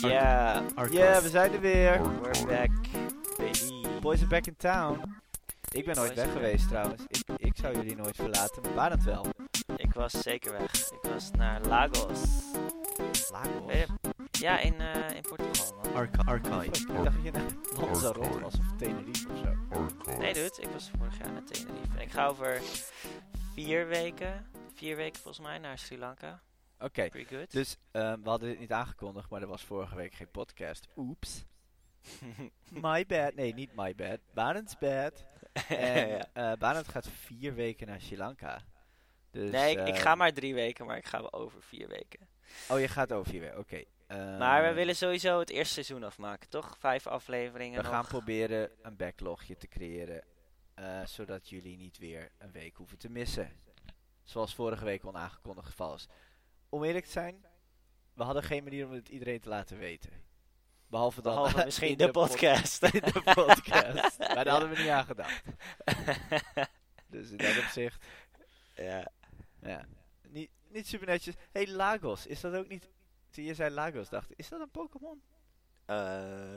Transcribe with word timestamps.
Ja, 0.00 0.62
Ja, 0.90 1.22
we 1.22 1.28
zijn 1.28 1.52
er 1.52 1.60
weer. 1.60 2.00
we're 2.22 2.46
back, 2.46 2.70
baby. 3.36 4.00
Boys 4.00 4.18
are 4.20 4.28
back 4.28 4.46
in 4.46 4.56
town. 4.56 5.16
Ik 5.70 5.84
ben 5.84 5.96
nooit 5.96 6.14
weg 6.14 6.32
geweest 6.32 6.68
trouwens. 6.68 7.02
Ik, 7.08 7.22
ik 7.36 7.52
zou 7.60 7.74
jullie 7.76 7.96
nooit 7.96 8.16
verlaten, 8.16 8.62
maar 8.62 8.74
waar 8.74 8.90
het 8.90 9.04
wel? 9.04 9.26
Ik 9.76 9.92
was 9.94 10.12
zeker 10.12 10.52
weg. 10.52 10.72
Ik 11.02 11.10
was 11.12 11.30
naar 11.30 11.60
Lagos. 11.62 12.20
Lagos. 13.30 13.72
Je- 13.72 13.86
Ja, 14.30 14.58
in, 14.58 14.80
eh, 14.80 15.16
in 15.16 15.22
Portugal, 15.22 15.74
man. 15.82 15.94
Arca. 15.94 16.62
Ik 16.62 16.86
dacht 16.86 17.04
dat 17.04 17.22
je 17.22 17.30
naar 17.30 17.42
Lanzarote 17.80 18.40
was 18.40 18.54
of 18.54 18.66
Tenerife 18.78 19.28
of 19.28 19.38
zo. 19.38 20.18
Nee, 20.18 20.32
dude, 20.32 20.52
ik 20.60 20.68
was 20.72 20.90
vorig 20.98 21.18
jaar 21.18 21.32
naar 21.32 21.44
Tenerife. 21.44 21.94
En 21.96 22.00
ik 22.00 22.10
ga 22.10 22.26
over 22.26 22.60
vier 23.54 23.86
weken, 23.86 24.46
vier 24.74 24.96
weken 24.96 25.20
volgens 25.22 25.46
mij, 25.46 25.58
naar 25.58 25.78
Sri 25.78 25.98
Lanka. 25.98 26.40
Oké, 26.78 27.08
dus 27.48 27.76
ehm, 27.90 28.22
we 28.22 28.28
hadden 28.28 28.48
dit 28.48 28.58
niet 28.58 28.72
aangekondigd, 28.72 29.30
maar 29.30 29.40
er 29.42 29.46
was 29.48 29.64
vorige 29.64 29.96
week 29.96 30.14
geen 30.14 30.30
podcast. 30.30 30.86
Oeps. 30.96 31.44
My 32.82 33.06
bad. 33.06 33.34
Nee, 33.34 33.54
niet 33.54 33.74
my 33.74 33.94
bad. 33.94 34.18
Barend's 34.34 34.78
bad. 34.78 35.24
En 35.68 36.32
eh 36.32 36.52
Barend 36.58 36.88
gaat 36.88 37.08
vier 37.08 37.54
weken 37.54 37.86
naar 37.86 38.00
Sri 38.00 38.16
Lanka. 38.16 38.60
Dus, 39.30 39.50
nee, 39.50 39.70
ik, 39.76 39.86
ik 39.86 39.94
ehm, 39.94 40.02
ga 40.02 40.14
maar 40.14 40.32
drie 40.32 40.54
weken, 40.54 40.86
maar 40.86 40.96
ik 40.96 41.06
ga 41.06 41.20
wel 41.20 41.32
over 41.32 41.62
vier 41.62 41.88
weken. 41.88 42.28
Oh, 42.68 42.80
je 42.80 42.88
gaat 42.88 43.12
over 43.12 43.30
vier 43.30 43.40
weken, 43.40 43.58
oké. 43.58 43.84
maar 44.38 44.60
we 44.62 44.66
Ehm, 44.66 44.74
willen 44.74 44.96
sowieso 44.96 45.38
het 45.38 45.50
eerste 45.50 45.72
seizoen 45.72 46.04
afmaken, 46.04 46.48
toch? 46.48 46.76
Vijf 46.78 47.06
afleveringen 47.06 47.76
We 47.76 47.82
nog. 47.82 47.92
gaan 47.92 48.06
proberen 48.06 48.70
een 48.82 48.96
backlogje 48.96 49.56
te 49.56 49.68
creëren, 49.68 50.24
eh, 50.74 51.04
zodat 51.06 51.48
jullie 51.48 51.76
niet 51.76 51.98
weer 51.98 52.30
een 52.38 52.52
week 52.52 52.76
hoeven 52.76 52.98
te 52.98 53.10
missen. 53.10 53.52
Zoals 54.24 54.54
vorige 54.54 54.84
week 54.84 55.06
onaangekondigd 55.06 55.68
geval 55.68 55.94
is. 55.94 56.08
Om 56.68 56.84
eerlijk 56.84 57.04
te 57.04 57.10
zijn, 57.10 57.44
we 58.14 58.22
hadden 58.22 58.42
geen 58.42 58.64
manier 58.64 58.86
om 58.86 58.92
het 58.92 59.08
iedereen 59.08 59.40
te 59.40 59.48
laten 59.48 59.78
weten. 59.78 60.10
Behalve 60.86 61.22
dan 61.22 61.34
Behalve 61.34 61.64
misschien 61.64 61.88
in 61.88 61.96
de, 61.96 62.10
pod- 62.10 62.28
podcast. 62.28 62.82
in 62.94 63.00
de 63.00 63.22
podcast. 63.34 64.18
maar 64.34 64.44
daar 64.44 64.48
hadden 64.48 64.70
we 64.70 64.78
niet 64.78 64.88
aan 64.88 65.04
gedacht. 65.04 65.42
Dus 67.06 67.30
in 67.30 67.36
dat 67.36 67.58
opzicht, 67.58 68.06
ja. 68.74 69.10
ja. 69.60 69.86
Niet, 70.28 70.50
niet 70.68 70.86
super 70.86 71.06
netjes. 71.06 71.34
hey, 71.52 71.68
Lagos, 71.68 72.26
is 72.26 72.40
dat 72.40 72.54
ook 72.54 72.68
niet... 72.68 72.88
Zie 73.30 73.44
je 73.44 73.54
zei 73.54 73.70
Lagos, 73.74 74.08
dacht 74.08 74.30
ik, 74.30 74.38
is 74.38 74.48
dat 74.48 74.60
een 74.60 74.70
Pokémon? 74.70 75.22
Eh, 75.84 76.54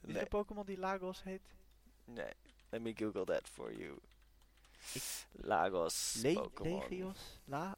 Is 0.00 0.14
er 0.14 0.20
een 0.20 0.28
Pokémon 0.28 0.66
die 0.66 0.78
Lagos 0.78 1.22
heet? 1.22 1.42
nee. 2.04 2.32
Let 2.70 2.80
me 2.80 2.92
google 2.96 3.24
that 3.24 3.48
for 3.48 3.72
you. 3.76 3.98
Lagos, 5.32 6.14
Le 6.22 6.32
Pokémon. 6.32 6.78
Legios? 6.80 7.40
La 7.44 7.76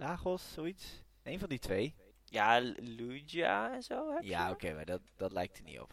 Lagos, 0.00 0.52
zoiets? 0.52 1.02
Eén 1.22 1.38
van 1.38 1.48
die 1.48 1.58
twee. 1.58 1.94
Ja, 2.24 2.58
Lugia 2.76 3.72
en 3.72 3.82
zo 3.82 4.12
heb 4.14 4.22
Ja, 4.22 4.50
oké, 4.50 4.74
maar 4.74 4.84
dat, 4.84 5.00
dat 5.16 5.32
lijkt 5.32 5.58
er 5.58 5.64
niet 5.64 5.80
op. 5.80 5.92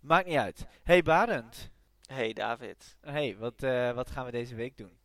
Maakt 0.00 0.26
niet 0.26 0.36
uit. 0.36 0.66
Hey 0.82 1.02
Barend. 1.02 1.70
Hey 2.06 2.32
David. 2.32 2.96
Hey, 3.00 3.36
wat, 3.36 3.62
eh, 3.62 3.92
wat 3.92 4.10
gaan 4.10 4.24
we 4.24 4.30
deze 4.30 4.54
week 4.54 4.76
doen? 4.76 4.98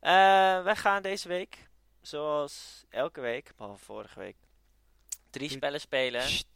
Eh, 0.00 0.62
wij 0.62 0.76
gaan 0.76 1.02
deze 1.02 1.28
week, 1.28 1.68
zoals 2.00 2.84
elke 2.88 3.20
week, 3.20 3.52
behalve 3.56 3.84
vorige 3.84 4.18
week, 4.18 4.36
drie 5.30 5.50
spellen 5.50 5.80
spelen. 5.80 6.22
Sst, 6.22 6.48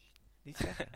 niet 0.43 0.57
zeggen. 0.57 0.89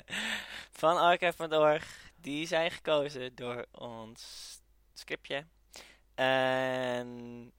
van 0.82 0.96
archive.org. 0.98 2.12
Die 2.16 2.46
zijn 2.46 2.70
gekozen 2.70 3.34
door 3.34 3.66
ons 3.70 4.50
scriptje. 4.92 5.46
En 6.14 7.52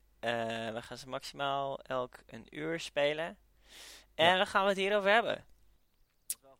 we 0.74 0.82
gaan 0.82 0.98
ze 0.98 1.08
maximaal 1.10 1.80
elk 1.82 2.16
een 2.28 2.48
uur 2.50 2.80
spelen. 2.80 3.38
En 4.16 4.26
Ja. 4.34 4.38
we 4.38 4.46
gaan 4.46 4.68
het 4.68 4.78
hierover 4.78 5.12
hebben. 5.12 5.46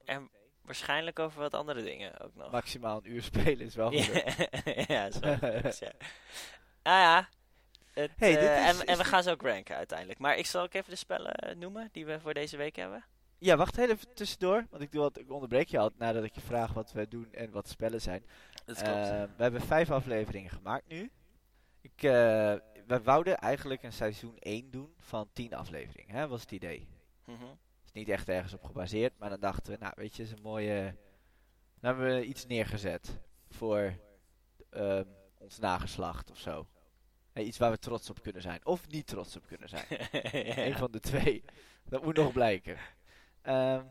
En 0.06 0.30
waarschijnlijk 0.62 1.20
over 1.20 1.40
wat 1.42 1.54
andere 1.54 1.84
dingen 1.84 2.20
ook 2.20 2.36
nog. 2.36 2.52
Maximaal 2.52 2.98
een 2.98 3.12
uur 3.12 3.24
spelen 3.24 3.66
is 3.66 3.76
wel 3.76 3.92
goed. 3.92 4.24
ja, 4.88 5.12
zo. 5.12 5.20
Dus 5.62 5.80
ja. 5.80 5.92
Ah 6.82 6.94
ja. 6.94 7.30
Het, 7.94 8.12
Hey, 8.18 8.30
dit 8.32 8.40
eh, 8.40 8.58
is- 8.60 8.66
en, 8.70 8.76
is 8.76 8.84
en 8.84 8.98
we 8.98 9.04
gaan 9.04 9.24
ze 9.24 9.32
ook 9.32 9.42
ranken 9.42 9.76
uiteindelijk. 9.76 10.20
Maar 10.20 10.38
ik 10.38 10.46
zal 10.46 10.64
ook 10.64 10.74
even 10.74 10.90
de 10.90 10.96
spellen 10.96 11.32
eh, 11.34 11.56
noemen 11.56 11.90
die 11.92 12.06
we 12.06 12.20
voor 12.20 12.34
deze 12.34 12.58
week 12.58 12.76
hebben. 12.76 13.06
Ja, 13.38 13.56
wacht 13.56 13.76
heel 13.76 13.90
even 13.90 14.14
tussendoor. 14.14 14.66
Want 14.70 14.84
ik, 14.84 14.92
doe 14.92 15.02
wat, 15.02 15.18
ik 15.20 15.32
onderbreek 15.32 15.68
je 15.68 15.78
altijd 15.80 16.00
nadat 16.00 16.24
ik 16.24 16.36
je 16.36 16.42
vraag 16.42 16.74
wat 16.74 16.92
we 16.92 17.08
doen 17.08 17.34
en 17.34 17.52
wat 17.52 17.64
de 17.64 17.70
spellen 17.70 18.02
zijn. 18.02 18.26
Dat 18.66 18.82
Eh, 18.82 19.24
we 19.38 19.44
hebben 19.44 19.62
vijf 19.62 19.92
afleveringen 19.92 20.50
gemaakt 20.52 20.88
nu. 20.88 21.12
Ik, 21.82 22.04
eh, 22.04 22.54
we 22.88 23.02
wouden 23.02 23.38
eigenlijk 23.38 23.84
een 23.84 23.94
seizoen 23.94 24.38
1 24.40 24.72
doen 24.72 24.94
van 24.98 25.30
10 25.34 25.54
afleveringen. 25.54 26.16
Hè, 26.16 26.28
was 26.28 26.42
het 26.42 26.52
idee. 26.52 26.88
Mhm. 27.26 27.46
is 27.86 27.92
niet 27.92 28.10
echt 28.10 28.30
ergens 28.30 28.54
op 28.54 28.64
gebaseerd, 28.64 29.14
maar 29.18 29.30
dan 29.30 29.40
dachten 29.40 29.74
we, 29.74 29.80
nou 29.80 29.94
weet 29.96 30.16
je, 30.16 30.24
is 30.24 30.32
een 30.32 30.42
mooie. 30.42 30.96
Dan 31.80 31.96
hebben 31.96 32.16
we 32.16 32.26
iets 32.26 32.46
neergezet 32.46 33.20
voor 33.50 33.94
ehm, 34.70 35.08
ons 35.38 35.60
nageslacht 35.60 36.32
of 36.32 36.40
zo. 36.40 36.68
Iets 37.34 37.58
waar 37.58 37.72
we 37.72 37.78
trots 37.78 38.10
op 38.10 38.22
kunnen 38.22 38.42
zijn. 38.42 38.66
Of 38.66 38.88
niet 38.88 39.08
trots 39.08 39.36
op 39.36 39.46
kunnen 39.48 39.70
zijn. 39.70 39.86
Ja. 40.70 40.78
van 40.78 40.92
de 40.92 41.00
twee. 41.00 41.44
Dat 41.84 42.04
moet 42.04 42.16
nog 42.16 42.34
blijken. 42.34 42.78
Ehm, 43.42 43.84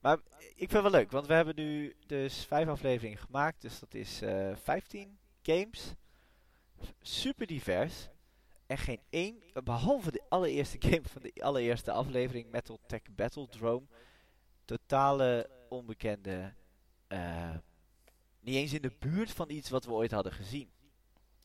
maar 0.00 0.18
ik 0.38 0.70
vind 0.70 0.72
het 0.72 0.82
wel 0.82 0.90
leuk, 0.90 1.10
want 1.10 1.26
we 1.26 1.32
hebben 1.32 1.56
nu 1.56 1.96
dus 2.06 2.44
vijf 2.44 2.68
afleveringen 2.68 3.18
gemaakt. 3.18 3.60
Dus 3.60 3.78
dat 3.78 3.94
is 3.94 4.22
eh 4.22 4.56
15 4.56 5.18
games. 5.42 5.94
Super 7.00 7.46
divers. 7.46 8.08
En 8.66 8.78
geen 8.78 9.00
één, 9.10 9.42
behalve 9.64 10.10
de 10.10 10.22
allereerste 10.28 10.76
game 10.80 11.02
van 11.02 11.22
de 11.22 11.32
allereerste 11.42 11.92
aflevering, 11.92 12.50
Metal 12.50 12.78
Tech 12.86 13.00
Battledrome. 13.10 13.86
Totale 14.64 15.50
onbekende. 15.68 16.54
eh, 17.06 17.54
niet 18.40 18.54
eens 18.54 18.72
in 18.72 18.82
de 18.82 18.92
buurt 18.98 19.30
van 19.32 19.50
iets 19.50 19.70
wat 19.70 19.84
we 19.84 19.90
ooit 19.92 20.10
hadden 20.10 20.32
gezien. 20.32 20.70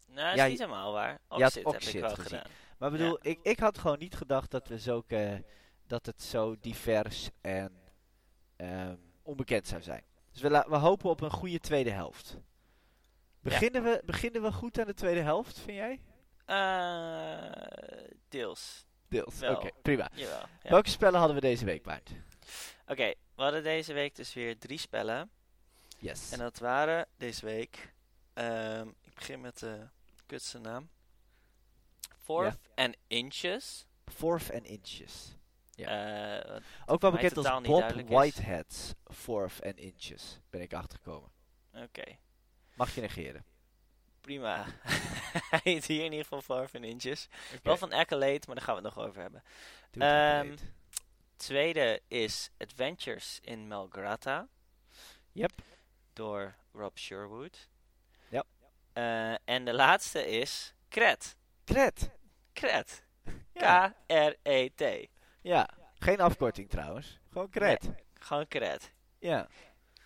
Nou, 0.07 0.17
dat 0.25 0.33
is 0.35 0.41
Ja, 0.41 0.47
niet 0.47 0.59
helemaal 0.59 0.91
waar. 0.93 1.19
Oxid 1.27 1.53
heb 1.71 1.81
ik 1.81 1.99
wel 2.01 2.09
gezien. 2.09 2.23
gedaan. 2.23 2.51
Maar 2.77 2.91
ik 2.91 2.97
bedoel, 2.97 3.17
ik, 3.21 3.39
ik 3.41 3.59
had 3.59 3.77
gewoon 3.77 3.99
niet 3.99 4.15
gedacht 4.15 4.51
dat 4.51 4.67
we 4.67 4.77
zulke, 4.79 5.43
dat 5.87 6.05
het 6.05 6.21
zo 6.21 6.55
divers 6.59 7.29
en 7.41 7.71
ehm, 8.55 8.95
onbekend 9.21 9.67
zou 9.67 9.81
zijn. 9.81 10.03
Dus 10.31 10.41
we, 10.41 10.65
we 10.69 10.75
hopen 10.75 11.09
op 11.09 11.21
een 11.21 11.31
goede 11.31 11.59
tweede 11.59 11.91
helft. 11.91 12.37
Beginnen, 13.39 13.83
we, 13.83 14.01
beginnen 14.05 14.41
we 14.41 14.51
goed 14.51 14.79
aan 14.79 14.85
de 14.85 14.93
tweede 14.93 15.21
helft, 15.21 15.59
vind 15.59 15.77
jij? 15.77 16.01
Eh, 16.51 18.09
deels. 18.29 18.85
Deels. 19.07 19.41
Oké, 19.41 19.69
prima. 19.81 20.09
Jawel. 20.13 20.39
Ja. 20.63 20.69
Welke 20.69 20.89
spellen 20.89 21.17
hadden 21.19 21.35
we 21.35 21.41
deze 21.41 21.65
week, 21.65 21.85
Maart? 21.85 22.09
Oké, 22.87 23.13
we 23.35 23.41
hadden 23.43 23.63
deze 23.63 23.93
week 23.93 24.15
dus 24.15 24.33
weer 24.33 24.57
drie 24.57 24.77
spellen. 24.79 25.29
Yes. 25.97 26.31
En 26.31 26.39
dat 26.39 26.57
waren 26.59 27.07
deze 27.17 27.45
week. 27.45 27.93
ehm, 28.33 28.87
ik 29.01 29.13
begin 29.13 29.41
met 29.41 29.59
de 29.59 29.87
kutste 30.25 30.57
naam. 30.59 30.89
Fourth 32.23 32.57
and 32.75 32.95
Inches. 33.07 33.85
Fourth 34.05 34.51
and 34.53 34.65
Inches. 34.65 35.35
Ja. 35.71 36.39
Eh, 36.43 36.61
Ook 36.85 37.01
wel 37.01 37.11
bekend 37.11 37.37
als 37.37 37.61
Bob. 37.61 37.91
Whitehead's 38.07 38.93
Fourth 39.05 39.63
and 39.65 39.77
Inches. 39.77 40.39
Ben 40.49 40.61
ik 40.61 40.73
achtergekomen. 40.73 41.31
Oké, 41.73 42.03
Mag 42.73 42.95
je 42.95 43.01
negeren. 43.01 43.45
Prima. 44.21 44.65
Hij 45.49 45.59
heet 45.63 45.85
hier 45.85 46.05
in 46.05 46.11
ieder 46.11 46.25
geval 46.25 46.59
and 46.59 46.75
Inches. 46.75 47.27
Wel 47.63 47.77
van 47.77 47.91
Accolade, 47.93 48.41
maar 48.45 48.55
daar 48.55 48.63
gaan 48.63 48.75
we 48.75 48.81
het 48.87 48.95
nog 48.95 49.05
over 49.05 49.21
hebben. 49.21 49.43
Ehm. 49.91 50.55
Tweede 51.35 52.01
is 52.07 52.49
Adventures 52.57 53.39
in 53.41 53.67
Melgrata. 53.67 54.47
Yep. 55.31 55.51
Door 56.13 56.55
Rob 56.73 56.97
Sherwood. 56.97 57.69
Ja. 58.29 58.43
Eh, 58.93 59.35
en 59.45 59.65
de 59.65 59.73
laatste 59.73 60.27
is 60.27 60.73
Kret. 60.87 61.35
Kret. 61.63 62.09
Kret. 62.53 63.03
Ja. 63.53 63.95
K-R-E-T. 64.07 65.07
ja. 65.41 65.69
Geen 65.99 66.19
afkorting 66.19 66.69
trouwens. 66.69 67.19
Gewoon 67.31 67.49
kret. 67.49 67.89
Gewoon 68.13 68.47
Kret. 68.47 68.93
Ja. 69.19 69.47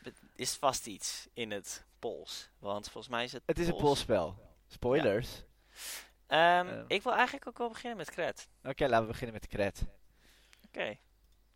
Het 0.03 0.21
is 0.35 0.55
vast 0.55 0.87
iets 0.87 1.27
in 1.33 1.51
het 1.51 1.85
Pools. 2.09 2.49
Want 2.59 2.83
volgens 2.89 3.07
mij 3.13 3.23
is 3.23 3.31
het 3.31 3.43
Het 3.45 3.59
is 3.59 3.65
een 3.67 3.71
Pools. 3.71 3.83
polspel. 3.85 4.37
Spoilers. 4.67 5.43
Ehm, 6.27 6.67
Eh. 6.67 6.83
Ik 6.87 7.01
wil 7.03 7.13
eigenlijk 7.13 7.47
ook 7.47 7.57
wel 7.57 7.69
beginnen 7.69 7.97
met 7.97 8.09
Kret. 8.11 8.47
Oké, 8.63 8.83
laten 8.87 9.01
we 9.05 9.11
beginnen 9.11 9.33
met 9.33 9.47
kret. 9.47 9.85
Oké, 10.67 10.97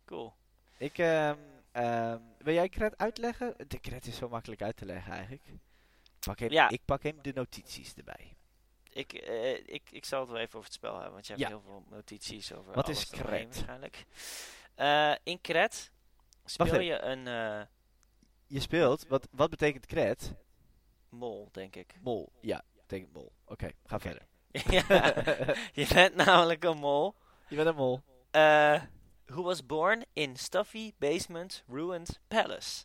cool. 0.04 0.34
Ik, 0.76 0.98
ehm, 0.98 1.36
ehm, 1.72 2.18
wil 2.38 2.54
jij 2.54 2.68
kret 2.68 2.98
uitleggen? 2.98 3.54
De 3.68 3.78
kret 3.78 4.06
is 4.06 4.16
zo 4.16 4.28
makkelijk 4.28 4.62
uit 4.62 4.76
te 4.76 4.84
leggen 4.84 5.12
eigenlijk. 5.12 5.42
Pak 6.20 6.38
hem, 6.38 6.50
Ja. 6.50 6.68
Ik 6.68 6.80
pak 6.84 7.02
hem 7.02 7.18
de 7.22 7.32
notities 7.34 7.94
erbij. 7.94 8.36
Ik, 8.92 9.12
eh, 9.12 9.52
ik, 9.66 9.90
ik 9.90 10.04
zal 10.04 10.20
het 10.20 10.28
wel 10.30 10.38
even 10.38 10.54
over 10.54 10.64
het 10.68 10.72
spel 10.78 10.94
hebben, 10.94 11.12
want 11.12 11.26
je 11.26 11.32
hebt 11.32 11.44
Ja. 11.44 11.48
heel 11.50 11.60
veel 11.64 11.84
notities 11.90 12.52
over 12.52 12.72
Wat 12.72 12.88
is 12.88 13.08
Kret? 13.08 13.44
waarschijnlijk. 13.54 14.04
Eh, 14.74 15.14
in 15.22 15.40
Kret 15.40 15.90
speel 16.44 16.80
je 16.80 17.00
een 17.00 17.26
eh, 17.26 17.60
Je 18.50 18.60
speelt, 18.60 19.06
wat, 19.08 19.28
wat 19.30 19.50
betekent 19.50 19.86
kret? 19.86 20.34
mol, 21.08 21.48
denk 21.52 21.76
ik. 21.76 21.94
Mol. 22.02 22.32
Ja, 22.40 22.62
betekent 22.76 23.12
mol. 23.12 23.32
Oké, 23.44 23.70
ga 23.84 23.98
verder. 23.98 24.26
ja, 24.50 24.84
je 25.80 25.86
bent 25.94 26.14
namelijk 26.14 26.64
een 26.64 26.78
mol. 26.78 27.14
Je 27.48 27.56
bent 27.56 27.68
een 27.68 27.74
mol. 27.74 28.00
Eh, 28.30 28.82
who 29.26 29.42
was 29.42 29.66
born 29.66 30.04
in 30.12 30.36
stuffy 30.36 30.92
basement 30.98 31.64
ruined 31.68 32.20
palace. 32.28 32.84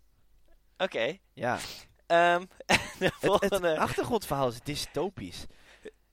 Oké. 0.77 1.17
Ja. 1.33 1.57
Ehm, 2.06 2.45
de 3.00 3.12
Het, 3.19 3.63
achtergrondverhaal 3.63 4.47
is 4.47 4.62
dystopisch. 4.62 5.45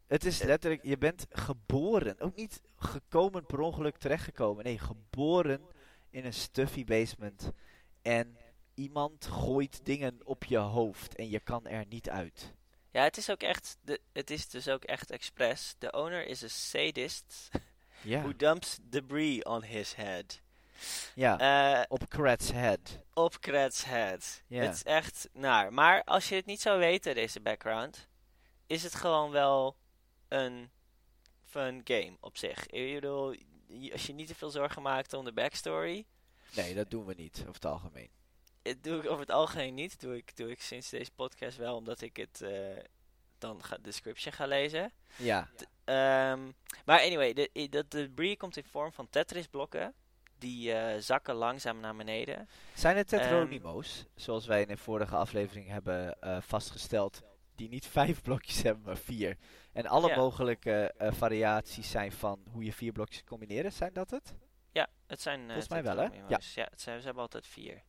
Het 0.06 0.24
is 0.24 0.42
letterlijk, 0.42 0.84
je 0.84 0.98
bent 0.98 1.26
geboren, 1.30 2.20
ook 2.20 2.34
niet 2.34 2.60
gekomen 2.76 3.46
per 3.46 3.60
ongeluk 3.60 3.96
terechtgekomen. 3.96 4.64
Nee, 4.64 4.78
geboren 4.78 5.60
in 6.10 6.24
een 6.24 6.34
stuffy 6.34 6.84
basement. 6.84 7.50
En 8.02 8.36
iemand 8.74 9.26
gooit 9.26 9.80
dingen 9.84 10.18
op 10.24 10.44
je 10.44 10.58
hoofd 10.58 11.14
en 11.14 11.30
je 11.30 11.40
kan 11.40 11.66
er 11.66 11.86
niet 11.88 12.10
uit. 12.10 12.54
Ja, 12.90 13.02
het 13.02 13.16
is 13.16 13.30
ook 13.30 13.42
echt. 13.42 13.76
De, 13.80 14.00
het 14.12 14.30
is 14.30 14.48
dus 14.48 14.68
ook 14.68 14.84
echt 14.84 15.10
expres. 15.10 15.74
The 15.78 15.92
owner 15.92 16.26
is 16.26 16.44
a 16.44 16.48
sadist 16.48 17.48
who 18.02 18.36
dumps 18.36 18.78
debris 18.82 19.42
on 19.42 19.62
his 19.62 19.94
head. 19.94 20.40
ja 21.14 21.38
Eh, 21.38 21.84
op 21.88 22.08
Krat's 22.08 22.50
head. 22.50 22.98
op 23.14 23.40
Krat's 23.40 23.84
head. 23.84 24.42
Het 24.48 24.74
is 24.74 24.82
echt 24.82 25.28
naar. 25.32 25.72
Maar 25.72 26.04
als 26.04 26.28
je 26.28 26.34
het 26.34 26.46
niet 26.46 26.60
zou 26.60 26.78
weten, 26.78 27.14
deze 27.14 27.40
background, 27.40 28.08
is 28.66 28.82
het 28.82 28.94
gewoon 28.94 29.30
wel 29.30 29.76
een 30.28 30.70
fun 31.44 31.80
game 31.84 32.16
op 32.20 32.36
zich. 32.36 32.66
Ik 32.66 32.94
bedoel, 32.94 33.36
als 33.92 34.06
je 34.06 34.12
niet 34.12 34.26
te 34.26 34.34
veel 34.34 34.50
zorgen 34.50 34.82
maakt 34.82 35.12
om 35.12 35.24
de 35.24 35.32
backstory, 35.32 36.06
Nee, 36.54 36.74
dat 36.74 36.90
doen 36.90 37.04
we 37.04 37.14
niet, 37.14 37.38
over 37.40 37.54
het 37.54 37.64
algemeen. 37.64 38.10
Het 38.62 38.84
doe 38.84 38.98
ik 39.02 39.06
over 39.08 39.20
het 39.20 39.30
algemeen 39.30 39.74
niet. 39.74 40.00
Doe 40.00 40.16
ik, 40.16 40.36
doe 40.36 40.50
ik 40.50 40.60
sinds 40.60 40.90
deze 40.90 41.10
podcast 41.10 41.56
wel, 41.56 41.76
omdat 41.76 42.00
ik 42.00 42.16
het 42.16 42.40
eh, 42.42 42.76
dan 43.38 43.64
ga, 43.64 43.76
description 43.80 44.32
ga 44.32 44.46
lezen. 44.46 44.92
Ja, 45.16 45.48
Ehm, 45.84 46.50
maar 46.84 47.00
anyway, 47.00 47.32
de, 47.32 47.50
de 47.70 47.88
debris 47.88 48.36
komt 48.36 48.56
in 48.56 48.64
vorm 48.64 48.92
van 48.92 49.08
Tetris 49.10 49.46
blokken. 49.46 49.94
Die 50.38 50.72
eh, 50.72 51.00
zakken 51.00 51.34
langzaam 51.34 51.80
naar 51.80 51.96
beneden. 51.96 52.48
zijn 52.74 52.96
het 52.96 53.12
Ehm, 53.12 53.22
tetronymo's, 53.22 54.04
zoals 54.14 54.46
wij 54.46 54.62
in 54.62 54.68
de 54.68 54.76
vorige 54.76 55.14
aflevering 55.16 55.68
hebben 55.68 56.20
eh, 56.20 56.40
vastgesteld, 56.40 57.22
die 57.54 57.68
niet 57.68 57.86
vijf 57.98 58.22
blokjes 58.22 58.62
hebben, 58.62 58.84
maar 58.84 58.96
vier. 58.96 59.36
En 59.72 59.86
alle 59.86 60.08
Ja. 60.08 60.16
mogelijke 60.16 60.94
eh, 60.98 61.12
variaties 61.12 61.90
zijn 61.90 62.12
van 62.12 62.44
hoe 62.50 62.64
je 62.64 62.72
vier 62.72 62.92
blokjes 62.92 63.24
combineren, 63.24 63.72
zijn 63.72 63.92
dat 63.92 64.10
het? 64.10 64.34
Ja, 64.72 64.88
het 65.06 65.20
zijn. 65.20 65.40
eh, 65.40 65.46
Volgens 65.46 65.68
mij 65.68 65.82
wel, 65.82 65.96
hè? 65.96 66.10
tetromino's. 66.10 66.54
Ja, 66.54 66.66
het 66.70 66.80
zijn, 66.80 66.98
ze 66.98 67.04
hebben 67.04 67.22
altijd 67.22 67.46
vier. 67.46 67.82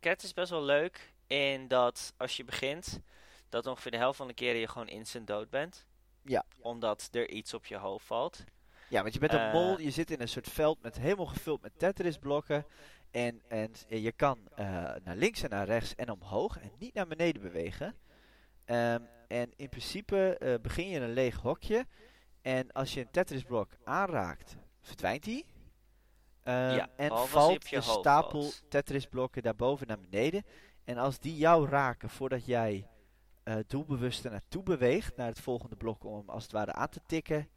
Cat 0.00 0.22
is 0.22 0.32
best 0.32 0.50
wel 0.50 0.62
leuk 0.62 1.12
in 1.26 1.68
dat 1.68 2.12
als 2.16 2.36
je 2.36 2.44
begint, 2.44 3.00
dat 3.48 3.66
ongeveer 3.66 3.90
de 3.90 3.96
helft 3.96 4.16
van 4.16 4.26
de 4.26 4.34
keren 4.34 4.60
je 4.60 4.68
gewoon 4.68 4.88
instant 4.88 5.26
dood 5.26 5.50
bent. 5.50 5.86
Ja. 6.22 6.44
Omdat 6.60 7.08
er 7.12 7.28
iets 7.28 7.54
op 7.54 7.66
je 7.66 7.76
hoofd 7.76 8.06
valt. 8.06 8.44
Ja, 8.88 9.02
want 9.02 9.14
je 9.14 9.20
bent 9.20 9.32
een 9.32 9.38
Eh, 9.38 9.52
mol, 9.52 9.80
je 9.80 9.90
zit 9.90 10.10
in 10.10 10.20
een 10.20 10.28
soort 10.28 10.48
veld 10.48 10.82
met 10.82 10.98
helemaal 10.98 11.26
gevuld 11.26 11.62
met 11.62 11.78
Tetris-blokken. 11.78 12.66
En, 13.10 13.42
en 13.48 13.70
je 13.86 14.12
kan 14.12 14.38
eh, 14.54 14.66
naar 15.04 15.16
links 15.16 15.42
en 15.42 15.50
naar 15.50 15.66
rechts 15.66 15.94
en 15.94 16.10
omhoog 16.10 16.58
en 16.58 16.70
niet 16.78 16.94
naar 16.94 17.06
beneden 17.06 17.42
bewegen. 17.42 17.94
Ehm, 18.64 19.02
en 19.28 19.52
in 19.56 19.68
principe 19.68 20.36
eh, 20.38 20.54
begin 20.62 20.88
je 20.88 20.96
in 20.96 21.02
een 21.02 21.12
leeg 21.12 21.36
hokje. 21.36 21.86
En 22.42 22.72
als 22.72 22.94
je 22.94 23.00
een 23.00 23.10
Tetris-blok 23.10 23.70
aanraakt, 23.84 24.56
verdwijnt 24.80 25.24
die. 25.24 25.44
Ehm, 26.42 26.74
Ja, 26.74 26.88
en 26.96 27.08
valt 27.08 27.30
de 27.30 27.38
hoofd 27.38 27.84
stapel 27.84 28.42
valt. 28.42 28.62
Tetris-blokken 28.68 29.42
daarboven 29.42 29.86
naar 29.86 30.00
beneden. 30.00 30.44
En 30.84 30.98
als 30.98 31.18
die 31.18 31.36
jou 31.36 31.68
raken 31.68 32.10
voordat 32.10 32.46
jij 32.46 32.86
eh, 33.42 33.56
doelbewust 33.66 34.24
er 34.24 34.30
naartoe 34.30 34.62
beweegt, 34.62 35.16
naar 35.16 35.26
het 35.26 35.40
volgende 35.40 35.76
blok 35.76 36.04
om 36.04 36.16
hem 36.16 36.28
als 36.28 36.42
het 36.42 36.52
ware 36.52 36.72
aan 36.72 36.88
te 36.88 37.00
tikken, 37.06 37.48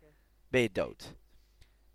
ben 0.48 0.62
je 0.62 0.72
dood. 0.72 1.16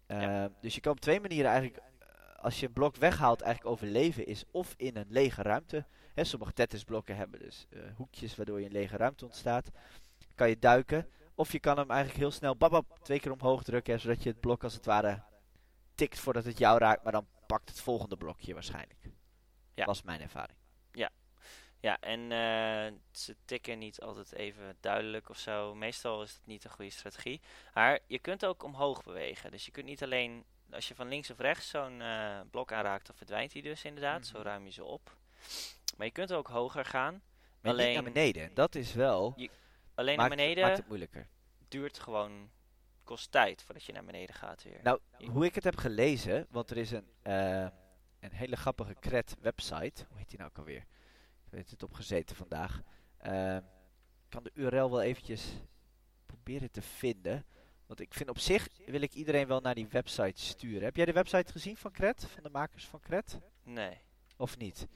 Ja. 0.06 0.43
Ehm, 0.44 0.53
dus 0.61 0.75
je 0.75 0.81
kan 0.81 0.93
op 0.93 1.00
twee 1.00 1.21
manieren 1.21 1.50
eigenlijk, 1.50 1.83
eh, 1.99 2.44
als 2.44 2.61
je 2.61 2.67
een 2.67 2.73
blok 2.73 2.97
weghaalt, 2.97 3.41
eigenlijk 3.41 3.73
overleven 3.75 4.27
is 4.27 4.44
of 4.50 4.75
in 4.77 4.97
een 4.97 5.06
lege 5.09 5.43
ruimte. 5.43 5.85
Hè, 6.15 6.25
sommige 6.25 6.53
Tetris-blokken 6.53 7.17
hebben 7.17 7.41
dus 7.41 7.67
eh, 7.71 7.81
hoekjes 7.97 8.37
waardoor 8.37 8.61
je 8.61 8.67
een 8.67 8.73
lege 8.73 8.97
ruimte 8.97 9.25
ontstaat. 9.25 9.71
Kan 10.35 10.49
je 10.49 10.59
duiken. 10.59 11.09
Of 11.35 11.53
je 11.53 11.61
kan 11.61 11.79
hem 11.79 11.91
eigenlijk 11.91 12.21
heel 12.21 12.31
snel 12.31 12.56
babab, 12.56 12.99
twee 13.03 13.21
keer 13.21 13.33
omhoog 13.33 13.62
drukken, 13.62 13.94
hè, 13.94 13.99
zodat 14.00 14.23
je 14.23 14.29
het 14.31 14.41
blok 14.41 14.65
als 14.65 14.75
het 14.75 14.85
ware 14.87 15.23
tikt 15.96 16.19
voordat 16.19 16.44
het 16.44 16.58
jou 16.58 16.78
raakt, 16.78 17.02
maar 17.02 17.12
dan 17.12 17.26
pakt 17.46 17.69
het 17.69 17.81
volgende 17.81 18.16
blokje 18.16 18.54
waarschijnlijk. 18.54 19.00
Ja. 19.75 19.84
Was 19.84 20.02
mijn 20.02 20.20
ervaring. 20.20 20.58
Ja, 21.81 22.00
en 22.00 22.20
eh, 22.32 22.93
ze 23.10 23.37
tikken 23.44 23.78
niet 23.78 24.00
altijd 24.00 24.32
even 24.32 24.76
duidelijk 24.81 25.28
of 25.28 25.38
zo. 25.38 25.75
Meestal 25.75 26.22
is 26.22 26.32
het 26.32 26.46
niet 26.46 26.64
een 26.64 26.70
goede 26.70 26.90
strategie. 26.90 27.40
Maar 27.75 27.98
je 28.06 28.19
kunt 28.19 28.44
ook 28.44 28.62
omhoog 28.62 29.02
bewegen. 29.02 29.50
Dus 29.50 29.64
je 29.64 29.70
kunt 29.70 29.87
niet 29.87 30.02
alleen, 30.02 30.44
als 30.70 30.88
je 30.88 30.94
van 30.94 31.08
links 31.08 31.31
of 31.31 31.38
rechts 31.38 31.69
zo'n 31.69 32.00
eh, 32.00 32.40
blok 32.50 32.72
aanraakt, 32.72 33.06
dan 33.06 33.16
verdwijnt 33.16 33.52
hij 33.52 33.62
dus 33.62 33.84
inderdaad. 33.84 34.26
Zo 34.26 34.38
Mhm. 34.38 34.46
ruim 34.46 34.64
je 34.64 34.70
ze 34.72 34.84
op. 34.84 35.16
Maar 35.96 36.06
je 36.06 36.12
kunt 36.12 36.32
ook 36.32 36.49
hoger 36.49 36.84
gaan. 36.84 37.22
Maar 37.60 37.72
Alleen- 37.72 37.94
naar 37.94 38.02
beneden. 38.02 38.54
Dat 38.54 38.75
is 38.75 38.92
wel. 38.94 39.34
Alleen 39.94 40.16
maakt, 40.16 40.28
naar 40.28 40.37
beneden 40.38 40.64
maakt 40.64 40.76
het 40.76 40.87
moeilijker. 40.88 41.28
duurt 41.69 41.99
gewoon, 41.99 42.50
kost 43.06 43.31
tijd 43.31 43.62
voordat 43.62 43.85
je 43.85 43.93
naar 43.93 44.05
beneden 44.05 44.35
gaat 44.35 44.62
weer. 44.62 44.81
Nou, 44.82 45.00
hoe 45.31 45.44
ik 45.44 45.55
het 45.55 45.64
heb 45.64 45.76
gelezen, 45.76 46.47
want 46.50 46.70
er 46.70 46.76
is 46.76 46.91
een, 46.91 47.11
eh, 47.23 47.69
een 48.20 48.32
hele 48.32 48.56
grappige 48.56 48.94
cred 49.00 49.37
website. 49.41 50.05
Hoe 50.08 50.19
heet 50.19 50.29
die 50.29 50.38
nou 50.38 50.50
ook 50.50 50.58
alweer? 50.58 50.87
Ik 51.44 51.50
weet 51.50 51.70
het 51.70 51.82
opgezeten 51.82 52.37
vandaag. 52.37 52.82
Eh, 53.17 53.56
ik 53.56 54.29
kan 54.29 54.43
de 54.43 54.50
URL 54.55 54.91
wel 54.91 55.03
eventjes 55.03 55.53
proberen 56.26 56.70
te 56.70 56.82
vinden. 56.82 57.44
Want 57.87 58.00
ik 58.00 58.14
vind 58.14 58.29
op 58.29 58.38
zich 58.38 58.69
wil 58.87 59.00
ik 59.00 59.14
iedereen 59.14 59.47
wel 59.47 59.61
naar 59.61 59.75
die 59.75 59.88
website 59.88 60.41
sturen. 60.41 60.82
Heb 60.82 60.97
jij 60.97 61.05
de 61.05 61.12
website 61.12 61.52
gezien 61.52 61.76
van 61.76 61.93
Cred? 61.93 62.25
Van 62.25 62.43
de 62.43 62.50
makers 62.50 62.87
van 62.87 63.00
Cred? 63.00 63.38
nee, 63.62 64.00
Of 64.37 64.56
niet? 64.56 64.87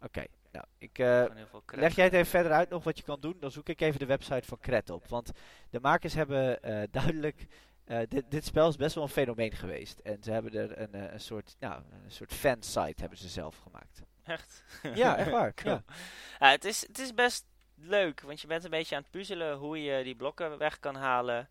Oké, 0.00 0.24
nou, 0.58 0.66
ik, 0.78 0.92
credit. 0.92 1.76
Leg 1.76 1.94
jij 1.94 2.04
het 2.04 2.14
even 2.14 2.26
verder 2.26 2.52
uit 2.52 2.68
nog 2.68 2.84
wat 2.84 2.96
je 2.96 3.04
kan 3.04 3.20
doen? 3.20 3.36
Dan 3.40 3.50
zoek 3.50 3.68
ik 3.68 3.80
even 3.80 3.98
de 3.98 4.06
website 4.06 4.48
van 4.48 4.58
Cret 4.58 4.90
op. 4.90 5.06
Want 5.06 5.30
de 5.70 5.80
makers 5.80 6.14
hebben 6.14 6.62
eh, 6.62 6.82
duidelijk... 7.00 7.46
eh, 7.84 8.00
dit, 8.08 8.30
dit 8.30 8.44
spel 8.44 8.68
is 8.68 8.76
best 8.76 8.94
wel 8.94 9.04
een 9.04 9.10
fenomeen 9.10 9.52
geweest. 9.52 9.98
En 9.98 10.22
ze 10.22 10.30
hebben 10.30 10.52
er 10.52 10.78
een, 10.78 11.12
een 11.12 11.20
soort, 11.20 11.56
nou, 11.58 11.82
een 12.04 12.10
soort 12.10 12.32
fansite 12.32 13.00
hebben 13.00 13.18
ze 13.18 13.28
zelf 13.28 13.56
gemaakt. 13.56 14.02
Echt? 14.24 14.64
Ja, 14.94 15.16
echt 15.16 15.30
waar. 15.38 15.54
Cool. 15.54 15.74
Ja. 15.74 15.94
Ja, 16.38 16.50
het, 16.50 16.64
is, 16.64 16.86
het 16.86 16.98
is 16.98 17.14
best 17.14 17.46
leuk, 17.74 18.20
want 18.20 18.40
je 18.40 18.46
bent 18.46 18.64
een 18.64 18.70
beetje 18.70 18.96
aan 18.96 19.02
het 19.02 19.10
puzzelen 19.10 19.56
hoe 19.56 19.82
je 19.82 20.04
die 20.04 20.16
blokken 20.16 20.58
weg 20.58 20.78
kan 20.78 20.94
halen 20.94 21.48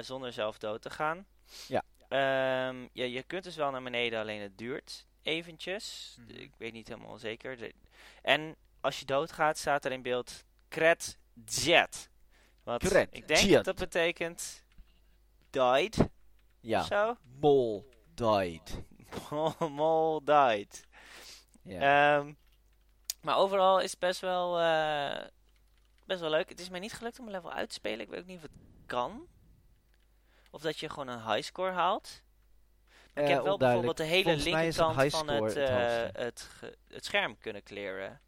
zonder 0.00 0.32
zelf 0.32 0.58
dood 0.58 0.82
te 0.82 0.90
gaan. 0.90 1.26
Ja. 1.68 1.82
Ehm, 2.08 2.88
ja, 2.92 3.04
je 3.04 3.22
kunt 3.22 3.44
dus 3.44 3.56
wel 3.56 3.70
naar 3.70 3.82
beneden, 3.82 4.20
alleen 4.20 4.40
het 4.40 4.58
duurt 4.58 5.06
eventjes. 5.24 6.16
Mhm. 6.20 6.30
Ik 6.30 6.52
weet 6.58 6.72
niet 6.72 6.88
helemaal 6.88 7.18
zeker. 7.18 7.72
En 8.22 8.56
als 8.80 8.98
je 8.98 9.04
doodgaat, 9.04 9.58
staat 9.58 9.84
er 9.84 9.92
in 9.92 10.02
beeld 10.02 10.44
Kret 10.68 11.18
Jet. 11.44 12.10
Wat 12.62 12.82
Kret 12.82 13.08
ik 13.10 13.28
denk 13.28 13.50
dat 13.50 13.64
dat 13.64 13.78
betekent 13.78 14.62
died 15.50 16.08
Ja, 16.60 16.82
zo. 16.82 17.16
Mol 17.40 17.88
died. 18.14 18.82
Mol 19.58 20.24
died. 20.24 20.86
Ehm, 21.64 22.32
maar 23.20 23.36
overal 23.36 23.80
is 23.80 23.90
het 23.90 24.00
best 24.00 24.20
wel, 24.20 24.60
eh, 24.60 25.26
best 26.06 26.20
wel 26.20 26.30
leuk. 26.30 26.48
Het 26.48 26.60
is 26.60 26.68
mij 26.68 26.80
niet 26.80 26.92
gelukt 26.92 27.18
om 27.18 27.26
een 27.26 27.32
level 27.32 27.52
uit 27.52 27.68
te 27.68 27.74
spelen. 27.74 28.00
Ik 28.00 28.08
weet 28.08 28.20
ook 28.20 28.26
niet 28.26 28.36
of 28.36 28.42
het 28.42 28.52
kan. 28.86 29.26
Of 30.50 30.62
dat 30.62 30.78
je 30.78 30.88
gewoon 30.88 31.08
een 31.08 31.32
highscore 31.32 31.72
haalt. 31.72 32.22
Ik 33.14 33.22
Eh, 33.22 33.28
heb 33.28 33.42
wel 33.42 33.52
onduidelijk. 33.52 33.96
bijvoorbeeld 33.96 33.96
de 33.96 34.04
hele 34.04 34.36
linkerkant 34.36 34.74
van 34.94 35.00
highscore 35.02 35.44
het, 35.44 35.54
het 35.54 35.68
eh, 35.68 36.02
het, 36.22 36.48
het 36.88 37.04
scherm 37.04 37.38
kunnen 37.38 37.62
clearen. 37.62 38.20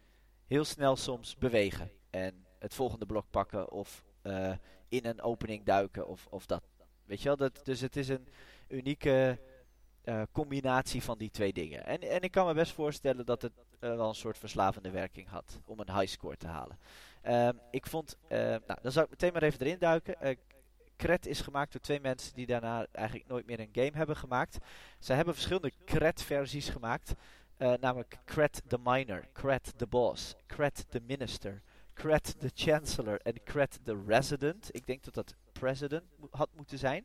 heel 0.47 0.65
snel 0.65 0.97
soms 0.97 1.37
bewegen. 1.37 1.91
En 2.11 2.47
het 2.59 2.75
volgende 2.75 3.07
blok 3.07 3.27
pakken 3.31 3.71
of 3.71 4.05
eh, 4.23 4.53
in 4.89 5.07
een 5.07 5.23
opening 5.23 5.65
duiken 5.65 6.07
of, 6.07 6.27
of 6.31 6.47
dat. 6.47 6.63
Weet 7.05 7.23
je 7.23 7.29
wel, 7.29 7.37
dat, 7.37 7.61
dus 7.65 7.81
het 7.81 7.97
is 7.97 8.09
een 8.09 8.29
unieke 8.69 9.39
combinatie 10.33 11.03
van 11.03 11.19
die 11.19 11.31
twee 11.31 11.53
dingen. 11.53 11.85
En, 11.85 12.01
en 12.01 12.21
ik 12.21 12.31
kan 12.31 12.47
me 12.47 12.55
best 12.55 12.73
voorstellen 12.73 13.27
dat 13.27 13.43
het 13.43 13.53
wel 13.79 14.09
een 14.09 14.15
soort 14.15 14.39
verslavende 14.39 14.91
werking 14.91 15.29
had 15.29 15.61
om 15.65 15.81
een 15.81 15.99
high 15.99 16.13
score 16.13 16.37
te 16.37 16.47
halen. 16.47 16.79
Ehm, 17.23 17.57
ik 17.71 17.87
vond, 17.87 18.17
nou, 18.29 18.79
dan 18.83 18.93
zou 18.93 19.05
ik 19.05 19.11
meteen 19.11 19.33
maar 19.33 19.43
even 19.43 19.61
erin 19.61 19.79
duiken. 19.79 20.37
Cret 21.03 21.27
is 21.27 21.41
gemaakt 21.41 21.73
door 21.73 21.81
twee 21.81 22.01
mensen 22.01 22.35
die 22.35 22.47
daarna 22.47 22.87
eigenlijk 22.93 23.29
nooit 23.29 23.47
meer 23.47 23.61
een 23.61 23.69
game 23.73 23.91
hebben 23.93 24.17
gemaakt. 24.17 24.59
Zij 24.99 25.17
hebben 25.17 25.35
verschillende 25.35 25.73
Cret-versies 25.85 26.69
gemaakt. 26.69 27.15
eh, 27.57 27.73
namelijk 27.81 28.19
Cret 28.25 28.63
the 28.67 28.79
Miner, 28.83 29.29
Cret 29.33 29.73
the 29.77 29.87
Boss, 29.87 30.35
Cret 30.47 30.85
the 30.89 31.01
Minister, 31.07 31.63
Cret 31.95 32.35
the 32.41 32.51
Chancellor 32.55 33.21
en 33.21 33.43
Cret 33.45 33.79
the 33.85 34.03
Resident. 34.07 34.69
Ik 34.73 34.87
denk 34.87 35.05
dat 35.05 35.15
dat 35.15 35.35
President 35.53 36.05
had 36.31 36.49
moeten 36.57 36.79
zijn. 36.79 37.05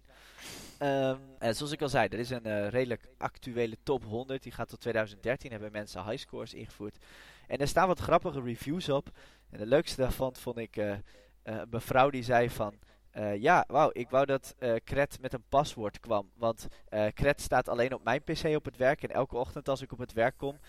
Ehm, 0.77 1.19
en 1.39 1.55
zoals 1.55 1.71
ik 1.71 1.81
al 1.81 1.89
zei, 1.89 2.07
er 2.07 2.19
is 2.19 2.29
een 2.29 2.45
eh, 2.45 2.69
redelijk 2.69 3.07
actuele 3.17 3.77
top 3.83 4.03
100. 4.03 4.43
Die 4.43 4.51
gaat 4.51 4.69
tot 4.69 4.79
2013. 4.79 5.51
Hebben 5.51 5.71
mensen 5.71 6.05
high 6.05 6.17
scores 6.17 6.53
ingevoerd. 6.53 6.97
En 7.47 7.57
er 7.57 7.67
staan 7.67 7.87
wat 7.87 7.99
grappige 7.99 8.41
reviews 8.41 8.89
op. 8.89 9.09
En 9.49 9.57
de 9.57 9.65
leukste 9.65 10.01
daarvan 10.01 10.35
vond 10.35 10.57
ik 10.57 10.77
eh, 10.77 10.95
een 11.43 11.67
mevrouw 11.69 12.09
die 12.09 12.23
zei 12.23 12.49
van... 12.49 12.79
eh, 13.17 13.41
ja, 13.41 13.63
wauw, 13.67 13.89
ik 13.93 14.09
wou 14.09 14.25
dat 14.25 14.55
eh 14.57 14.75
Cret 14.83 15.21
met 15.21 15.33
een 15.33 15.43
paswoord 15.49 15.99
kwam. 15.99 16.31
Want 16.35 16.67
eh 16.89 17.07
Cret 17.07 17.41
staat 17.41 17.69
alleen 17.69 17.93
op 17.93 18.03
mijn 18.03 18.23
pc 18.23 18.55
op 18.55 18.65
het 18.65 18.77
werk. 18.77 19.03
En 19.03 19.09
elke 19.09 19.37
ochtend 19.37 19.69
als 19.69 19.81
ik 19.81 19.91
op 19.91 19.99
het 19.99 20.13
werk 20.13 20.37
kom, 20.37 20.59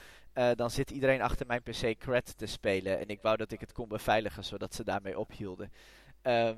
dan 0.54 0.70
zit 0.70 0.90
iedereen 0.90 1.22
achter 1.22 1.46
mijn 1.46 1.62
pc 1.62 1.98
Cret 1.98 2.38
te 2.38 2.46
spelen. 2.46 2.98
En 2.98 3.08
ik 3.08 3.22
wou 3.22 3.36
dat 3.36 3.52
ik 3.52 3.60
het 3.60 3.72
kon 3.72 3.88
beveiligen, 3.88 4.44
zodat 4.44 4.74
ze 4.74 4.84
daarmee 4.84 5.18
ophielden. 5.18 5.72
Ehm, 6.22 6.56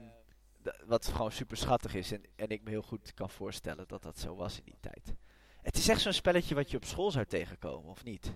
wat 0.87 1.07
gewoon 1.07 1.33
super 1.33 1.57
schattig 1.57 1.95
is. 1.95 2.13
En, 2.13 2.23
en 2.37 2.49
ik 2.49 2.63
me 2.63 2.71
heel 2.71 2.83
goed 2.83 3.15
kan 3.15 3.31
voorstellen 3.31 3.89
dat 3.89 4.03
dat 4.03 4.19
zo 4.19 4.35
was 4.35 4.59
in 4.59 4.65
die 4.65 4.79
tijd. 4.81 5.15
Het 5.63 5.77
is 5.77 5.89
echt 5.89 6.01
zo'n 6.01 6.13
spelletje 6.13 6.55
wat 6.55 6.71
je 6.71 6.77
op 6.77 6.85
school 6.85 7.11
zou 7.11 7.25
tegenkomen, 7.27 7.91
of 7.91 8.05
niet? 8.05 8.35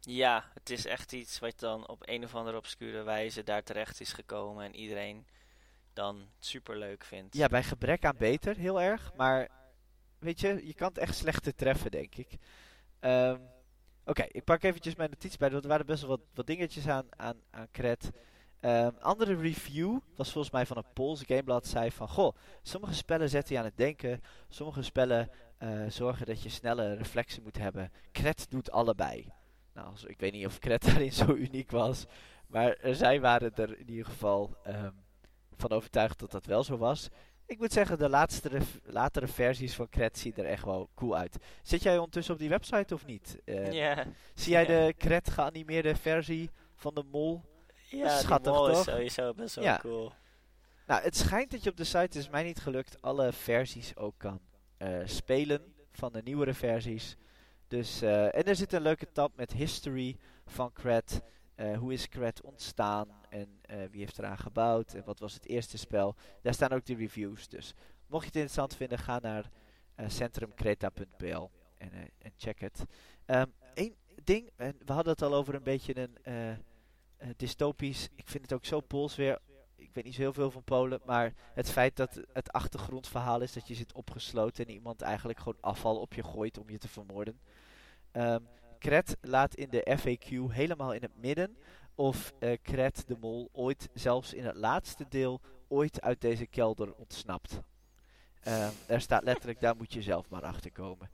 Ja, 0.00 0.50
het 0.54 0.70
is 0.70 0.86
echt 0.86 1.12
iets 1.12 1.38
wat 1.38 1.58
dan 1.60 1.88
op 1.88 2.02
een 2.08 2.24
of 2.24 2.34
andere 2.34 2.56
obscure 2.56 3.02
wijze 3.02 3.42
daar 3.42 3.62
terecht 3.62 4.00
is 4.00 4.12
gekomen 4.12 4.64
en 4.64 4.74
iedereen 4.74 5.26
dan 5.94 6.28
super 6.38 6.78
leuk 6.78 7.04
vindt. 7.04 7.36
Ja, 7.36 7.48
bij 7.48 7.62
gebrek 7.62 8.04
aan 8.04 8.16
beter, 8.18 8.56
heel 8.56 8.80
erg. 8.80 9.12
Maar 9.16 9.48
weet 10.18 10.40
je, 10.40 10.66
je 10.66 10.74
kan 10.74 10.88
het 10.88 10.98
echt 10.98 11.14
slechter 11.14 11.54
treffen, 11.54 11.90
denk 11.90 12.14
ik. 12.14 12.36
Ehm, 13.00 13.40
Oké, 14.06 14.22
ik 14.22 14.44
pak 14.44 14.62
eventjes 14.62 14.94
mijn 14.94 15.10
notities 15.10 15.36
bij. 15.36 15.50
want 15.50 15.62
Er 15.62 15.68
waren 15.68 15.86
best 15.86 16.00
wel 16.00 16.10
wat, 16.10 16.20
wat 16.34 16.46
dingetjes 16.46 16.88
aan, 16.88 17.06
aan, 17.10 17.36
aan 17.50 17.68
cred. 17.72 18.10
Ehm, 18.60 18.90
andere 19.00 19.36
review 19.36 19.98
was 20.16 20.32
volgens 20.32 20.52
mij 20.52 20.66
van 20.66 20.76
een 20.76 20.92
Pools 20.92 21.22
gameblad. 21.22 21.66
Zei 21.66 21.90
van, 21.90 22.08
goh, 22.08 22.36
sommige 22.62 22.94
spellen 22.94 23.28
zetten 23.28 23.54
je 23.54 23.58
aan 23.60 23.66
het 23.66 23.76
denken. 23.76 24.20
Sommige 24.48 24.82
spellen 24.82 25.30
eh, 25.58 25.84
zorgen 25.88 26.26
dat 26.26 26.42
je 26.42 26.48
snelle 26.48 26.94
reflexen 26.94 27.42
moet 27.42 27.58
hebben. 27.58 27.92
Cred 28.12 28.50
doet 28.50 28.70
allebei. 28.70 29.32
Nou, 29.74 29.96
ik 30.06 30.20
weet 30.20 30.32
niet 30.32 30.46
of 30.46 30.58
Cred 30.58 30.84
daarin 30.86 31.12
zo 31.12 31.34
uniek 31.34 31.70
was. 31.70 32.06
Maar 32.46 32.78
zij 32.82 33.20
waren 33.20 33.54
er 33.54 33.78
in 33.78 33.90
ieder 33.90 34.04
geval 34.04 34.56
ehm, 34.62 34.92
van 35.56 35.70
overtuigd 35.70 36.18
dat 36.18 36.30
dat 36.30 36.46
wel 36.46 36.64
zo 36.64 36.76
was. 36.76 37.08
Ik 37.46 37.58
moet 37.58 37.72
zeggen, 37.72 37.98
de 37.98 38.08
laatste 38.08 38.50
latere 38.82 39.26
versies 39.26 39.74
van 39.74 39.88
Cred 39.88 40.18
zien 40.18 40.32
er 40.36 40.44
echt 40.44 40.64
wel 40.64 40.88
cool 40.94 41.16
uit. 41.16 41.36
Zit 41.62 41.82
jij 41.82 41.96
ondertussen 41.98 42.34
op 42.34 42.40
die 42.40 42.48
website 42.48 42.94
of 42.94 43.06
niet? 43.06 43.38
Ja, 43.44 44.04
Zie 44.34 44.52
jij 44.52 44.64
de 44.66 44.94
Cred 44.98 45.30
geanimeerde 45.30 45.94
versie 45.96 46.50
van 46.74 46.94
de 46.94 47.02
mol? 47.10 47.42
ja 47.88 48.18
Schattig, 48.18 48.52
mol 48.52 48.68
is 48.68 48.74
toch? 48.76 48.84
sowieso 48.84 49.34
best 49.34 49.54
wel 49.54 49.64
Ja. 49.64 49.78
cool. 49.78 50.12
Nou, 50.86 51.02
het 51.02 51.16
schijnt 51.16 51.50
dat 51.50 51.62
je 51.62 51.70
op 51.70 51.76
de 51.76 51.84
site, 51.84 51.98
het 51.98 52.14
is 52.14 52.28
mij 52.28 52.42
niet 52.42 52.58
gelukt, 52.60 53.02
alle 53.02 53.32
versies 53.32 53.96
ook 53.96 54.14
kan 54.18 54.40
eh, 54.76 54.98
spelen 55.04 55.74
van 55.92 56.12
de 56.12 56.20
nieuwere 56.24 56.54
versies. 56.54 57.16
Dus, 57.68 58.02
eh, 58.02 58.24
en 58.24 58.44
er 58.44 58.56
zit 58.56 58.72
een 58.72 58.82
leuke 58.82 59.12
tab 59.12 59.36
met 59.36 59.52
history 59.52 60.16
van 60.46 60.72
Cred. 60.72 61.22
Eh, 61.54 61.78
hoe 61.78 61.92
is 61.92 62.08
Cred 62.08 62.40
ontstaan 62.40 63.08
en 63.28 63.58
eh, 63.60 63.76
wie 63.90 64.00
heeft 64.00 64.18
eraan 64.18 64.38
gebouwd 64.38 64.94
en 64.94 65.04
wat 65.04 65.18
was 65.18 65.34
het 65.34 65.46
eerste 65.46 65.78
spel. 65.78 66.14
Daar 66.42 66.54
staan 66.54 66.72
ook 66.72 66.84
de 66.84 66.94
reviews. 66.94 67.48
Dus 67.48 67.74
mocht 68.06 68.22
je 68.22 68.26
het 68.26 68.36
interessant 68.36 68.76
vinden, 68.76 68.98
ga 68.98 69.18
naar 69.18 69.50
eh, 69.94 70.08
centrumcreta.pl 70.08 71.50
en, 71.76 71.90
en 72.18 72.32
check 72.36 72.60
het. 72.60 72.84
Eén 73.74 73.94
ding, 74.24 74.50
en 74.56 74.76
we 74.84 74.92
hadden 74.92 75.12
het 75.12 75.22
al 75.22 75.34
over 75.34 75.54
een 75.54 75.62
beetje 75.62 76.08
een 76.22 76.64
dystopisch. 77.36 78.08
Ik 78.14 78.28
vind 78.28 78.42
het 78.42 78.52
ook 78.52 78.64
zo 78.64 78.80
Pools 78.80 79.16
weer. 79.16 79.38
Ik 79.76 79.90
weet 79.92 80.04
niet 80.04 80.14
zo 80.14 80.20
heel 80.20 80.32
veel 80.32 80.50
van 80.50 80.64
Polen, 80.64 81.00
maar 81.04 81.32
het 81.54 81.70
feit 81.70 81.96
dat 81.96 82.20
het 82.32 82.52
achtergrondverhaal 82.52 83.40
is 83.40 83.52
dat 83.52 83.68
je 83.68 83.74
zit 83.74 83.92
opgesloten 83.92 84.66
en 84.66 84.72
iemand 84.72 85.02
eigenlijk 85.02 85.38
gewoon 85.38 85.60
afval 85.60 86.00
op 86.00 86.12
je 86.14 86.22
gooit 86.22 86.58
om 86.58 86.70
je 86.70 86.78
te 86.78 86.88
vermoorden. 86.88 87.40
Ehm 88.10 88.42
Kret 88.84 89.16
laat 89.20 89.54
in 89.54 89.70
de 89.70 89.98
FAQ 89.98 90.52
helemaal 90.52 90.92
in 90.92 91.02
het 91.02 91.16
midden 91.16 91.56
of 91.94 92.32
eh 92.38 92.58
Kret 92.62 93.04
de 93.06 93.16
Mol 93.20 93.48
ooit, 93.52 93.88
zelfs 93.94 94.34
in 94.34 94.44
het 94.44 94.56
laatste 94.56 95.08
deel, 95.08 95.40
ooit 95.68 96.00
uit 96.00 96.20
deze 96.20 96.46
kelder 96.46 96.94
ontsnapt. 96.94 97.60
Ehm, 98.40 98.70
er 98.86 99.00
staat 99.00 99.22
letterlijk, 99.22 99.60
daar 99.60 99.76
moet 99.76 99.92
je 99.92 100.02
zelf 100.02 100.28
maar 100.28 100.42
achter 100.42 100.72
komen. 100.72 101.10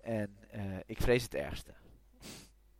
En 0.00 0.36
eh, 0.50 0.62
ik 0.86 1.00
vrees 1.00 1.22
het 1.22 1.34
ergste. 1.34 1.74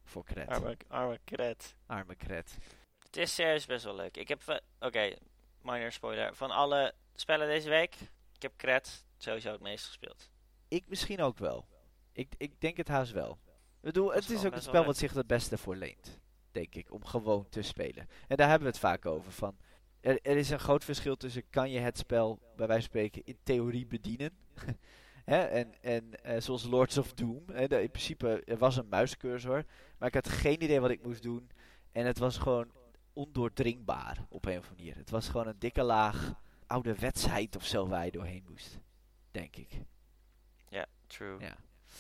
Voor 0.04 0.24
Kret. 0.24 0.48
Arme, 0.48 0.76
arme 0.88 1.18
Cred. 1.24 1.76
Arme 1.86 2.14
Kret. 2.14 2.56
Het 2.98 3.16
is 3.16 3.34
serieus 3.34 3.66
best 3.66 3.84
wel 3.84 3.94
leuk. 3.94 4.16
Ik 4.16 4.28
heb, 4.28 4.62
oké, 4.80 5.14
minor 5.62 5.92
spoiler. 5.92 6.34
Van 6.34 6.50
alle 6.50 6.94
spellen 7.14 7.46
deze 7.46 7.68
week, 7.68 7.94
ik 8.34 8.42
heb 8.42 8.52
Cred 8.56 9.04
sowieso 9.16 9.52
het 9.52 9.60
meest 9.60 9.86
gespeeld. 9.86 10.30
Ik 10.68 10.84
misschien 10.86 11.20
ook 11.20 11.38
wel. 11.38 11.66
Ik, 12.12 12.34
ik 12.36 12.60
denk 12.60 12.76
het 12.76 12.88
haast 12.88 13.12
wel. 13.12 13.38
Ik 13.80 13.84
bedoel, 13.94 14.12
het 14.12 14.30
is 14.30 14.44
ook 14.44 14.54
een 14.54 14.62
spel 14.62 14.84
wat 14.84 14.96
zich 14.96 15.12
het 15.12 15.26
beste 15.26 15.58
voor 15.58 15.76
leent. 15.76 16.20
Denk 16.50 16.74
ik, 16.74 16.92
om 16.92 17.04
gewoon 17.04 17.46
te 17.48 17.62
spelen. 17.62 18.08
En 18.28 18.36
daar 18.36 18.48
hebben 18.48 18.66
we 18.66 18.72
het 18.72 18.82
vaak 18.82 19.06
over. 19.06 19.32
Van, 19.32 19.56
er, 20.00 20.18
er 20.22 20.36
is 20.36 20.50
een 20.50 20.58
groot 20.58 20.84
verschil 20.84 21.16
tussen 21.16 21.42
kan 21.50 21.70
je 21.70 21.78
het 21.78 21.98
spel, 21.98 22.38
bij 22.56 22.66
wijze 22.66 22.82
van 22.82 22.90
spreken, 22.90 23.22
in 23.24 23.38
theorie 23.42 23.86
bedienen. 23.86 24.30
Hè? 25.24 25.40
En, 25.40 25.82
en 25.82 26.24
eh, 26.24 26.40
zoals 26.40 26.64
Lords 26.64 26.98
of 26.98 27.12
Doom. 27.14 27.46
De- 27.46 27.82
in 27.82 27.90
principe, 27.90 28.42
er 28.44 28.58
was 28.58 28.76
een 28.76 28.88
muiscursor. 28.88 29.64
Maar 29.98 30.08
ik 30.08 30.14
had 30.14 30.28
geen 30.28 30.62
idee 30.62 30.80
wat 30.80 30.90
ik 30.90 31.02
moest 31.02 31.22
doen. 31.22 31.50
En 31.92 32.06
het 32.06 32.18
was 32.18 32.38
gewoon 32.38 32.70
ondoordringbaar 33.12 34.26
op 34.28 34.44
een 34.44 34.58
of 34.58 34.68
andere 34.68 34.74
manier. 34.76 34.96
Het 34.96 35.10
was 35.10 35.28
gewoon 35.28 35.46
een 35.46 35.58
dikke 35.58 35.82
laag 35.82 36.34
ouderwetsheid 36.66 37.56
of 37.56 37.64
zo 37.64 37.88
waar 37.88 38.04
je 38.04 38.10
doorheen 38.10 38.44
moest. 38.48 38.78
Denk 39.30 39.56
ik. 39.56 39.68
Ja, 40.68 40.86
true. 41.06 41.40
Ja. 41.40 41.56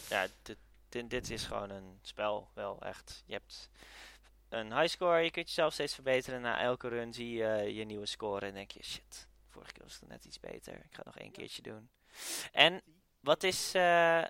Ja, 0.08 0.26
dit, 0.42 0.56
dit, 0.88 1.10
dit 1.10 1.30
is 1.30 1.44
gewoon 1.44 1.70
een 1.70 1.98
spel, 2.02 2.50
wel 2.54 2.82
echt. 2.82 3.22
Je 3.26 3.32
hebt 3.32 3.70
een 4.48 4.72
high 4.78 4.88
score, 4.88 5.20
je 5.20 5.30
kunt 5.30 5.46
jezelf 5.46 5.72
steeds 5.72 5.94
verbeteren. 5.94 6.40
Na 6.40 6.60
elke 6.60 6.88
run 6.88 7.14
zie 7.14 7.32
je 7.32 7.74
je 7.74 7.84
nieuwe 7.84 8.06
score 8.06 8.46
en 8.46 8.54
denk 8.54 8.70
je, 8.70 8.84
shit, 8.84 9.28
vorige 9.48 9.72
keer 9.72 9.82
was 9.82 10.00
het 10.00 10.08
net 10.08 10.24
iets 10.24 10.40
beter. 10.40 10.74
Ik 10.74 10.90
ga 10.90 10.96
het 10.96 11.04
nog 11.04 11.18
één 11.18 11.32
keertje 11.32 11.62
doen. 11.62 11.90
En 12.52 12.82
wat 13.20 13.42
is, 13.42 13.74
eh, 13.74 14.24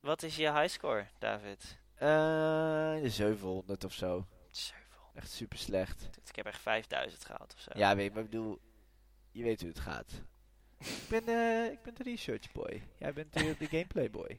wat 0.00 0.22
is 0.22 0.36
je 0.36 0.52
high 0.52 0.68
score, 0.68 1.06
David? 1.18 1.78
Eh, 1.94 2.96
700 3.10 3.84
of 3.84 3.92
zo. 3.92 4.26
700. 4.50 5.16
Echt 5.16 5.30
super 5.30 5.58
slecht. 5.58 6.08
Ik 6.28 6.36
heb 6.36 6.46
echt 6.46 6.60
5000 6.60 7.24
gehaald 7.24 7.54
of 7.54 7.60
zo. 7.60 7.70
Ja, 7.74 7.96
weet 7.96 8.04
je, 8.04 8.10
maar 8.10 8.22
ik 8.22 8.30
bedoel, 8.30 8.60
je 9.30 9.42
weet 9.42 9.60
hoe 9.60 9.68
het 9.68 9.80
gaat. 9.80 10.12
ik, 11.02 11.08
ben, 11.08 11.28
eh, 11.28 11.72
ik 11.72 11.82
ben 11.82 11.94
de 11.94 12.02
research 12.02 12.52
boy. 12.52 12.82
Jij 12.98 13.12
bent 13.12 13.32
de, 13.32 13.56
de 13.58 13.66
gameplay 13.76 14.10
boy. 14.10 14.38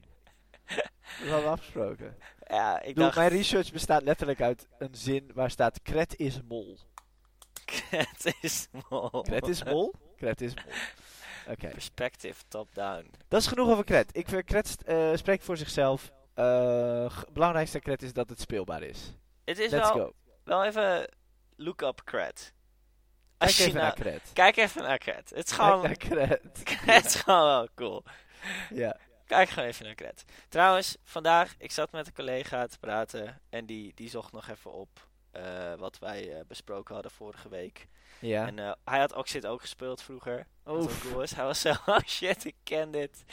Dat 1.19 1.29
hadden 1.29 1.43
we 1.43 1.49
afgesproken. 1.49 2.17
Ja, 2.47 2.81
ik 2.81 2.95
dacht, 2.95 3.15
mijn 3.15 3.29
research 3.29 3.71
bestaat 3.71 4.03
letterlijk 4.03 4.41
uit 4.41 4.67
een 4.77 4.95
zin 4.95 5.31
waar 5.33 5.51
staat 5.51 5.81
Kret 5.81 6.15
is 6.17 6.39
mol. 6.47 6.77
het 7.89 8.35
is 8.41 8.67
mol. 8.89 9.09
Kret 9.21 9.47
is 9.47 9.63
mol? 9.63 9.93
Kret 10.17 10.41
is 10.41 10.53
mol. 10.55 10.73
Oké. 11.53 11.67
Perspective 11.67 12.43
top-down. 12.47 13.11
Dat 13.27 13.41
is 13.41 13.47
genoeg 13.47 13.69
over 13.69 13.83
Kret. 13.83 14.17
Ik 14.17 14.27
vind 14.27 14.43
Kret 14.43 14.67
st- 14.67 14.81
eh, 14.81 15.09
spreekt 15.15 15.43
voor 15.43 15.57
zichzelf. 15.57 16.11
Eh, 16.33 17.17
belangrijkste 17.33 17.79
Kret 17.79 18.01
is 18.01 18.13
dat 18.13 18.29
het 18.29 18.39
speelbaar 18.39 18.81
is. 18.83 19.13
Het 19.45 19.59
is 19.59 19.71
Let's 19.71 19.93
wel, 19.93 20.05
go. 20.05 20.13
wel 20.43 20.63
even 20.63 21.09
look-up 21.55 22.01
cred. 22.03 22.53
Kijk 23.37 23.49
Als 23.51 23.57
je 23.57 23.63
even 23.63 23.75
nou- 23.75 23.85
naar 23.85 23.95
Cred. 23.95 24.29
Kijk 24.33 24.57
even 24.57 24.81
naar 24.83 24.97
cred. 24.97 25.29
Het 25.29 25.45
is 25.49 25.55
Kijk 25.55 26.03
gewoon, 26.03 26.95
is 27.05 27.15
gewoon 27.15 27.45
wel 27.45 27.67
cool. 27.75 28.03
Ja. 28.69 28.97
Kijk 29.25 29.49
gewoon 29.49 29.69
even 29.69 29.85
naar 29.85 29.95
cred. 29.95 30.25
Trouwens, 30.49 30.97
vandaag, 31.03 31.55
ik 31.57 31.71
zat 31.71 31.91
met 31.91 32.07
een 32.07 32.13
collega 32.13 32.67
te 32.67 32.79
praten 32.79 33.41
en 33.49 33.65
die, 33.65 33.91
die 33.95 34.09
zocht 34.09 34.31
nog 34.31 34.49
even 34.49 34.71
op 34.71 35.07
eh, 35.33 35.73
wat 35.73 35.99
wij 35.99 36.33
eh, 36.33 36.45
besproken 36.47 36.93
hadden 36.93 37.11
vorige 37.11 37.49
week. 37.49 37.87
Ja. 38.19 38.47
En 38.47 38.59
eh, 38.59 38.71
hij 38.83 38.99
had 38.99 39.13
Oxid 39.13 39.45
ook 39.45 39.61
gespeeld 39.61 40.01
vroeger. 40.01 40.47
Wat 40.63 40.75
ook 40.75 40.81
Oef. 40.81 41.01
cool 41.01 41.21
is. 41.21 41.33
Hij 41.33 41.45
was 41.45 41.61
zo, 41.61 41.69
oh 41.85 41.99
shit, 42.05 42.45
ik 42.45 42.55
ken 42.63 42.91
dit. 42.91 43.23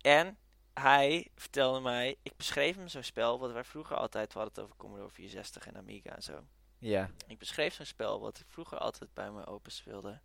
En 0.00 0.38
hij 0.74 1.28
vertelde 1.34 1.80
mij, 1.80 2.16
ik 2.22 2.36
beschreef 2.36 2.76
hem 2.76 2.88
zo'n 2.88 3.02
spel, 3.02 3.38
wat 3.38 3.52
wij 3.52 3.64
vroeger 3.64 3.96
altijd, 3.96 4.32
we 4.32 4.38
hadden 4.38 4.54
het 4.54 4.64
over 4.64 4.76
Commodore 4.76 5.10
64 5.10 5.66
en 5.66 5.76
Amiga 5.76 6.14
en 6.14 6.22
zo. 6.22 6.44
Ja. 6.78 7.10
Ik 7.26 7.38
beschreef 7.38 7.74
zo'n 7.74 7.86
spel 7.86 8.20
wat 8.20 8.38
ik 8.38 8.46
vroeger 8.48 8.78
altijd 8.78 9.12
bij 9.14 9.30
me 9.30 9.46
open 9.46 9.72
speelde. 9.72 10.20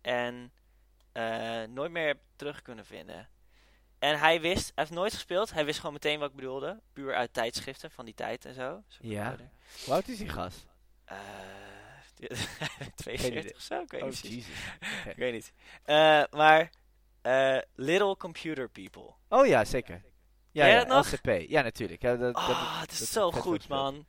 En 0.00 0.52
nooit 1.68 1.90
meer 1.90 2.06
heb 2.06 2.20
terug 2.36 2.62
kunnen 2.62 2.86
vinden. 2.86 3.28
En 3.98 4.18
hij 4.18 4.40
wist, 4.40 4.64
hij 4.64 4.72
heeft 4.84 4.90
nooit 4.90 5.12
gespeeld, 5.14 5.52
hij 5.52 5.64
wist 5.64 5.78
gewoon 5.78 5.92
meteen 5.92 6.18
wat 6.18 6.30
ik 6.30 6.36
bedoelde. 6.36 6.80
Puur 6.92 7.14
uit 7.14 7.32
tijdschriften 7.32 7.90
van 7.90 8.04
die 8.04 8.14
tijd 8.14 8.44
en 8.44 8.54
zo. 8.54 8.82
Zo 8.88 8.98
Ja. 9.00 9.36
Hoe 9.84 9.94
oud 9.94 10.08
is 10.08 10.18
die 10.18 10.28
gast? 10.28 10.66
Eh, 11.04 11.16
42 12.94 13.26
idee. 13.44 13.54
of 13.54 13.60
zo, 13.60 13.80
ik 13.80 13.90
weet 13.90 14.02
Oh, 14.02 14.08
niet 14.08 14.20
precies. 14.20 14.46
Jesus. 14.46 14.62
Ik 15.12 15.16
weet 15.16 15.32
niet. 15.32 15.52
Eh, 15.84 16.22
maar 16.30 16.70
eh, 17.22 17.58
Little 17.74 18.16
Computer 18.16 18.68
People. 18.68 19.10
Oh 19.28 19.46
ja, 19.46 19.64
zeker. 19.64 20.02
Ja, 20.50 20.66
ja, 20.66 20.78
dat 20.78 20.88
nog? 20.88 21.12
LCP. 21.12 21.48
Ja, 21.50 21.62
natuurlijk. 21.62 22.02
Ja, 22.02 22.16
dat, 22.16 22.34
dat- 22.34 22.44
Ah, 22.44 22.80
het 22.80 22.90
is 22.90 22.98
dat 22.98 23.08
zo 23.08 23.30
goed, 23.30 23.68
man. 23.68 24.06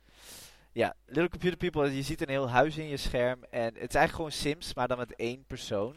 Ja, 0.72 0.94
Little 1.06 1.28
Computer 1.28 1.56
People, 1.58 1.96
je 1.96 2.02
ziet 2.02 2.20
een 2.20 2.28
heel 2.28 2.50
huis 2.50 2.76
in 2.76 2.88
je 2.88 2.96
scherm. 2.96 3.44
En 3.44 3.64
het 3.64 3.74
is 3.74 3.78
eigenlijk 3.94 4.12
gewoon 4.14 4.32
Sims, 4.32 4.74
maar 4.74 4.88
dan 4.88 4.98
met 4.98 5.16
één 5.16 5.44
persoon. 5.46 5.96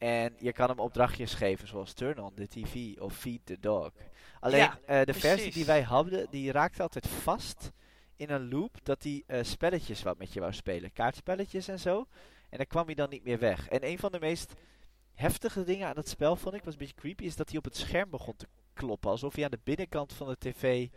En 0.00 0.34
je 0.38 0.52
kan 0.52 0.68
hem 0.68 0.78
opdrachtjes 0.78 1.34
geven, 1.34 1.68
zoals 1.68 1.92
turn 1.92 2.18
on 2.18 2.34
the 2.34 2.48
TV 2.48 3.00
of 3.00 3.16
feed 3.16 3.40
the 3.44 3.56
dog. 3.60 3.92
Alleen 4.40 4.60
Ja, 4.60 4.78
eh, 4.86 5.04
de 5.04 5.14
versie 5.14 5.52
die 5.52 5.64
wij 5.64 5.82
hadden, 5.82 6.26
die 6.30 6.52
raakte 6.52 6.82
altijd 6.82 7.06
vast 7.06 7.70
in 8.16 8.30
een 8.30 8.48
loop 8.48 8.76
dat 8.82 9.02
die 9.02 9.24
eh, 9.26 9.42
spelletjes 9.42 10.02
wat 10.02 10.18
met 10.18 10.32
je 10.32 10.40
wou 10.40 10.52
spelen. 10.52 10.92
Kaartspelletjes 10.92 11.68
en 11.68 11.78
zo. 11.78 12.06
En 12.48 12.56
daar 12.56 12.66
kwam 12.66 12.86
hij 12.86 12.94
dan 12.94 13.10
niet 13.10 13.24
meer 13.24 13.38
weg. 13.38 13.68
En 13.68 13.86
een 13.86 13.98
van 13.98 14.12
de 14.12 14.20
meest 14.20 14.52
heftige 15.14 15.64
dingen 15.64 15.88
aan 15.88 15.96
het 15.96 16.08
spel, 16.08 16.36
vond 16.36 16.54
ik, 16.54 16.64
was 16.64 16.72
een 16.72 16.78
beetje 16.78 16.94
creepy, 16.94 17.24
is 17.24 17.36
dat 17.36 17.48
hij 17.48 17.58
op 17.58 17.64
het 17.64 17.76
scherm 17.76 18.10
begon 18.10 18.36
te 18.36 18.46
kloppen. 18.72 19.10
Alsof 19.10 19.34
hij 19.34 19.44
aan 19.44 19.50
de 19.50 19.60
binnenkant 19.64 20.12
van 20.12 20.28
de 20.28 20.38
tv 20.38 20.88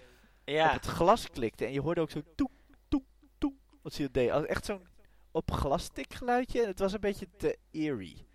op 0.45 0.71
het 0.71 0.85
glas 0.85 1.29
klikte. 1.29 1.65
En 1.65 1.73
je 1.73 1.81
hoorde 1.81 2.01
ook 2.01 2.11
zo 2.11 2.21
toek, 2.35 2.51
toek, 2.87 3.05
toek. 3.37 3.55
Wat 3.81 3.93
zie 3.93 4.05
je 4.05 4.11
deed. 4.11 4.31
Als 4.31 4.45
echt 4.45 4.65
zo'n 4.65 4.87
op 5.31 5.51
glastik 5.51 6.13
geluidje. 6.13 6.61
En 6.61 6.67
het 6.67 6.79
was 6.79 6.93
een 6.93 6.99
beetje 6.99 7.27
te 7.37 7.57
eerie. 7.71 8.31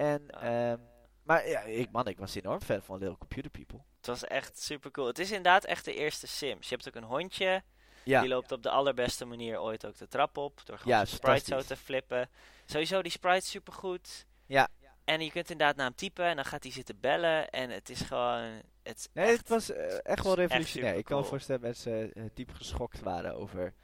En, 0.00 0.30
ehm, 0.30 0.78
maar 1.22 1.48
ja, 1.48 1.60
ik, 1.60 1.90
man, 1.90 2.06
ik 2.06 2.18
was 2.18 2.34
enorm 2.34 2.60
fan 2.60 2.82
van 2.82 2.98
Little 2.98 3.18
Computer 3.18 3.50
People. 3.50 3.78
het 3.96 4.06
was 4.06 4.24
echt 4.24 4.60
super 4.62 4.90
cool. 4.90 5.06
Het 5.06 5.18
is 5.18 5.28
inderdaad 5.28 5.64
echt 5.64 5.84
de 5.84 5.94
eerste 5.94 6.26
Sims. 6.26 6.68
Je 6.68 6.74
hebt 6.74 6.88
ook 6.88 6.94
een 6.94 7.08
hondje. 7.08 7.62
Ja, 8.04 8.20
Die 8.20 8.28
loopt 8.28 8.52
op 8.52 8.62
de 8.62 8.70
allerbeste 8.70 9.24
manier 9.24 9.60
ooit 9.60 9.86
ook 9.86 9.98
de 9.98 10.08
trap 10.08 10.36
op. 10.36 10.60
Door 10.64 10.78
gewoon 10.78 10.98
Ja, 10.98 11.04
zijn 11.04 11.16
sprite 11.16 11.60
zo 11.60 11.66
te 11.66 11.76
flippen. 11.76 12.28
Sowieso 12.66 13.02
die 13.02 13.12
sprite 13.12 13.46
super 13.46 13.72
goed. 13.72 14.26
Ja. 14.46 14.68
En 15.04 15.20
je 15.20 15.30
kunt 15.30 15.50
inderdaad 15.50 15.76
naar 15.76 15.86
hem 15.86 15.94
typen 15.94 16.24
en 16.24 16.36
dan 16.36 16.44
gaat 16.44 16.62
hij 16.62 16.72
zitten 16.72 17.00
bellen. 17.00 17.50
En 17.50 17.70
het 17.70 17.88
is 17.90 18.00
gewoon... 18.00 18.62
Het 18.82 18.98
is 18.98 19.08
nee, 19.12 19.26
echt, 19.26 19.38
het 19.38 19.48
was 19.48 19.70
eh, 19.70 19.98
echt 20.02 20.24
wel 20.24 20.36
echt 20.36 20.50
revolutionair. 20.50 20.96
ik 20.96 21.04
kan 21.04 21.18
me 21.18 21.24
voorstellen 21.24 21.60
dat 21.60 21.70
mensen 21.70 22.12
eh, 22.12 22.22
diep 22.34 22.50
geschokt 22.54 23.00
waren 23.00 23.34
over... 23.34 23.74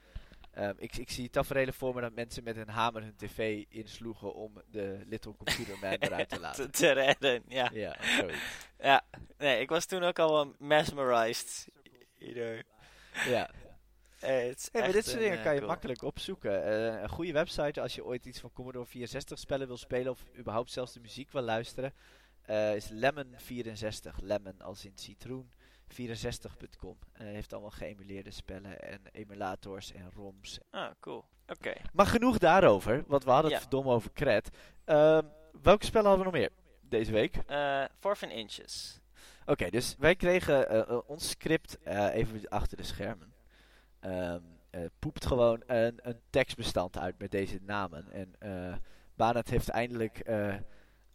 ehm, 0.57 0.75
ik, 0.77 0.97
ik 0.97 1.11
zie 1.11 1.31
tafereelen 1.31 1.75
voor 1.75 1.95
me 1.95 2.01
dat 2.01 2.15
mensen 2.15 2.45
met 2.45 2.57
een 2.57 2.69
hamer 2.69 3.03
hun 3.03 3.17
tv 3.17 3.65
insloegen 3.69 4.35
om 4.35 4.63
de 4.71 5.01
Little 5.07 5.35
Computer 5.37 5.79
Man 5.79 5.93
eruit 6.01 6.29
te 6.29 6.35
te, 6.35 6.41
laten. 6.41 6.71
te 6.71 6.91
redden. 6.91 7.43
Ja. 7.49 7.71
Ja, 7.73 7.97
ja. 8.79 9.05
Nee, 9.39 9.61
ik 9.61 9.69
was 9.69 9.87
toen 9.87 10.03
ook 10.03 10.19
al 10.19 10.33
wel 10.33 10.55
mesmerized. 10.59 11.69
Ieder. 12.19 12.65
Ja. 13.27 13.51
Maar 14.73 14.93
dit 14.93 15.07
soort 15.07 15.19
dingen 15.19 15.39
eh, 15.39 15.43
kan 15.43 15.53
je 15.53 15.59
cool. 15.59 15.71
makkelijk 15.71 16.03
opzoeken. 16.03 16.65
Eh, 16.65 17.03
een 17.03 17.09
goede 17.09 17.33
website 17.33 17.81
als 17.81 17.95
je 17.95 18.05
ooit 18.05 18.27
iets 18.27 18.41
van 18.41 18.53
Commodore 18.53 18.87
64 18.87 19.39
spellen 19.39 19.67
wil 19.67 19.77
spelen 19.77 20.13
of 20.13 20.25
überhaupt 20.39 20.71
zelfs 20.71 20.93
de 20.93 21.01
muziek 21.01 21.31
wil 21.31 21.43
luisteren, 21.43 21.93
eh, 22.43 22.75
is 22.75 22.91
Lemon64. 22.91 24.21
Lemon 24.21 24.61
als 24.61 24.85
in 24.85 24.93
citroen. 24.95 25.51
64.com. 25.93 26.97
Eh 27.13 27.27
heeft 27.27 27.53
allemaal 27.53 27.71
geëmuleerde 27.71 28.31
spellen 28.31 28.81
en 28.83 29.01
emulators 29.13 29.93
en 29.93 30.11
ROMs. 30.15 30.59
Ah, 30.71 30.91
cool. 31.01 31.25
Oké. 31.49 31.73
Maar 31.93 32.07
genoeg 32.07 32.39
daarover, 32.39 33.05
want 33.07 33.25
we 33.25 33.31
hadden 33.31 33.51
het 33.51 33.61
verdomme 33.61 33.91
over 33.91 34.13
cred. 34.13 34.51
Ehm, 34.85 35.25
welke 35.63 35.85
spellen 35.85 36.09
hadden 36.09 36.27
we 36.27 36.33
nog 36.33 36.41
meer 36.41 36.51
deze 36.81 37.13
week? 37.13 37.37
Forfin 37.99 38.31
Inches. 38.31 39.01
Oké, 39.47 39.71
dus 39.71 39.97
wij 39.99 40.17
kregen 40.17 40.69
eh, 40.69 40.79
eh, 40.79 40.99
ons 41.07 41.29
script 41.29 41.79
even 42.13 42.49
achter 42.49 42.77
de 42.77 42.83
schermen. 42.83 43.35
Eh, 44.01 44.35
poept 44.99 45.27
gewoon 45.27 45.63
een, 45.67 45.99
een 46.03 46.21
tekstbestand 46.31 46.99
uit 46.99 47.19
met 47.19 47.31
deze 47.31 47.59
namen. 47.63 48.13
En 48.13 48.35
Banet 49.15 49.51
heeft 49.51 49.69
eindelijk 49.69 50.23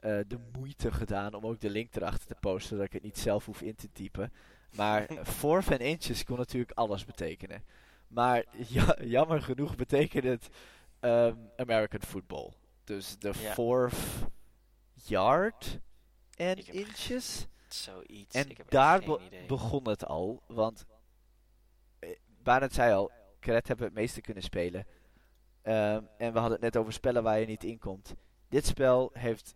eh, 0.02 0.20
de 0.28 0.38
moeite 0.58 0.92
gedaan 0.92 1.34
om 1.34 1.46
ook 1.46 1.60
de 1.60 1.70
link 1.70 1.96
erachter 1.96 2.28
te 2.28 2.36
posten, 2.40 2.70
zodat 2.70 2.86
ik 2.86 2.94
het 2.94 3.04
niet 3.04 3.18
zelf 3.18 3.46
hoef 3.46 3.62
in 3.62 3.76
te 3.76 3.92
typen. 3.92 4.34
Maar 4.76 5.08
fourth 5.24 5.72
en 5.72 5.80
inches 5.80 6.24
kon 6.24 6.38
natuurlijk 6.38 6.72
alles 6.78 7.06
betekenen. 7.06 7.64
Maar 8.08 8.46
ja, 8.68 8.96
jammer 9.04 9.42
genoeg 9.42 9.76
betekent 9.76 10.24
het 10.24 10.50
ehm, 11.00 11.36
American 11.58 12.02
football. 12.02 12.52
Dus 12.84 13.18
de 13.20 13.34
Ja. 13.42 13.54
fourth 13.54 13.96
yard 14.94 15.80
en 16.36 16.58
inches. 16.74 17.48
Zoiets. 17.68 18.36
En 18.36 18.48
daar 18.70 19.00
be- 19.00 19.20
begon 19.48 19.88
het 19.90 20.06
al, 20.06 20.42
want 20.48 20.86
eh, 22.00 22.10
Barend 22.44 22.74
zei 22.74 22.94
al, 22.94 23.12
Cred 23.40 23.68
hebben 23.68 23.86
we 23.86 23.92
het 23.92 24.02
meeste 24.02 24.22
kunnen 24.22 24.44
spelen. 24.44 24.86
Ehm, 25.62 26.02
en 26.18 26.34
we 26.34 26.40
hadden 26.40 26.52
het 26.52 26.62
net 26.62 26.78
over 26.78 26.94
spellen 26.94 27.24
waar 27.24 27.40
je 27.40 27.46
niet 27.46 27.64
in 27.64 27.80
komt. 27.80 28.14
Dit 28.50 28.66
spel 28.66 29.10
heeft 29.14 29.56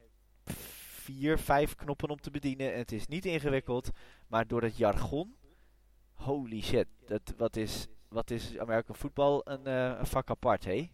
vier, 1.06 1.40
vijf 1.40 1.76
knoppen 1.76 2.10
om 2.10 2.20
te 2.20 2.32
bedienen. 2.32 2.74
En 2.74 2.78
het 2.78 2.92
is 2.92 3.08
niet 3.08 3.26
ingewikkeld, 3.26 3.90
maar 4.28 4.48
door 4.48 4.62
het 4.62 4.78
jargon, 4.78 5.36
holy 6.14 6.62
shit, 6.62 6.88
dat, 7.06 7.34
wat, 7.38 7.56
is, 7.56 7.88
wat 8.08 8.32
is 8.32 8.58
American 8.58 8.96
een, 9.44 9.66
eh, 9.66 10.00
een 10.00 10.06
vak 10.06 10.30
apart, 10.30 10.66
hé? 10.66 10.92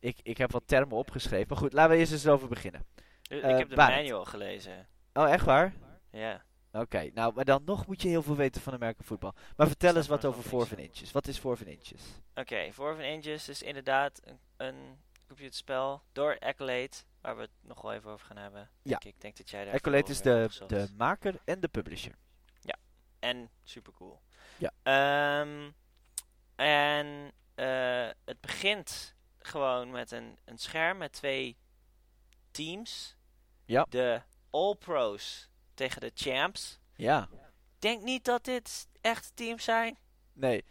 Ik, 0.00 0.16
ik 0.22 0.38
heb 0.38 0.52
wat 0.52 0.62
termen 0.66 0.96
opgeschreven, 0.96 1.46
maar 1.48 1.58
goed, 1.58 1.72
laten 1.72 1.90
we 1.90 1.98
eerst 1.98 2.12
eens 2.12 2.26
over 2.26 2.48
beginnen. 2.48 2.84
Dus 3.22 3.40
eh, 3.40 3.50
ik 3.50 3.58
heb 3.58 3.68
de 3.68 3.76
manual 3.76 4.24
gelezen. 4.24 4.86
Oh, 5.12 5.30
echt 5.30 5.44
waar? 5.44 5.74
Ja. 6.10 6.46
Oké, 6.72 7.10
nou, 7.14 7.34
maar 7.34 7.44
dan 7.44 7.62
nog 7.64 7.86
moet 7.86 8.02
je 8.02 8.08
heel 8.08 8.22
veel 8.22 8.36
weten 8.36 8.60
van 8.60 8.72
American 8.72 9.04
football. 9.04 9.32
Maar 9.56 9.66
vertel 9.66 9.96
eens 9.96 10.06
wat 10.06 10.22
er 10.22 10.28
over 10.28 10.42
Four 10.42 10.68
Inches. 10.76 11.12
Wat 11.12 11.26
is 11.26 11.38
Four 11.38 11.58
Inches? 11.66 12.02
Oké, 12.34 12.72
Forfin 12.72 13.04
Inches 13.04 13.48
is 13.48 13.62
inderdaad 13.62 14.20
een, 14.24 14.38
een 14.56 14.98
computerspel 15.26 16.02
door 16.12 16.38
Accolade, 16.38 16.90
waar 17.20 17.36
we 17.36 17.42
het 17.42 17.50
nog 17.60 17.82
wel 17.82 17.92
even 17.92 18.10
over 18.10 18.26
gaan 18.26 18.36
hebben. 18.36 18.60
Ja. 18.60 18.68
Denk 18.82 19.04
ik. 19.04 19.14
ik 19.14 19.20
denk 19.20 19.36
dat 19.36 19.50
jij 19.50 19.64
daar 19.64 19.74
Accolade 19.74 20.10
is 20.10 20.20
de, 20.20 20.50
de 20.66 20.88
maker 20.96 21.34
en 21.44 21.60
de 21.60 21.68
publisher. 21.68 22.14
En 23.18 23.50
super 23.64 23.92
cool. 23.92 24.20
Ja. 24.58 24.72
Ehm, 24.82 25.70
en 26.56 27.32
eh, 27.54 28.08
het 28.24 28.40
begint 28.40 29.14
gewoon 29.38 29.90
met 29.90 30.10
een, 30.10 30.38
een 30.44 30.58
scherm 30.58 30.98
met 30.98 31.12
twee 31.12 31.56
teams. 32.50 33.16
Ja. 33.64 33.86
De 33.88 34.22
All 34.50 34.74
Pros 34.74 35.48
tegen 35.74 36.00
de 36.00 36.10
Champs. 36.14 36.78
Ja. 36.96 37.28
Denk 37.78 38.02
niet 38.02 38.24
dat 38.24 38.44
dit 38.44 38.88
echt 39.00 39.32
teams 39.34 39.64
zijn. 39.64 39.98
Nee, 40.32 40.64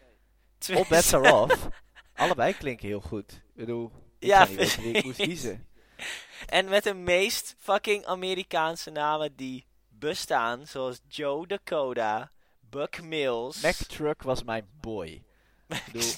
all 0.69 0.85
bets 0.89 1.13
are 1.13 1.33
off. 1.41 1.67
Allebei 2.13 2.53
klinken 2.53 2.87
heel 2.87 3.01
goed. 3.01 3.31
Ik 3.31 3.41
bedoel, 3.53 3.91
ik 4.19 4.27
Ja, 4.27 4.47
wie 4.47 4.59
ik 4.93 5.03
moest 5.03 5.21
kiezen. 5.21 5.67
En 6.45 6.69
met 6.69 6.83
de 6.83 6.93
meest 6.93 7.55
fucking 7.57 8.05
Amerikaanse 8.05 8.89
namen 8.89 9.35
die 9.35 9.65
bestaan. 9.89 10.67
Zoals 10.67 11.01
Joe 11.07 11.47
Dakota, 11.47 12.31
Buck 12.59 13.01
Mills, 13.01 13.61
Mac 13.61 13.75
Truck 13.75 14.23
was 14.23 14.43
mijn 14.43 14.67
boy. 14.81 15.07
Ik 15.67 15.83
bedoel, 15.85 16.11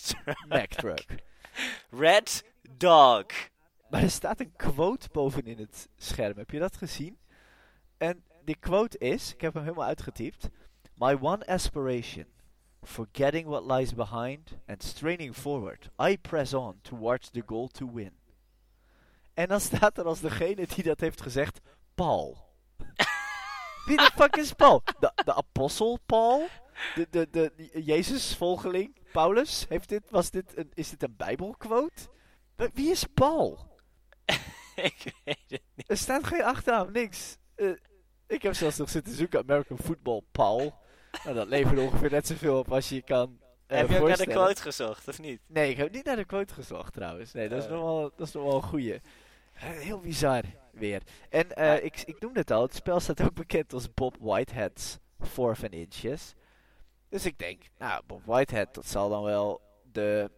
Mac 0.47 0.67
Truck. 0.67 1.05
Red 1.89 2.43
Dog. 2.77 3.25
Maar 3.89 4.01
er 4.01 4.11
staat 4.11 4.39
een 4.39 4.55
quote 4.55 5.09
bovenin 5.11 5.57
het 5.57 5.89
scherm. 5.97 6.37
Heb 6.37 6.51
je 6.51 6.59
dat 6.59 6.77
gezien? 6.77 7.17
En 7.97 8.23
die 8.43 8.57
quote 8.59 8.97
is, 8.97 9.33
ik 9.33 9.41
heb 9.41 9.53
hem 9.53 9.63
helemaal 9.63 9.87
uitgetypt. 9.87 10.49
My 10.95 11.17
one 11.21 11.45
aspiration, 11.45 12.25
forgetting 12.81 13.47
what 13.47 13.71
lies 13.71 13.93
behind 13.93 14.57
and 14.67 14.83
straining 14.83 15.35
forward, 15.35 15.89
I 16.01 16.17
press 16.17 16.53
on 16.53 16.79
towards 16.81 17.29
the 17.29 17.43
goal 17.45 17.67
to 17.67 17.91
win. 17.93 18.18
En 19.39 19.47
dan 19.47 19.59
staat 19.59 19.97
er 19.97 20.05
als 20.05 20.19
degene 20.19 20.67
die 20.75 20.83
dat 20.83 20.99
heeft 20.99 21.21
gezegd, 21.21 21.59
Paul. 21.95 22.37
Wie 23.85 23.97
de 23.97 24.11
fuck 24.15 24.35
is 24.35 24.53
Paul? 24.53 24.83
De, 24.99 25.11
de 25.25 25.33
apostel 25.33 25.99
Paul? 26.05 26.47
de, 26.95 27.07
de, 27.09 27.29
de, 27.31 27.71
Jezus-volgeling, 27.83 28.97
Paulus, 29.11 29.65
heeft 29.69 29.89
dit, 29.89 30.09
was 30.09 30.29
dit 30.29 30.57
een, 30.57 30.71
is 30.73 30.89
dit 30.89 31.03
een 31.03 31.15
bijbelquote? 31.17 32.07
Wa- 32.55 32.69
Wie 32.73 32.91
is 32.91 33.03
Paul? 33.13 33.59
ik 34.75 35.13
weet 35.23 35.37
het 35.47 35.61
niet. 35.75 35.89
Er 35.89 35.97
staat 35.97 36.27
geen 36.27 36.43
achternaam, 36.43 36.91
niks. 36.91 37.37
Eh, 37.55 37.69
ik 38.27 38.41
heb 38.41 38.53
zelfs 38.53 38.77
nog 38.77 38.89
zitten 38.89 39.13
zoeken, 39.13 39.39
American 39.39 39.77
Football, 39.77 40.21
Paul. 40.31 40.73
Nou, 41.23 41.35
dat 41.35 41.47
levert 41.47 41.79
ongeveer 41.79 42.11
net 42.11 42.27
zoveel 42.27 42.59
op 42.59 42.71
als 42.71 42.89
je 42.89 42.95
je 42.95 43.01
kan 43.01 43.39
eh, 43.67 43.77
Heb 43.77 43.89
je 43.89 43.99
ook 43.99 44.07
naar 44.07 44.17
de 44.17 44.27
quote 44.27 44.61
gezocht, 44.61 45.07
of 45.07 45.19
niet? 45.19 45.41
Nee, 45.47 45.69
ik 45.69 45.77
heb 45.77 45.91
niet 45.91 46.05
naar 46.05 46.15
de 46.15 46.25
quote 46.25 46.53
gezocht 46.53 46.93
trouwens. 46.93 47.33
Nee, 47.33 47.49
dat 47.49 47.57
is 47.57 47.65
Oh. 47.65 47.71
nog 47.71 47.81
wel, 47.81 48.11
dat 48.15 48.27
is 48.27 48.33
nog 48.33 48.43
wel 48.43 48.55
een 48.55 48.61
goeie. 48.61 48.99
Heel 49.59 49.99
bizar 49.99 50.43
weer. 50.71 51.01
En 51.29 51.55
eh, 51.55 51.83
ik, 51.83 52.01
ik 52.05 52.19
noemde 52.19 52.39
het 52.39 52.51
al, 52.51 52.61
het 52.61 52.75
spel 52.75 52.99
staat 52.99 53.21
ook 53.21 53.33
bekend 53.33 53.73
als 53.73 53.93
Bob 53.93 54.17
Whitehead's 54.19 54.97
Fourth 55.19 55.63
and 55.63 55.73
Inches. 55.73 56.33
Dus 57.09 57.25
ik 57.25 57.37
denk, 57.37 57.63
nou, 57.77 58.01
Bob 58.05 58.25
Whitehead, 58.25 58.73
dat 58.73 58.85
zal 58.85 59.09
dan 59.09 59.23
wel 59.23 59.61
de, 59.91 60.31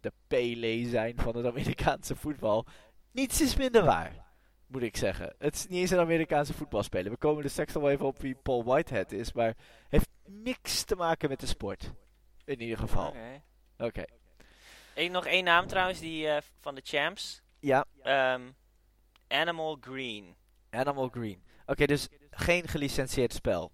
de 0.00 0.12
Pele 0.26 0.88
zijn 0.88 1.16
van 1.16 1.36
het 1.36 1.46
Amerikaanse 1.46 2.16
voetbal. 2.16 2.66
Niets 3.12 3.40
is 3.40 3.56
minder 3.56 3.84
waar, 3.84 4.24
moet 4.66 4.82
ik 4.82 4.96
zeggen. 4.96 5.34
Het 5.38 5.54
is 5.54 5.66
niet 5.66 5.80
eens 5.80 5.90
een 5.90 5.98
Amerikaanse 5.98 6.54
voetbalspeler. 6.54 7.10
We 7.10 7.18
komen 7.18 7.44
er 7.44 7.50
straks 7.50 7.72
nog 7.72 7.82
wel 7.82 7.92
even 7.92 8.06
op 8.06 8.20
wie 8.20 8.34
Paul 8.34 8.64
Whitehead 8.64 9.12
is, 9.12 9.32
maar 9.32 9.54
heeft 9.88 10.08
niks 10.24 10.84
te 10.84 10.96
maken 10.96 11.28
met 11.28 11.40
de 11.40 11.46
sport. 11.46 11.92
In 12.44 12.60
ieder 12.60 12.78
geval. 12.78 13.14
Oké. 13.78 14.04
Ik 14.94 15.10
nog 15.10 15.26
één 15.26 15.44
naam 15.44 15.66
trouwens, 15.66 16.00
die 16.00 16.28
eh, 16.28 16.42
van 16.60 16.74
de 16.74 16.80
champs. 16.84 17.42
Ja, 17.60 17.84
Ehm, 18.02 18.42
Animal 19.28 19.76
Green. 19.80 20.34
Animal 20.70 21.08
Green. 21.08 21.42
Oké, 21.66 21.86
dus 21.86 22.08
geen 22.30 22.68
gelicentieerd 22.68 23.32
spel. 23.32 23.72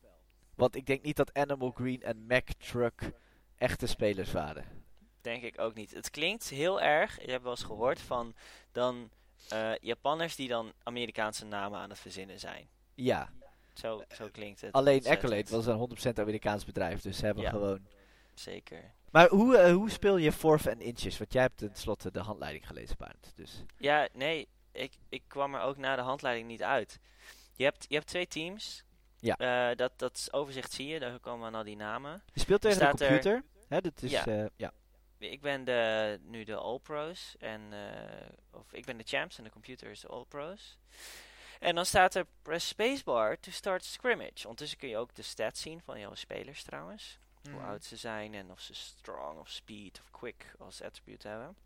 Want 0.55 0.75
ik 0.77 0.87
denk 0.87 1.03
niet 1.03 1.17
dat 1.17 1.35
Animal 1.35 1.71
Green 1.71 2.03
en 2.03 2.27
Mac 2.27 2.47
Truck 2.59 3.11
echte 3.57 3.87
spelers 3.87 4.33
waren. 4.33 4.65
Denk 5.21 5.43
ik 5.43 5.61
ook 5.61 5.75
niet. 5.75 5.95
Het 5.95 6.11
klinkt 6.11 6.49
heel 6.49 6.81
erg, 6.81 7.25
je 7.25 7.31
hebt 7.31 7.43
wel 7.43 7.51
eens 7.53 7.62
gehoord 7.62 8.01
van 8.01 8.35
dan 8.73 9.11
eh, 9.49 9.71
Japanners 9.81 10.37
die 10.37 10.49
dan 10.49 10.73
Amerikaanse 10.83 11.45
namen 11.45 11.79
aan 11.79 11.91
het 11.91 11.99
verzinnen 11.99 12.41
zijn. 12.41 12.69
Ja, 12.95 13.31
Zo, 13.75 14.03
zo 14.17 14.29
klinkt 14.33 14.61
het. 14.61 14.73
alleen 14.73 14.95
ontzettend. 14.97 15.25
Accolade 15.33 15.65
was 15.65 15.67
een 15.67 16.12
100% 16.15 16.19
Amerikaans 16.21 16.65
bedrijf, 16.65 17.01
dus 17.01 17.17
ze 17.19 17.25
hebben 17.25 17.43
Ja. 17.45 17.51
gewoon... 17.51 17.87
Zeker. 18.35 18.93
Maar 19.11 19.29
hoe, 19.29 19.57
eh, 19.57 19.73
hoe 19.75 19.91
speel 19.91 20.17
je 20.17 20.33
Fourth 20.33 20.69
and 20.69 20.81
Inches? 20.81 21.19
Want 21.19 21.33
jij 21.33 21.43
hebt 21.43 21.57
tenslotte 21.57 22.11
de 22.11 22.21
handleiding 22.21 22.67
gelezen, 22.67 22.97
Barend. 22.99 23.33
Dus 23.35 23.65
Ja, 23.79 24.09
nee, 24.12 24.49
ik, 24.72 24.92
ik 25.08 25.22
kwam 25.26 25.54
er 25.54 25.61
ook 25.61 25.76
na 25.76 25.96
de 25.96 26.02
handleiding 26.02 26.48
niet 26.48 26.62
uit. 26.62 26.98
Je 27.56 27.64
hebt, 27.64 27.85
je 27.88 27.94
hebt 27.94 28.06
twee 28.06 28.26
teams. 28.26 28.85
Ja. 29.18 29.37
Eh, 29.37 29.76
dat, 29.76 29.92
dat 29.98 30.28
overzicht 30.30 30.72
zie 30.72 30.87
je, 30.87 30.98
daar 30.98 31.18
komen 31.18 31.46
aan 31.46 31.54
al 31.54 31.64
die 31.64 31.76
namen. 31.76 32.22
je 32.32 32.40
speelt 32.40 32.61
tegen 32.61 32.78
de 32.78 32.85
Staat 32.85 33.00
er- 33.00 33.06
computer. 33.06 33.42
Hè, 33.68 33.80
dat 33.80 34.02
is, 34.02 34.11
Ja. 34.11 34.22
ja. 34.26 34.48
ja. 34.56 34.72
Ik 35.18 35.40
ben 35.40 35.64
de, 35.64 36.18
nu 36.22 36.44
de 36.44 36.54
All-Pros. 36.56 37.35
En, 37.38 37.72
eh, 37.72 38.28
of 38.50 38.72
ik 38.72 38.85
ben 38.85 38.96
de 38.96 39.04
champs 39.06 39.38
en 39.38 39.44
de 39.44 39.50
computer 39.50 39.90
is 39.90 40.00
de 40.00 40.08
All-Pros. 40.08 40.78
En 41.61 41.74
dan 41.74 41.87
staat 41.87 42.14
er 42.14 42.26
press 42.42 42.68
spacebar 42.68 43.40
to 43.40 43.50
start 43.50 43.85
scrimmage. 43.85 44.42
Ondertussen 44.42 44.78
kun 44.78 44.88
je 44.88 44.96
ook 44.96 45.14
de 45.14 45.22
stats 45.22 45.61
zien 45.61 45.80
van 45.80 45.98
jouw 46.00 46.14
spelers 46.14 46.62
trouwens. 46.62 47.18
Hoe 47.42 47.52
Mhm. 47.52 47.64
oud 47.64 47.85
ze 47.85 47.96
zijn 47.96 48.35
en 48.35 48.50
of 48.50 48.61
ze 48.61 48.74
strong 48.74 49.38
of 49.38 49.48
speed 49.48 50.00
of 50.00 50.11
quick 50.11 50.54
als 50.58 50.82
attribute 50.82 51.28
hebben. 51.28 51.56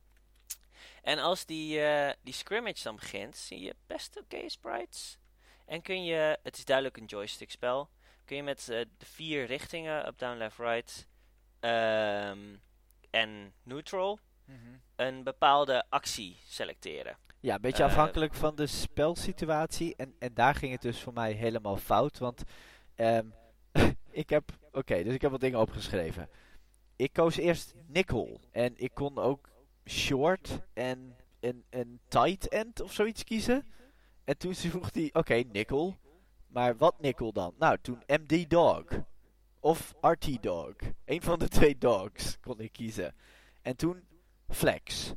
En 1.02 1.18
als 1.18 1.44
die, 1.44 1.80
eh, 1.80 2.12
die 2.22 2.34
scrimmage 2.34 2.82
dan 2.82 2.96
begint, 2.96 3.36
zie 3.36 3.60
je 3.60 3.74
best 3.86 4.18
oké 4.20 4.48
sprites. 4.48 5.18
En 5.66 5.82
kun 5.82 6.04
je, 6.04 6.38
het 6.42 6.56
is 6.58 6.64
duidelijk 6.64 6.96
een 6.96 7.04
joystick 7.04 7.50
spel, 7.50 7.88
kun 8.24 8.36
je 8.36 8.42
met 8.42 8.68
eh, 8.68 8.80
de 8.98 9.06
vier 9.06 9.44
richtingen, 9.46 10.06
up, 10.06 10.18
down, 10.18 10.36
left, 10.36 10.58
right 10.58 11.06
ehm, 11.60 12.56
en 13.10 13.52
neutral, 13.62 14.18
Mhm. 14.44 14.76
een 14.96 15.22
bepaalde 15.22 15.84
actie 15.88 16.36
selecteren. 16.46 17.16
Ja, 17.40 17.54
een 17.54 17.60
beetje 17.60 17.82
Eh, 17.82 17.88
afhankelijk 17.88 18.34
van 18.34 18.54
de 18.56 18.66
spelsituatie. 18.66 19.96
En, 19.96 20.14
en 20.18 20.34
daar 20.34 20.54
ging 20.54 20.72
het 20.72 20.82
dus 20.82 21.00
voor 21.00 21.12
mij 21.12 21.32
helemaal 21.32 21.76
fout. 21.76 22.18
Want 22.18 22.42
ehm, 22.94 23.26
ik 24.10 24.30
heb... 24.30 24.50
Oké, 24.72 25.02
dus 25.02 25.14
ik 25.14 25.22
heb 25.22 25.30
wat 25.30 25.40
dingen 25.40 25.60
opgeschreven. 25.60 26.28
Ik 26.96 27.12
koos 27.12 27.36
eerst 27.36 27.74
nickel. 27.86 28.40
En 28.50 28.72
ik 28.76 28.90
kon 28.94 29.18
ook 29.18 29.48
short 29.88 30.60
en 30.72 31.16
een, 31.40 31.64
een 31.70 32.00
tight 32.08 32.48
end 32.48 32.80
of 32.80 32.92
zoiets 32.92 33.24
kiezen. 33.24 33.66
En 34.24 34.38
toen 34.38 34.54
vroeg 34.54 34.92
hij, 34.92 35.10
oké, 35.12 35.34
nickel. 35.34 35.96
Maar 36.46 36.76
wat 36.76 37.00
nickel 37.00 37.32
dan? 37.32 37.54
Nou, 37.58 37.78
toen 37.80 38.02
MD 38.06 38.50
dog. 38.50 38.84
Of 39.60 39.94
RT 40.00 40.42
dog. 40.42 40.74
Een 41.04 41.22
van 41.22 41.38
de 41.38 41.48
twee 41.48 41.78
dogs 41.78 42.40
kon 42.40 42.60
ik 42.60 42.72
kiezen. 42.72 43.14
En 43.62 43.76
toen 43.76 44.04
flex. 44.48 45.12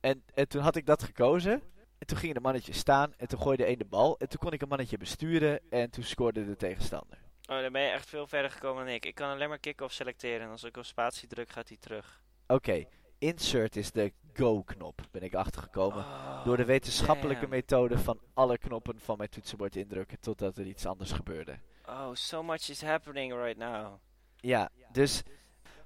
En, 0.00 0.22
en 0.34 0.48
toen 0.48 0.62
had 0.62 0.76
ik 0.76 0.86
dat 0.86 1.02
gekozen. 1.02 1.62
En 1.98 2.06
toen 2.06 2.18
ging 2.18 2.34
de 2.34 2.40
mannetje 2.40 2.72
staan. 2.72 3.14
En 3.16 3.28
toen 3.28 3.40
gooide 3.40 3.64
één 3.64 3.78
de 3.78 3.84
bal. 3.84 4.18
En 4.18 4.28
toen 4.28 4.38
kon 4.38 4.52
ik 4.52 4.62
een 4.62 4.68
mannetje 4.68 4.98
besturen. 4.98 5.60
En 5.70 5.90
toen 5.90 6.04
scoorde 6.04 6.46
de 6.46 6.56
tegenstander. 6.56 7.18
Oh, 7.48 7.60
dan 7.60 7.72
ben 7.72 7.82
je 7.82 7.88
echt 7.88 8.08
veel 8.08 8.26
verder 8.26 8.50
gekomen 8.50 8.84
dan 8.84 8.94
ik. 8.94 9.06
Ik 9.06 9.14
kan 9.14 9.30
alleen 9.30 9.48
maar 9.48 9.58
kick-off 9.58 9.94
selecteren 9.94 10.40
en 10.40 10.50
als 10.50 10.64
ik 10.64 10.76
op 10.76 10.84
spatie 10.84 11.28
druk 11.28 11.50
gaat 11.50 11.68
hij 11.68 11.76
terug. 11.80 12.22
Oké, 12.46 12.84
insert 13.18 13.76
is 13.76 13.90
de 13.90 14.12
go-knop. 14.32 15.00
Ben 15.10 15.22
ik 15.22 15.34
achtergekomen. 15.34 16.04
door 16.44 16.56
de 16.56 16.62
Oh, 16.62 16.68
wetenschappelijke 16.68 17.40
damn. 17.40 17.54
methode 17.54 17.98
van 17.98 18.20
alle 18.34 18.58
knoppen 18.58 19.00
van 19.00 19.16
mijn 19.16 19.28
toetsenbord 19.30 19.76
indrukken. 19.76 20.20
Totdat 20.20 20.58
er 20.58 20.66
iets 20.66 20.86
anders 20.86 21.12
gebeurde. 21.12 21.58
Oh, 21.86 22.08
so 22.12 22.42
much 22.42 22.68
is 22.68 22.82
happening 22.82 23.32
right 23.34 23.58
now. 23.58 23.94
Ja, 24.36 24.68
dus 24.92 25.22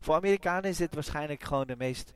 voor 0.00 0.14
Amerikanen 0.14 0.70
is 0.70 0.76
dit 0.76 0.94
waarschijnlijk 0.94 1.42
gewoon 1.42 1.66
de 1.66 1.76
meest 1.76 2.12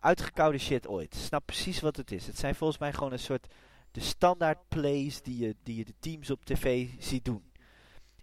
uitgekoude 0.00 0.58
shit 0.58 0.88
ooit. 0.88 1.14
Snap 1.14 1.46
precies 1.46 1.80
wat 1.80 1.96
het 1.96 2.12
is. 2.12 2.26
Het 2.26 2.38
zijn 2.38 2.54
volgens 2.54 2.78
mij 2.78 2.92
gewoon 2.92 3.12
een 3.12 3.18
soort 3.18 3.46
de 3.90 4.00
standaard 4.00 4.68
plays 4.68 5.22
die 5.22 5.38
je, 5.46 5.56
die 5.62 5.76
je 5.76 5.84
de 5.84 5.94
teams 6.00 6.30
op 6.30 6.44
tv 6.44 6.88
ziet 6.98 7.24
doen. 7.24 7.52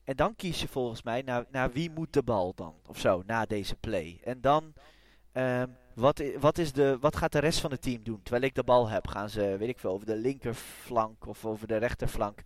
En 0.04 0.16
dan 0.16 0.36
kies 0.36 0.62
je 0.62 0.68
volgens 0.68 1.04
mij 1.04 1.22
naar, 1.22 1.46
naar 1.52 1.72
wie 1.72 1.90
moet 1.90 2.14
de 2.14 2.24
bal 2.24 2.54
dan, 2.56 2.76
of 2.88 3.00
zo, 3.00 3.24
na 3.26 3.46
deze 3.46 3.76
play. 3.76 4.20
En 4.24 4.42
dan, 4.42 4.74
ehm, 5.32 5.70
wat, 5.96 6.24
wat, 6.40 6.58
is 6.58 6.72
de, 6.72 6.98
wat 7.00 7.16
gaat 7.16 7.32
de 7.32 7.40
rest 7.40 7.60
van 7.60 7.72
het 7.72 7.82
team 7.82 8.04
doen? 8.04 8.22
Terwijl 8.24 8.44
ik 8.44 8.56
de 8.56 8.64
bal 8.64 8.90
heb, 8.90 9.08
gaan 9.08 9.30
ze, 9.30 9.58
weet 9.58 9.70
ik 9.70 9.80
veel, 9.80 9.92
over 9.92 10.06
de 10.06 10.16
linkerflank 10.16 11.28
of 11.28 11.46
over 11.46 11.68
de 11.68 11.78
rechterflank. 11.78 12.42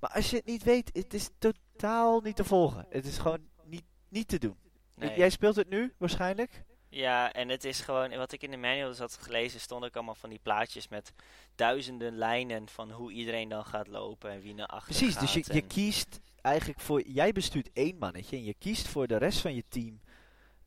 Maar 0.00 0.10
als 0.10 0.30
je 0.30 0.36
het 0.36 0.46
niet 0.46 0.62
weet, 0.62 0.90
het 0.92 1.14
is 1.14 1.28
totaal 1.38 2.20
niet 2.20 2.36
te 2.36 2.44
volgen. 2.44 2.86
Het 2.88 3.06
is 3.06 3.18
gewoon 3.18 3.40
niet, 3.64 3.84
niet 4.08 4.28
te 4.28 4.38
doen. 4.38 4.56
Nee. 4.94 5.18
Jij 5.18 5.30
speelt 5.30 5.56
het 5.56 5.68
nu, 5.68 5.94
waarschijnlijk? 5.98 6.64
Ja, 6.88 7.32
en 7.32 7.48
het 7.48 7.64
is 7.64 7.80
gewoon, 7.80 8.16
wat 8.16 8.32
ik 8.32 8.42
in 8.42 8.50
de 8.50 8.56
manuals 8.56 8.98
had 8.98 9.18
gelezen, 9.20 9.60
stond 9.60 9.84
ook 9.84 9.94
allemaal 9.94 10.14
van 10.14 10.30
die 10.30 10.38
plaatjes 10.42 10.88
met 10.88 11.12
duizenden 11.54 12.16
lijnen 12.16 12.68
van 12.68 12.90
hoe 12.90 13.12
iedereen 13.12 13.48
dan 13.48 13.64
gaat 13.64 13.88
lopen 13.88 14.30
en 14.30 14.40
wie 14.40 14.54
naar 14.54 14.66
achter 14.66 14.94
Precies, 14.94 15.14
gaat. 15.14 15.20
dus 15.20 15.32
je, 15.32 15.54
je 15.54 15.66
kiest 15.66 16.20
eigenlijk 16.40 16.80
voor... 16.80 17.02
Jij 17.06 17.32
bestuurt 17.32 17.70
één 17.72 17.98
mannetje 17.98 18.36
en 18.36 18.44
je 18.44 18.54
kiest 18.58 18.88
voor 18.88 19.06
de 19.06 19.16
rest 19.16 19.40
van 19.40 19.54
je 19.54 19.64
team 19.68 20.00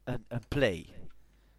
een, 0.03 0.25
een 0.27 0.47
play. 0.47 0.85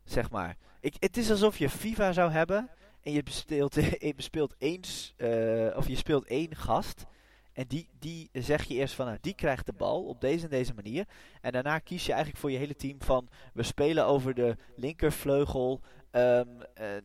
Zeg 0.05 0.31
maar. 0.31 0.57
Ik, 0.81 0.95
het 0.99 1.17
is 1.17 1.31
alsof 1.31 1.59
je 1.59 1.71
FIFA 1.71 2.13
zou 2.13 2.31
hebben 2.31 2.71
en 3.03 3.13
je 3.13 3.23
bespeelt, 3.23 3.75
je 4.45 4.55
één, 4.59 4.81
eh, 5.17 5.77
of 5.77 5.89
je 5.89 5.97
speelt 5.97 6.27
één 6.27 6.57
gast. 6.57 7.07
En 7.53 7.65
die, 7.69 7.89
die 7.99 8.29
zeg 8.33 8.65
je 8.65 8.75
eerst 8.75 8.95
van, 8.95 9.07
nou, 9.07 9.19
die 9.21 9.35
krijgt 9.35 9.67
de 9.67 9.73
bal 9.73 10.05
op 10.05 10.21
deze 10.21 10.45
en 10.45 10.51
deze 10.51 10.75
manier. 10.75 11.07
En 11.41 11.53
daarna 11.53 11.79
kies 11.79 12.05
je 12.07 12.11
eigenlijk 12.13 12.41
voor 12.41 12.51
je 12.51 12.59
hele 12.59 12.77
team 12.77 13.03
van, 13.03 13.29
we 13.53 13.63
spelen 13.63 14.07
over 14.07 14.35
de 14.35 14.57
linkervleugel 14.77 15.81
eh, 16.11 16.41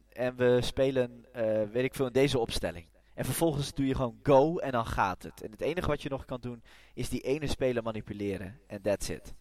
en 0.09 0.35
we 0.35 0.59
spelen, 0.61 1.25
eh, 1.31 1.63
weet 1.71 1.83
ik 1.83 1.95
veel, 1.95 2.05
in 2.05 2.13
deze 2.13 2.39
opstelling. 2.39 2.85
En 3.13 3.25
vervolgens 3.25 3.73
doe 3.73 3.87
je 3.87 3.95
gewoon 3.95 4.19
go 4.23 4.57
en 4.57 4.71
dan 4.71 4.85
gaat 4.85 5.23
het. 5.23 5.41
En 5.41 5.51
het 5.51 5.61
enige 5.61 5.87
wat 5.87 6.01
je 6.01 6.09
nog 6.09 6.25
kan 6.25 6.41
doen 6.41 6.63
is 6.93 7.09
die 7.09 7.21
ene 7.21 7.47
speler 7.47 7.83
manipuleren. 7.83 8.59
En 8.67 8.81
that's 8.81 9.09
it. 9.09 9.33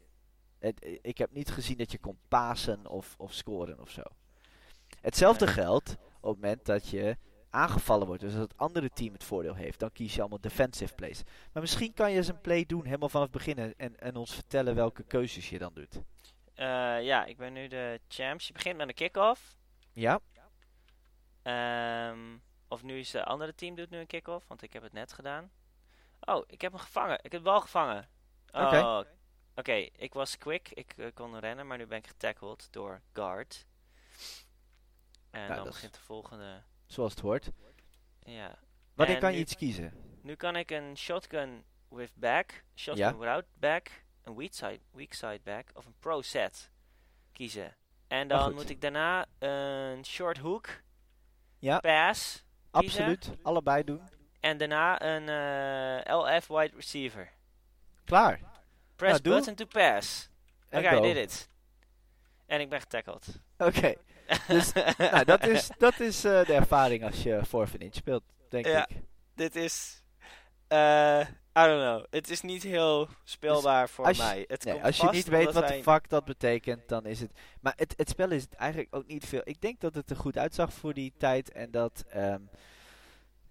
Het- 0.66 0.98
ik 1.02 1.18
heb 1.18 1.32
niet 1.32 1.50
gezien 1.50 1.76
dat 1.76 1.92
je 1.92 1.98
kon 1.98 2.18
pasen 2.28 2.86
of, 2.86 3.14
of 3.18 3.32
scoren 3.32 3.80
of 3.80 3.90
zo. 3.90 4.02
Hetzelfde 5.00 5.44
Nee. 5.44 5.54
geldt 5.54 5.90
op 6.20 6.32
het 6.32 6.40
moment 6.40 6.64
dat 6.64 6.88
je 6.88 7.16
aangevallen 7.50 8.06
wordt. 8.06 8.22
Dus 8.22 8.32
als 8.32 8.42
het 8.42 8.56
andere 8.56 8.90
team 8.90 9.12
het 9.12 9.24
voordeel 9.24 9.54
heeft, 9.54 9.78
dan 9.78 9.92
kies 9.92 10.14
je 10.14 10.20
allemaal 10.20 10.40
defensive 10.40 10.94
plays. 10.94 11.22
Maar 11.52 11.62
misschien 11.62 11.94
kan 11.94 12.10
je 12.10 12.16
eens 12.16 12.28
een 12.28 12.40
play 12.40 12.64
doen 12.66 12.84
helemaal 12.84 13.08
vanaf 13.08 13.26
het 13.32 13.36
begin 13.44 13.74
en, 13.76 13.98
en 13.98 14.16
ons 14.16 14.34
vertellen 14.34 14.74
welke 14.74 15.02
keuzes 15.02 15.48
je 15.50 15.58
dan 15.58 15.74
doet. 15.74 16.00
Eh, 16.54 17.02
ja, 17.04 17.24
ik 17.24 17.36
ben 17.36 17.52
nu 17.52 17.68
de 17.68 18.00
champs. 18.08 18.46
Je 18.46 18.52
begint 18.52 18.76
met 18.76 18.88
een 18.88 18.94
kick-off. 18.94 19.56
Ja? 19.92 20.20
Ehm, 21.42 22.36
of 22.68 22.82
nu 22.82 22.98
is 22.98 23.10
de 23.10 23.24
andere 23.24 23.54
team 23.54 23.74
doet 23.74 23.90
nu 23.90 23.98
een 23.98 24.06
kick-off, 24.06 24.48
want 24.48 24.62
ik 24.62 24.72
heb 24.72 24.82
het 24.82 24.92
net 24.92 25.12
gedaan. 25.12 25.50
Oh, 26.20 26.42
ik 26.46 26.60
heb 26.60 26.72
hem 26.72 26.80
gevangen. 26.80 27.14
Ik 27.22 27.32
heb 27.32 27.40
de 27.40 27.40
bal 27.50 27.60
gevangen. 27.60 28.08
Oh, 28.52 29.00
Oké. 29.56 29.72
Ik 29.96 30.12
was 30.14 30.38
quick. 30.38 30.68
Ik 30.70 30.94
eh, 30.96 31.06
kon 31.14 31.38
rennen, 31.38 31.66
maar 31.66 31.78
nu 31.78 31.86
ben 31.86 31.98
ik 31.98 32.06
getackled 32.06 32.68
door 32.70 33.00
guard. 33.12 33.66
En 35.30 35.42
Nou, 35.42 35.54
dan 35.54 35.64
begint 35.64 35.94
de 35.94 36.00
volgende. 36.00 36.62
Zoals 36.86 37.12
het 37.12 37.20
hoort. 37.20 37.50
Ja. 38.18 38.58
Wanneer 38.94 39.14
En 39.14 39.20
kan 39.20 39.32
je 39.32 39.38
iets 39.38 39.56
kiezen? 39.56 39.92
Nu 40.22 40.34
kan 40.34 40.56
ik 40.56 40.70
een 40.70 40.96
shotgun 40.96 41.64
with 41.88 42.12
back, 42.14 42.64
shotgun 42.74 43.04
Ja. 43.06 43.16
without 43.16 43.44
back 43.54 44.04
een 44.22 44.36
weak 44.36 44.52
side, 44.52 44.80
weak 44.90 45.12
side 45.12 45.40
back 45.44 45.68
of 45.74 45.86
een 45.86 45.94
pro 45.98 46.22
set 46.22 46.70
kiezen. 47.32 47.76
En 48.08 48.28
dan 48.28 48.54
moet 48.54 48.70
ik 48.70 48.80
daarna 48.80 49.26
een 49.38 50.04
short 50.04 50.38
hook 50.38 50.82
Ja, 51.58 51.78
pass 51.80 52.44
kiezen. 52.70 53.04
absoluut. 53.04 53.30
Allebei 53.42 53.84
doen. 53.84 54.00
En 54.40 54.58
daarna 54.58 55.02
een 55.02 55.28
eh, 56.04 56.16
LF 56.18 56.46
wide 56.46 56.74
receiver. 56.76 57.32
Klaar. 58.04 58.40
Press 58.96 59.20
Nou, 59.22 59.34
button 59.36 59.54
to 59.54 59.64
pass. 59.66 60.28
Oké, 60.70 60.86
I 60.88 60.94
go. 60.94 61.00
did 61.00 61.16
it. 61.16 61.48
En 62.46 62.60
ik 62.60 62.68
ben 62.68 62.80
getackled. 62.80 63.26
Oké. 63.58 63.94
Dus 64.48 64.72
nou, 64.98 65.24
dat 65.24 65.46
is, 65.46 65.70
dat 65.78 66.00
is 66.00 66.24
eh, 66.24 66.44
de 66.46 66.52
ervaring 66.54 67.04
als 67.04 67.22
je 67.22 67.40
voor 67.44 67.68
inch 67.78 67.94
speelt, 67.94 68.22
denk 68.48 68.66
Ja. 68.66 68.88
ik. 68.88 68.96
Dit 69.34 69.56
is... 69.56 70.02
eh, 70.68 71.20
I 71.58 71.62
don't 71.64 71.80
know. 71.82 72.04
Het 72.10 72.30
is 72.30 72.40
niet 72.40 72.62
heel 72.62 73.08
speelbaar 73.24 73.88
voor 73.88 74.06
Dus 74.06 74.16
je- 74.16 74.22
mij. 74.22 74.44
Het 74.48 74.64
Nee, 74.64 74.82
als 74.84 74.96
je 74.96 75.08
niet 75.10 75.28
weet 75.28 75.52
wat 75.52 75.68
de 75.68 75.82
fuck 75.82 76.08
dat 76.08 76.24
betekent, 76.24 76.88
dan 76.88 77.06
is 77.06 77.20
het... 77.20 77.30
Maar 77.60 77.72
het, 77.76 77.94
het 77.96 78.08
spel 78.08 78.30
is 78.30 78.46
eigenlijk 78.56 78.94
ook 78.94 79.06
niet 79.06 79.26
veel... 79.26 79.40
Ik 79.44 79.60
denk 79.60 79.80
dat 79.80 79.94
het 79.94 80.10
er 80.10 80.16
goed 80.16 80.38
uitzag 80.38 80.72
voor 80.72 80.94
die 80.94 81.12
tijd. 81.18 81.52
En 81.52 81.70
dat... 81.70 82.04
ehm, 82.08 82.40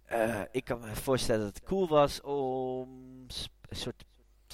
eh, 0.05 0.41
ik 0.51 0.63
kan 0.63 0.79
me 0.79 0.95
voorstellen 0.95 1.45
dat 1.45 1.55
het 1.55 1.63
cool 1.63 1.87
was 1.87 2.21
om 2.21 2.89
een 3.69 3.75
soort 3.75 4.03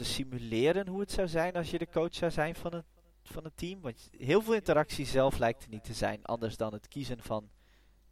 simuleren 0.03 0.87
hoe 0.87 0.99
het 0.99 1.11
zou 1.11 1.27
zijn 1.27 1.55
als 1.55 1.71
je 1.71 1.77
de 1.77 1.89
coach 1.89 2.13
zou 2.13 2.31
zijn 2.31 2.55
van 2.55 2.73
een, 2.73 2.83
van 3.23 3.45
een 3.45 3.55
team. 3.55 3.81
Want 3.81 4.09
heel 4.17 4.41
veel 4.41 4.53
interactie 4.53 5.05
zelf 5.05 5.37
lijkt 5.37 5.63
er 5.63 5.69
niet 5.69 5.83
te 5.83 5.93
zijn. 5.93 6.23
Anders 6.25 6.57
dan 6.57 6.73
het 6.73 6.87
kiezen 6.87 7.21
van 7.21 7.49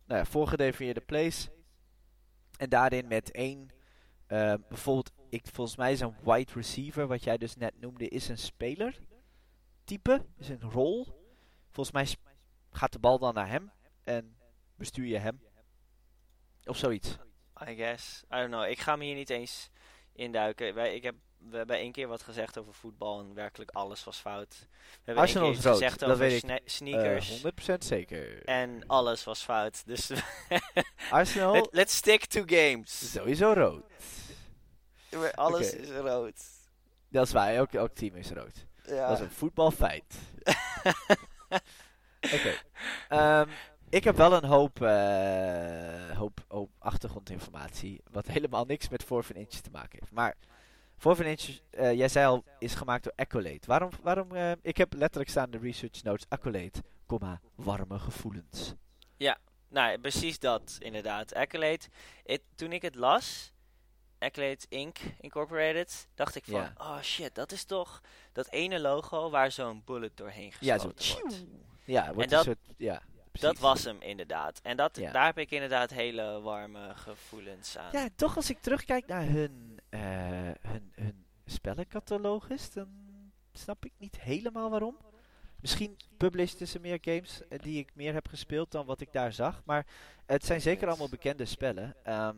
nou 0.06 0.20
ja, 0.20 0.26
voorgedefinieerde 0.26 1.02
plays. 1.02 1.50
En 2.58 2.70
daarin 2.70 3.08
met 3.08 3.32
één... 3.32 3.70
eh, 4.28 4.54
bijvoorbeeld, 4.68 5.12
ik, 5.30 5.48
volgens 5.52 5.78
mij 5.78 5.92
is 5.92 6.00
een 6.00 6.16
wide 6.24 6.52
receiver, 6.54 7.08
wat 7.08 7.24
jij 7.24 7.38
dus 7.38 7.56
net 7.56 7.80
noemde, 7.80 8.08
is 8.08 8.28
een 8.28 8.38
speler 8.38 9.00
type, 9.84 10.26
is 10.38 10.50
een 10.50 10.62
rol. 10.62 11.08
Volgens 11.70 11.92
mij 11.92 12.08
gaat 12.72 12.92
de 12.92 13.00
bal 13.00 13.20
dan 13.20 13.34
naar 13.34 13.50
hem 13.50 13.72
en 14.04 14.38
bestuur 14.76 15.06
je 15.06 15.18
hem. 15.18 15.42
Of 16.64 16.78
zoiets. 16.78 17.18
I 17.70 17.76
guess. 17.76 18.24
I 18.24 18.36
don't 18.36 18.50
know. 18.50 18.70
Ik 18.70 18.80
ga 18.80 18.96
me 18.96 19.04
hier 19.04 19.16
niet 19.16 19.30
eens 19.30 19.70
induiken. 20.14 20.74
Wij, 20.74 20.96
ik 20.96 21.04
heb, 21.04 21.16
we 21.50 21.58
hebben 21.58 21.76
één 21.76 21.92
keer 21.92 22.08
wat 22.08 22.22
gezegd 22.22 22.58
over 22.58 22.74
voetbal 22.74 23.20
en 23.20 23.34
werkelijk 23.34 23.72
alles 23.72 24.04
was 24.04 24.18
fout. 24.18 24.56
We 24.60 24.68
hebben 25.04 25.24
Arsenal 25.24 25.44
één 25.44 25.52
keer 25.52 25.60
iets 25.62 25.70
rood, 25.70 25.78
gezegd 25.78 26.00
dat 26.00 26.10
over 26.10 26.32
sne- 26.32 26.54
Eh, 26.54 26.62
sneakers 26.66 27.30
100% 27.30 27.84
zeker. 27.84 28.44
en 28.46 28.84
alles 28.88 29.24
was 29.24 29.42
fout. 29.44 29.84
Dus 29.86 30.12
Arsenal 31.10 31.52
let, 31.54 31.68
let's 31.72 31.96
stick 31.96 32.26
to 32.26 32.44
games. 32.46 33.12
sowieso 33.12 33.54
rood. 33.54 33.84
Alles 35.36 35.74
is 35.74 35.90
rood. 35.90 36.42
Dat 37.10 37.26
is 37.26 37.32
waar, 37.34 37.54
elk, 37.54 37.74
elk 37.74 37.94
team 37.96 38.16
is 38.16 38.32
rood. 38.32 38.66
Ja. 38.86 39.08
Dat 39.08 39.18
is 39.18 39.24
een 39.24 39.32
voetbalfeit. 39.32 40.16
Oké. 42.36 42.54
Ehm, 43.10 43.50
ik 43.90 44.04
heb 44.04 44.16
wel 44.16 44.34
een 44.34 44.46
hoop, 44.46 44.82
eh, 44.82 46.18
hoop, 46.18 46.40
hoop 46.48 46.70
achtergrondinformatie. 46.80 48.02
Wat 48.12 48.28
helemaal 48.28 48.66
niks 48.66 48.90
met 48.90 49.04
4 49.04 49.36
Inch 49.36 49.50
te 49.50 49.70
maken 49.72 50.00
heeft. 50.00 50.12
Maar 50.12 50.36
4 51.00 51.26
Inch, 51.26 51.60
eh, 51.70 51.94
jij 51.94 52.08
zei 52.08 52.26
al, 52.28 52.44
is 52.60 52.76
gemaakt 52.76 53.04
door 53.04 53.14
Accolade. 53.16 53.60
Waarom, 53.66 53.90
waarom 54.02 54.36
eh, 54.36 54.52
ik 54.62 54.78
heb 54.78 54.94
letterlijk 54.94 55.30
staan 55.30 55.52
de 55.52 55.58
research 55.58 56.04
notes 56.04 56.26
Accolade, 56.30 56.72
comma, 57.06 57.42
warme 57.56 58.00
gevoelens. 58.00 58.74
Nou, 59.72 59.98
precies 60.00 60.40
dat, 60.40 60.76
inderdaad. 60.80 61.34
Accolade, 61.34 61.80
toen 62.56 62.72
ik 62.72 62.82
het 62.82 62.96
las, 62.96 63.54
Accolade 64.20 64.60
Inc. 64.70 64.98
Incorporated, 65.20 66.08
dacht 66.16 66.36
ik 66.36 66.44
van, 66.44 66.60
Ja. 66.62 66.74
oh 66.78 67.02
shit, 67.02 67.36
dat 67.36 67.52
is 67.52 67.64
toch 67.64 68.02
dat 68.32 68.50
ene 68.52 68.80
logo 68.80 69.30
waar 69.30 69.52
zo'n 69.52 69.82
bullet 69.86 70.18
doorheen 70.18 70.54
Ja, 70.60 70.74
geschoten 70.74 71.04
zo. 71.06 71.20
wordt. 71.20 71.46
Ja, 71.86 72.14
wordt 72.14 72.30
dat- 72.30 72.44
soort, 72.44 72.58
ja, 72.78 73.02
Dat 73.32 73.60
was 73.60 73.84
hem 73.84 74.02
inderdaad. 74.02 74.60
En 74.64 74.78
dat, 74.78 74.98
Ja. 74.98 75.12
daar 75.12 75.26
heb 75.26 75.38
ik 75.38 75.52
inderdaad 75.52 75.90
hele 75.90 76.42
warme 76.42 76.92
gevoelens 76.96 77.78
aan. 77.78 77.90
Ja, 77.92 78.08
toch 78.16 78.36
als 78.36 78.50
ik 78.50 78.60
terugkijk 78.62 79.08
naar 79.08 79.26
hun, 79.26 79.79
eh, 79.90 80.00
hun, 80.62 80.92
hun 80.96 81.26
spellencatalogus, 81.46 82.72
dan 82.72 82.88
snap 83.52 83.86
ik 83.86 83.94
niet 83.98 84.22
helemaal 84.22 84.70
waarom. 84.70 84.98
Misschien 85.62 85.98
publisheden 86.18 86.68
ze 86.68 86.80
meer 86.80 86.98
games 87.02 87.48
eh, 87.48 87.60
die 87.60 87.80
ik 87.80 87.96
meer 87.96 88.14
heb 88.14 88.28
gespeeld 88.28 88.72
dan 88.72 88.86
wat 88.86 89.02
ik 89.02 89.12
daar 89.12 89.34
zag. 89.34 89.62
Maar 89.66 89.86
het 90.26 90.46
zijn 90.46 90.62
zeker 90.62 90.88
allemaal 90.88 91.10
bekende 91.10 91.46
spellen. 91.46 91.96
Ehm, 92.04 92.36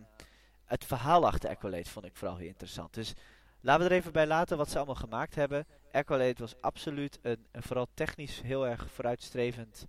het 0.65 0.85
verhaal 0.85 1.25
achter 1.25 1.49
Accolade 1.49 1.89
vond 1.89 2.05
ik 2.05 2.15
vooral 2.15 2.37
heel 2.37 2.47
interessant. 2.47 2.93
Dus 2.93 3.13
laten 3.61 3.83
we 3.83 3.89
er 3.89 3.97
even 3.97 4.11
bij 4.11 4.27
laten 4.27 4.57
wat 4.57 4.69
ze 4.69 4.77
allemaal 4.77 4.95
gemaakt 4.95 5.35
hebben. 5.35 5.65
Accolade 5.91 6.35
was 6.37 6.61
absoluut 6.61 7.19
een, 7.21 7.45
vooral 7.51 7.87
technisch 7.93 8.41
heel 8.41 8.67
erg 8.67 8.91
vooruitstrevend 8.91 9.85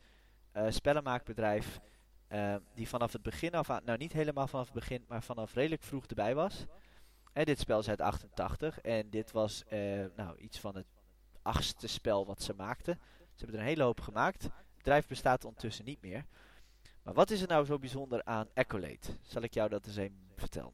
eh, 0.52 0.66
spellenmaakbedrijf. 0.68 1.80
die 2.74 2.88
vanaf 2.88 3.12
het 3.12 3.22
begin 3.22 3.54
af 3.54 3.70
aan, 3.70 3.84
nou 3.84 3.98
niet 3.98 4.12
helemaal 4.12 4.46
vanaf 4.46 4.64
het 4.64 4.74
begin, 4.74 5.04
maar 5.08 5.22
vanaf 5.22 5.54
redelijk 5.54 5.82
vroeg 5.82 6.06
erbij 6.06 6.34
was. 6.34 6.66
En 7.32 7.44
dit 7.44 7.58
spel 7.58 7.78
is 7.78 7.88
uit 7.88 8.00
88 8.00 8.80
en 8.80 9.10
dit 9.10 9.30
was 9.30 9.64
eh, 9.64 10.04
nou, 10.16 10.38
iets 10.38 10.58
van 10.60 10.76
het 10.76 10.86
achtste 11.42 11.86
spel 11.86 12.26
wat 12.26 12.42
ze 12.42 12.54
maakten. 12.54 12.98
Ze 13.18 13.44
hebben 13.44 13.54
er 13.56 13.60
een 13.62 13.68
hele 13.68 13.82
hoop 13.82 14.00
gemaakt. 14.00 14.42
Het 14.42 14.52
bedrijf 14.76 15.06
bestaat 15.06 15.44
ondertussen 15.44 15.84
niet 15.84 16.00
meer. 16.02 16.24
Maar 17.02 17.14
wat 17.14 17.30
is 17.30 17.40
er 17.42 17.48
nou 17.48 17.64
zo 17.64 17.78
bijzonder 17.78 18.24
aan 18.24 18.48
Accolade? 18.54 19.18
Zal 19.22 19.42
ik 19.42 19.54
jou 19.54 19.68
dat 19.68 19.86
eens 19.86 19.96
even 19.96 20.30
vertellen, 20.36 20.72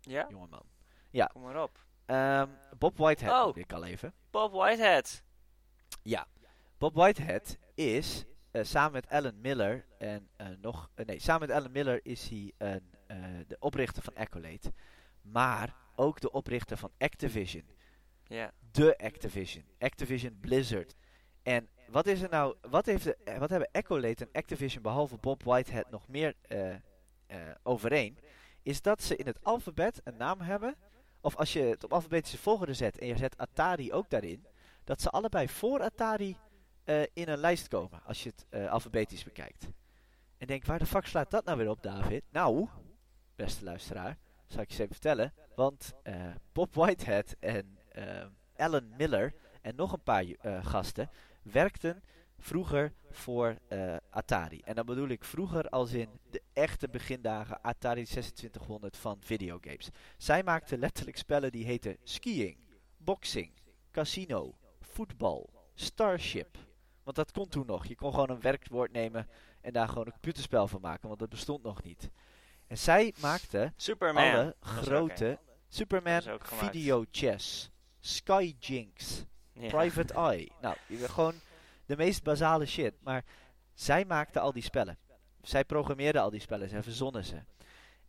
Ja? 0.00 0.26
jongeman. 0.30 0.62
Ja. 1.10 1.26
Kom 1.26 1.42
maar 1.42 1.62
op. 1.62 1.84
Ehm, 2.06 2.48
Bob 2.78 2.96
Whitehead 2.96 3.46
Oh. 3.46 3.56
ik 3.56 3.72
al 3.72 3.84
even. 3.84 4.12
Bob 4.30 4.52
Whitehead. 4.52 5.22
Bob 6.78 6.94
Whitehead 6.94 7.56
is 7.74 8.24
eh, 8.50 8.64
samen 8.64 8.92
met 8.92 9.08
Alan 9.08 9.40
Miller 9.40 9.84
en 9.98 10.28
eh, 10.36 10.46
nog 10.60 10.90
nee, 11.06 11.18
samen 11.18 11.48
met 11.48 11.56
Alan 11.56 11.72
Miller 11.72 12.00
is 12.02 12.28
hij 12.28 12.52
de 13.46 13.56
oprichter 13.58 14.02
van 14.02 14.14
Accolade, 14.16 14.72
maar 15.32 15.74
ook 15.94 16.20
de 16.20 16.30
oprichter 16.30 16.76
van 16.76 16.90
Activision, 16.98 17.64
Ja. 18.26 18.52
de 18.70 18.98
Activision, 18.98 19.64
Activision 19.78 20.38
Blizzard. 20.40 20.94
En 21.42 21.68
wat 21.88 22.06
is 22.06 22.22
er 22.22 22.28
nou, 22.28 22.56
wat, 22.60 22.86
heeft 22.86 23.04
de, 23.04 23.16
eh, 23.16 23.38
wat 23.38 23.50
hebben 23.50 23.68
Accolade 23.72 24.24
en 24.24 24.28
Activision 24.32 24.82
behalve 24.82 25.16
Bob 25.16 25.42
Whitehead 25.42 25.90
nog 25.90 26.08
meer 26.08 26.34
eh, 26.42 26.74
eh, 26.74 26.80
overeen? 27.62 28.18
Is 28.62 28.82
dat 28.82 29.02
ze 29.02 29.16
in 29.16 29.26
het 29.26 29.44
alfabet 29.44 30.00
een 30.04 30.16
naam 30.16 30.40
hebben, 30.40 30.76
of 31.20 31.36
als 31.36 31.52
je 31.52 31.60
het 31.60 31.84
op 31.84 31.92
alfabetische 31.92 32.38
volgorde 32.38 32.74
zet 32.74 32.98
en 32.98 33.06
je 33.06 33.16
zet 33.16 33.36
Atari 33.36 33.92
ook 33.92 34.10
daarin, 34.10 34.46
dat 34.84 35.00
ze 35.00 35.10
allebei 35.10 35.48
voor 35.48 35.82
Atari 35.82 36.36
in 37.12 37.28
een 37.28 37.38
lijst 37.38 37.68
komen 37.68 38.02
als 38.04 38.22
je 38.22 38.32
het 38.36 38.68
alfabetisch 38.70 39.24
bekijkt. 39.24 39.68
En 40.38 40.46
denk, 40.46 40.64
waar 40.64 40.78
de 40.78 40.86
fuck 40.86 41.06
slaat 41.06 41.30
dat 41.30 41.44
nou 41.44 41.58
weer 41.58 41.70
op, 41.70 41.82
David? 41.82 42.24
Nou, 42.30 42.68
beste 43.36 43.64
luisteraar, 43.64 44.18
zal 44.46 44.60
ik 44.60 44.70
je 44.70 44.72
eens 44.72 44.78
even 44.78 44.94
vertellen. 44.94 45.32
Want 45.54 45.92
eh, 46.02 46.24
Bob 46.52 46.74
Whitehead 46.74 47.36
en 47.40 47.78
eh, 47.88 48.26
Alan 48.56 48.96
Miller 48.96 49.34
en 49.62 49.76
nog 49.76 49.92
een 49.92 50.02
paar 50.02 50.24
eh, 50.24 50.66
gasten 50.66 51.10
werkten 51.42 52.02
vroeger 52.38 52.92
voor 53.10 53.58
Atari. 54.10 54.60
En 54.60 54.74
dan 54.74 54.86
bedoel 54.86 55.08
ik 55.08 55.24
vroeger 55.24 55.68
als 55.68 55.92
in 55.92 56.08
de 56.30 56.42
echte 56.52 56.88
begindagen 56.88 57.62
Atari 57.62 58.04
2600 58.04 58.96
van 58.96 59.16
videogames. 59.20 59.88
Zij 60.16 60.42
maakten 60.42 60.78
letterlijk 60.78 61.16
spellen 61.16 61.52
die 61.52 61.64
heten 61.64 61.96
skiing, 62.02 62.56
boxing, 62.96 63.52
casino, 63.90 64.54
voetbal, 64.80 65.50
Starship. 65.74 66.58
Want 67.02 67.16
dat 67.16 67.32
kon 67.32 67.48
toen 67.48 67.66
nog. 67.66 67.86
Je 67.86 67.94
kon 67.94 68.10
gewoon 68.10 68.30
een 68.30 68.40
werkwoord 68.40 68.92
nemen 68.92 69.28
en 69.60 69.72
daar 69.72 69.88
gewoon 69.88 70.06
een 70.06 70.12
computerspel 70.12 70.68
van 70.68 70.80
maken, 70.80 71.08
want 71.08 71.20
dat 71.20 71.28
bestond 71.28 71.62
nog 71.62 71.82
niet. 71.82 72.10
En 72.66 72.78
zij 72.78 73.14
maakten 73.20 73.72
Superman. 73.76 74.24
alle 74.24 74.56
grote 74.60 75.38
Superman. 75.68 76.22
Video 76.40 77.04
Chess, 77.10 77.70
Sky 78.00 78.56
Jinx. 78.58 79.24
Private 79.52 80.14
Eye. 80.14 80.48
Nou, 80.60 80.76
gewoon 80.88 81.34
de 81.86 81.96
meest 81.96 82.22
basale 82.22 82.66
shit. 82.66 82.94
Maar 83.02 83.24
zij 83.74 84.04
maakten 84.04 84.40
al 84.40 84.52
die 84.52 84.62
spellen. 84.62 84.98
Zij 85.42 85.64
programmeerden 85.64 86.22
al 86.22 86.30
die 86.30 86.40
spellen. 86.40 86.68
Zij 86.68 86.82
verzonnen 86.82 87.24
ze. 87.24 87.42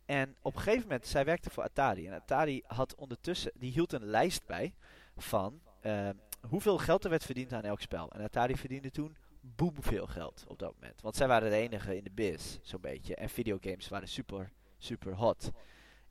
En 0.04 0.36
op 0.42 0.54
een 0.54 0.60
gegeven 0.60 0.82
moment, 0.82 1.06
zij 1.06 1.24
werkte 1.24 1.50
voor 1.50 1.62
Atari. 1.62 2.06
En 2.06 2.12
Atari 2.12 2.62
had 2.66 2.94
ondertussen, 2.94 3.52
die 3.54 3.72
hield 3.72 3.92
een 3.92 4.04
lijst 4.04 4.46
bij 4.46 4.74
van 5.16 5.60
ehm, 5.80 6.14
hoeveel 6.48 6.78
geld 6.78 7.04
er 7.04 7.10
werd 7.10 7.24
verdiend 7.24 7.52
aan 7.52 7.62
elk 7.62 7.80
spel. 7.80 8.10
En 8.12 8.22
Atari 8.22 8.56
verdiende 8.56 8.90
toen 8.90 9.16
boemveel 9.56 10.06
geld 10.06 10.44
op 10.48 10.58
dat 10.58 10.74
moment. 10.74 11.00
Want 11.00 11.16
zij 11.16 11.28
waren 11.28 11.50
de 11.50 11.56
enige 11.56 11.96
in 11.96 12.04
de 12.04 12.10
biz, 12.10 12.58
zo'n 12.62 12.80
beetje. 12.80 13.14
En 13.14 13.28
videogames 13.28 13.88
waren 13.88 14.08
super, 14.08 14.52
super 14.78 15.14
hot. 15.14 15.50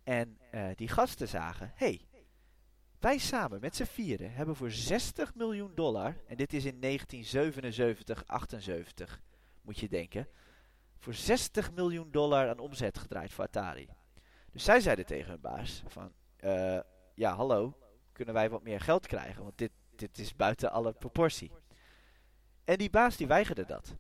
En 0.03 0.37
eh, 0.51 0.67
die 0.75 0.87
gasten 0.87 1.27
zagen, 1.27 1.71
hey, 1.75 2.07
wij 2.99 3.17
samen 3.17 3.61
met 3.61 3.75
z'n 3.75 3.83
vieren 3.83 4.33
hebben 4.33 4.55
voor 4.55 4.71
60 4.71 5.35
miljoen 5.35 5.71
dollar, 5.75 6.17
en 6.27 6.37
dit 6.37 6.53
is 6.53 6.65
in 6.65 6.79
1977, 6.79 8.23
78, 8.27 9.21
moet 9.61 9.79
je 9.79 9.87
denken, 9.87 10.27
voor 10.97 11.13
60 11.13 11.71
miljoen 11.71 12.11
dollar 12.11 12.49
aan 12.49 12.59
omzet 12.59 12.97
gedraaid 12.97 13.33
voor 13.33 13.43
Atari. 13.43 13.87
Dus 14.51 14.63
zij 14.63 14.79
zeiden 14.79 15.05
tegen 15.05 15.31
hun 15.31 15.41
baas 15.41 15.83
van, 15.87 16.11
eh, 16.35 16.79
ja 17.13 17.35
hallo, 17.35 17.77
kunnen 18.11 18.33
wij 18.33 18.49
wat 18.49 18.63
meer 18.63 18.79
geld 18.79 19.07
krijgen? 19.07 19.43
Want 19.43 19.57
dit, 19.57 19.71
dit 19.95 20.17
is 20.17 20.35
buiten 20.35 20.71
alle 20.71 20.93
proportie. 20.93 21.51
En 22.67 22.77
die 22.77 22.89
baas 22.89 23.17
die 23.17 23.27
weigerde 23.27 23.65
dat. 23.65 23.95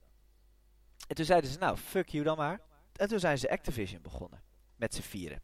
En 1.07 1.15
toen 1.15 1.25
zeiden 1.25 1.51
ze, 1.51 1.57
nou, 1.57 1.77
fuck 1.77 2.09
you 2.09 2.23
dan 2.23 2.37
maar. 2.37 2.59
En 2.95 3.07
toen 3.07 3.19
zijn 3.19 3.37
ze 3.37 3.49
Activision 3.49 4.01
begonnen. 4.01 4.41
Met 4.75 4.93
z'n 4.93 5.01
vieren. 5.01 5.41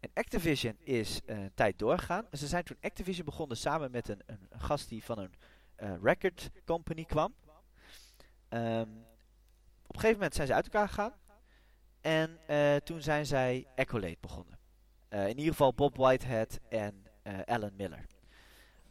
En 0.00 0.10
Activision 0.14 0.76
is 0.78 1.20
een 1.26 1.50
tijd 1.54 1.78
doorgegaan. 1.78 2.26
En 2.30 2.38
ze 2.38 2.46
zijn 2.46 2.64
toen 2.64 2.76
Activision 2.80 3.24
begonnen 3.24 3.56
samen 3.56 3.90
met 3.90 4.08
een, 4.08 4.22
een, 4.26 4.48
gast 4.60 4.88
die 4.88 5.04
van 5.04 5.18
een 5.18 5.34
eh, 5.74 5.94
record 6.02 6.50
company 6.64 7.04
kwam. 7.04 7.34
Ehm, 8.48 8.80
op 9.86 9.94
een 9.94 10.00
gegeven 10.00 10.12
moment 10.12 10.34
zijn 10.34 10.46
ze 10.46 10.54
uit 10.54 10.64
elkaar 10.64 10.88
gegaan. 10.88 11.14
En 12.00 12.38
eh, 12.46 12.76
toen 12.76 13.02
zijn 13.02 13.26
zij 13.26 13.66
Accolade 13.76 14.16
begonnen. 14.20 14.58
In 15.08 15.38
ieder 15.38 15.52
geval 15.52 15.74
Bob 15.74 15.96
Whitehead 15.96 16.60
en 16.68 17.06
Alan 17.44 17.76
Miller. 17.76 18.06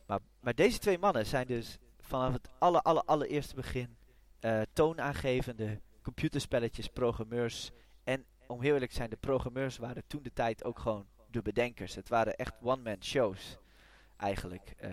Maar, 0.05 0.19
maar 0.39 0.55
deze 0.55 0.77
twee 0.77 0.97
mannen 0.97 1.25
zijn 1.25 1.47
dus 1.47 1.79
vanaf 2.11 2.33
het 2.33 2.49
aller, 2.57 2.81
aller, 2.81 3.03
allereerste 3.03 3.55
begin 3.55 3.97
eh, 4.39 4.61
toonaangevende 4.73 5.81
computerspelletjes, 6.01 6.87
programmeurs. 6.87 7.71
En 8.03 8.25
om 8.47 8.61
heel 8.61 8.73
eerlijk 8.73 8.91
te 8.91 8.97
zijn, 8.97 9.09
de 9.09 9.17
programmeurs 9.17 9.77
waren 9.77 10.03
toen 10.07 10.23
de 10.23 10.33
tijd 10.33 10.63
ook 10.63 10.79
gewoon 10.79 11.07
de 11.29 11.41
bedenkers. 11.41 11.95
Het 11.95 12.09
waren 12.09 12.35
echt 12.35 12.53
one-man 12.61 13.03
shows, 13.03 13.57
eigenlijk. 14.17 14.73
Eh, 14.77 14.91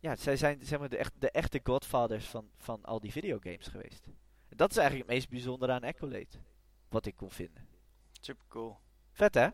ja, 0.00 0.16
zij 0.16 0.36
zijn 0.36 0.64
zeg 0.64 0.78
maar, 0.78 0.88
de, 0.88 0.96
echt, 0.96 1.12
de 1.18 1.30
echte 1.30 1.60
godfathers 1.62 2.26
van, 2.26 2.50
van 2.56 2.84
al 2.84 3.00
die 3.00 3.12
videogames 3.12 3.66
geweest. 3.66 4.06
En 4.48 4.56
dat 4.56 4.70
is 4.70 4.76
eigenlijk 4.76 5.08
het 5.08 5.16
meest 5.16 5.30
bijzondere 5.30 5.72
aan 5.72 5.84
Accolade. 5.84 6.38
Wat 6.88 7.06
ik 7.06 7.16
kon 7.16 7.30
vinden. 7.30 7.68
Super 8.20 8.44
cool. 8.48 8.78
Vet 9.12 9.34
hè? 9.34 9.48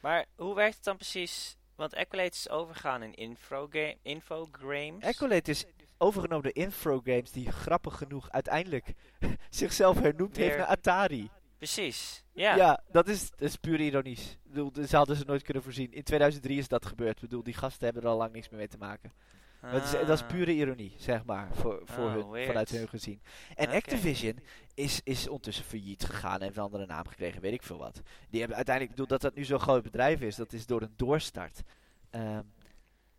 Maar 0.00 0.26
hoe 0.36 0.54
werkt 0.54 0.74
het 0.74 0.84
dan 0.84 0.96
precies? 0.96 1.56
Want 1.74 1.94
Accolade 1.94 2.28
is 2.28 2.48
overgegaan 2.48 3.02
in 3.02 3.14
infogame, 3.14 3.98
infogrames. 4.02 5.04
Accolade 5.04 5.50
is 5.50 5.64
overgenomen 5.98 6.42
door 6.52 6.62
Infogames, 6.64 7.30
die 7.30 7.50
grappig 7.52 7.96
genoeg 7.98 8.30
uiteindelijk 8.30 8.92
zichzelf 9.50 10.00
hernoemd 10.00 10.36
heeft 10.36 10.56
naar 10.56 10.66
Atari. 10.66 11.30
Precies. 11.56 12.24
Ja. 12.32 12.56
Ja, 12.56 12.82
dat, 12.90 13.08
is, 13.08 13.30
dat 13.30 13.40
is 13.40 13.56
puur 13.56 13.80
ironisch. 13.80 14.30
Ik 14.30 14.38
bedoel, 14.50 14.72
dat 14.72 14.90
hadden 14.90 15.16
ze 15.16 15.24
nooit 15.26 15.42
kunnen 15.42 15.62
voorzien. 15.62 15.92
In 15.92 16.02
2003 16.02 16.58
is 16.58 16.68
dat 16.68 16.86
gebeurd. 16.86 17.14
Ik 17.14 17.20
bedoel, 17.20 17.42
die 17.42 17.54
gasten 17.54 17.84
hebben 17.84 18.02
er 18.02 18.08
al 18.08 18.16
lang 18.16 18.32
niks 18.32 18.48
meer 18.48 18.58
mee 18.58 18.68
te 18.68 18.78
maken. 18.78 19.12
Het 19.60 19.84
is, 19.84 19.90
dat 19.90 20.08
is 20.08 20.20
Ah. 20.22 20.26
pure 20.28 20.52
ironie, 20.52 20.94
zeg 20.98 21.24
maar, 21.24 21.48
voor, 21.54 21.82
voor 21.84 22.04
Oh, 22.04 22.12
hun, 22.12 22.30
weird. 22.30 22.46
vanuit 22.46 22.70
hun 22.70 22.88
gezien. 22.88 23.22
En. 23.54 23.68
Activision 23.68 24.38
is, 24.74 25.00
is 25.04 25.26
ondertussen 25.28 25.64
failliet 25.64 26.04
gegaan 26.04 26.34
en 26.36 26.42
heeft 26.42 26.56
een 26.56 26.62
andere 26.62 26.86
naam 26.86 27.06
gekregen, 27.08 27.40
weet 27.40 27.52
ik 27.52 27.62
veel 27.62 27.78
wat. 27.78 28.00
Die 28.30 28.38
hebben 28.38 28.56
uiteindelijk, 28.56 28.80
ik 28.98 29.02
bedoel, 29.02 29.18
dat 29.18 29.20
dat 29.20 29.34
nu 29.34 29.44
zo'n 29.44 29.58
groot 29.60 29.82
bedrijf 29.82 30.20
is, 30.20 30.36
dat 30.36 30.52
is 30.52 30.66
door 30.66 30.82
een 30.82 30.92
doorstart. 30.96 31.62
Ehm, 32.10 32.42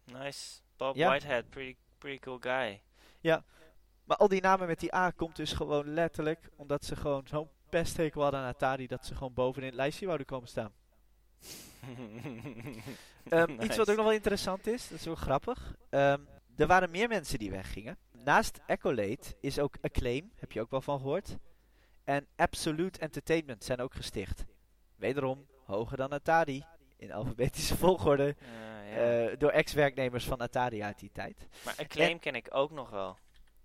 Nice. 0.05 0.59
Bob 0.77 0.95
Ja. 0.95 1.07
Whitehead, 1.07 1.49
pretty, 1.49 1.75
pretty 2.05 2.23
cool 2.23 2.39
guy. 2.39 2.81
maar 4.03 4.17
al 4.17 4.27
die 4.27 4.41
namen 4.41 4.67
met 4.67 4.79
die 4.79 4.95
A 4.95 5.11
komt 5.11 5.35
dus 5.35 5.53
gewoon 5.53 5.93
letterlijk 5.93 6.49
omdat 6.55 6.85
ze 6.85 6.95
gewoon 6.95 7.27
zo'n 7.27 7.49
pesthekel 7.69 8.21
hadden 8.21 8.39
aan 8.39 8.47
Atari 8.47 8.87
dat 8.87 9.05
ze 9.05 9.15
gewoon 9.15 9.33
bovenin 9.33 9.67
het 9.67 9.77
lijstje 9.77 10.05
wouden 10.05 10.27
komen 10.27 10.47
staan. 10.47 10.73
Ehm, 13.29 13.61
Iets 13.61 13.77
wat 13.77 13.89
ook 13.89 13.95
nog 13.95 14.05
wel 14.05 14.13
interessant 14.13 14.67
is, 14.67 14.87
dat 14.87 14.99
is 14.99 15.05
wel 15.05 15.15
grappig. 15.15 15.75
Ehm, 15.89 16.19
er 16.55 16.67
waren 16.67 16.91
meer 16.91 17.07
mensen 17.07 17.39
die 17.39 17.51
weggingen. 17.51 17.97
Naast 18.11 18.59
Accolade 18.67 19.23
is 19.39 19.59
ook 19.59 19.77
Acclaim, 19.81 20.31
heb 20.35 20.51
je 20.51 20.61
ook 20.61 20.69
wel 20.69 20.81
van 20.81 20.99
gehoord. 20.99 21.37
En 22.03 22.27
Absolute 22.35 22.99
Entertainment 22.99 23.63
zijn 23.63 23.81
ook 23.81 23.93
gesticht. 23.93 24.43
Wederom 24.95 25.47
hoger 25.63 25.97
dan 25.97 26.11
Atari, 26.11 26.65
in 26.97 27.11
alfabetische 27.13 27.77
volgorde, 27.85 28.35
ja. 28.89 29.27
eh, 29.29 29.37
door 29.37 29.49
ex-werknemers 29.49 30.25
van 30.25 30.39
Atari 30.39 30.83
uit 30.83 30.99
die 30.99 31.11
tijd. 31.13 31.47
maar 31.65 31.75
Acclaim 31.77 32.19
ken 32.19 32.35
ik 32.35 32.47
ook 32.49 32.71
nog 32.71 32.89
wel. 32.89 33.17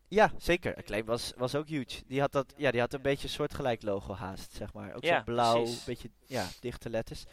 Ja, 0.09 0.33
zeker. 0.37 0.77
Acclaim 0.77 1.05
was, 1.07 1.33
was 1.37 1.55
ook 1.55 1.69
huge. 1.69 2.03
Die 2.07 2.21
had, 2.21 2.33
dat, 2.33 2.55
ja, 2.57 2.71
die 2.71 2.81
had 2.81 2.93
een 2.95 3.03
beetje 3.03 3.23
een 3.27 3.35
soortgelijk 3.35 3.83
logo 3.83 4.15
haast, 4.15 4.53
zeg 4.53 4.73
maar. 4.73 4.95
Ook 4.95 5.05
Ja, 5.05 5.15
zo'n 5.15 5.25
blauw, 5.25 5.63
precies. 5.63 5.85
beetje 5.85 6.11
ja, 6.27 6.47
dichte 6.61 6.91
letters. 6.91 7.25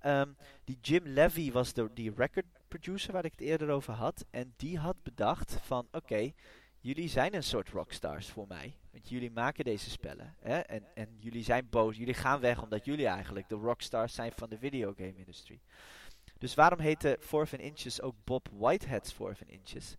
Ehm, 0.00 0.28
die 0.64 0.78
Jim 0.80 1.06
Levy 1.06 1.52
was 1.52 1.72
de, 1.72 1.90
die 1.94 2.12
record 2.16 2.44
producer 2.68 3.12
waar 3.12 3.24
ik 3.24 3.30
het 3.30 3.40
eerder 3.40 3.70
over 3.70 3.92
had. 3.94 4.24
En 4.30 4.54
die 4.56 4.78
had 4.78 5.02
bedacht 5.02 5.58
van, 5.62 5.88
oké, 5.92 6.32
jullie 6.86 7.08
zijn 7.08 7.34
een 7.34 7.42
soort 7.42 7.68
rockstars 7.68 8.28
voor 8.28 8.46
mij. 8.48 8.76
Want 8.92 9.08
jullie 9.08 9.30
maken 9.30 9.64
deze 9.64 9.90
spellen. 9.90 10.34
Hè? 10.40 10.58
En, 10.58 10.84
en 10.94 11.16
jullie 11.18 11.44
zijn 11.44 11.68
boos. 11.70 11.96
Jullie 11.96 12.14
gaan 12.14 12.40
weg 12.40 12.62
omdat 12.62 12.84
jullie 12.84 13.06
eigenlijk 13.06 13.48
de 13.48 13.54
rockstars 13.54 14.14
zijn 14.14 14.32
van 14.32 14.48
de 14.48 14.58
videogame-industrie. 14.58 15.60
Dus 16.38 16.54
waarom 16.54 16.78
heette 16.78 17.16
Forven 17.20 17.58
Inches 17.58 18.00
ook 18.00 18.14
Bob 18.24 18.48
Whitehead's 18.52 19.12
Forven 19.12 19.48
Inches? 19.48 19.96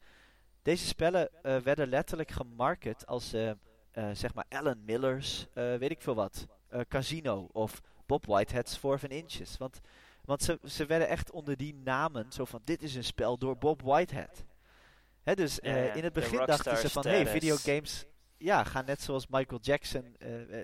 Deze 0.62 0.86
spellen 0.86 1.30
eh, 1.44 1.58
werden 1.58 1.88
letterlijk 1.88 2.32
gemarket 2.32 3.08
als 3.08 3.34
eh, 3.34 3.50
eh, 3.50 3.56
zeg 4.14 4.34
maar 4.34 4.46
Alan 4.50 4.86
Miller's, 4.86 5.48
weet 5.54 5.92
ik 5.92 6.02
veel 6.02 6.16
wat, 6.16 6.48
Casino 6.88 7.50
of 7.52 7.82
Bob 8.06 8.26
Whitehead's 8.26 8.78
Forven 8.78 9.10
Inches. 9.10 9.58
Want, 9.58 9.80
want 10.26 10.44
ze, 10.44 10.60
ze 10.66 10.86
werden 10.86 11.08
echt 11.08 11.32
onder 11.32 11.58
die 11.58 11.74
namen 11.74 12.32
zo 12.32 12.46
van 12.46 12.62
dit 12.64 12.84
is 12.84 12.96
een 12.96 13.04
spel 13.04 13.38
door 13.38 13.58
Bob 13.58 13.82
Whitehead. 13.82 14.46
Dus 15.36 15.56
Ja, 15.62 15.62
eh, 15.76 15.86
ja, 15.86 15.94
in 15.94 16.04
het 16.04 16.14
begin 16.14 16.46
dachten 16.46 16.78
ze 16.78 16.90
van 16.90 17.08
hey, 17.08 17.22
status. 17.26 17.32
videogames 17.32 18.06
ja, 18.38 18.64
gaan 18.64 18.86
net 18.86 19.02
zoals 19.02 19.28
Michael 19.28 19.60
Jackson. 19.62 20.16
eh, 20.20 20.60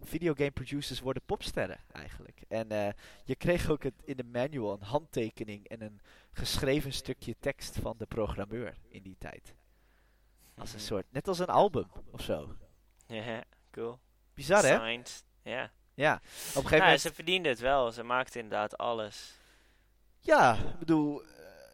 videogame 0.00 0.50
producers 0.50 1.00
worden 1.00 1.22
popsterren 1.26 1.78
eigenlijk. 1.92 2.40
En 2.48 2.94
je 3.24 3.36
kreeg 3.36 3.70
ook 3.70 3.82
het, 3.82 3.94
in 4.04 4.16
de 4.16 4.24
manual 4.24 4.72
een 4.72 4.82
handtekening 4.82 5.68
en 5.68 5.82
een 5.82 6.00
geschreven 6.32 6.92
stukje 6.92 7.34
tekst 7.40 7.76
van 7.82 7.94
de 7.98 8.06
programmeur 8.06 8.74
in 8.88 9.02
die 9.02 9.16
tijd. 9.18 9.54
Als 10.58 10.70
een 10.72 10.76
Mhm. 10.78 10.86
soort, 10.86 11.06
net 11.10 11.28
als 11.28 11.38
een 11.38 11.46
album 11.46 11.86
of 12.10 12.20
zo. 12.22 12.56
Ja, 13.06 13.42
cool. 13.70 13.98
Bizar 14.34 14.62
hè? 14.62 14.74
Signed. 14.78 15.24
Ja. 15.42 15.70
Ja. 15.94 16.14
Op 16.14 16.20
een 16.22 16.52
gegeven 16.52 16.70
Nou, 16.70 16.82
moment. 16.82 17.00
ze 17.00 17.12
verdienden 17.14 17.52
het 17.52 17.60
wel. 17.60 17.92
Ze 17.92 18.02
maakten 18.02 18.40
inderdaad 18.40 18.76
alles. 18.76 19.34
Ja, 20.20 20.54
ik 20.54 20.78
bedoel, 20.78 21.22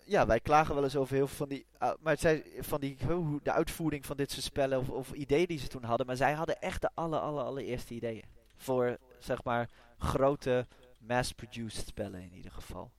ja, 0.04 0.26
wij 0.26 0.40
klagen 0.40 0.74
wel 0.74 0.84
eens 0.84 0.96
over 0.96 1.14
heel 1.14 1.26
veel 1.26 1.36
van 1.36 1.48
die, 1.48 1.66
ah, 1.78 1.94
maar 2.00 2.18
zijn 2.18 2.42
van 2.58 2.80
die, 2.80 2.96
de 3.42 3.52
uitvoering 3.52 4.06
van 4.06 4.16
dit 4.16 4.30
soort 4.30 4.44
spellen 4.44 4.78
of, 4.78 4.88
of 4.90 5.12
ideeën 5.12 5.46
die 5.46 5.58
ze 5.58 5.68
toen 5.68 5.84
hadden. 5.84 6.06
Maar 6.06 6.16
zij 6.16 6.32
hadden 6.32 6.60
echt 6.60 6.80
de 6.80 6.90
alle, 6.94 7.18
alle, 7.18 7.42
allereerste 7.42 7.94
ideeën. 7.94 8.24
Voor, 8.56 8.98
zeg 9.18 9.44
maar, 9.44 9.70
grote 9.98 10.66
mass-produced 10.98 11.86
spellen 11.86 12.22
in 12.22 12.34
ieder 12.34 12.52
geval. 12.52 12.92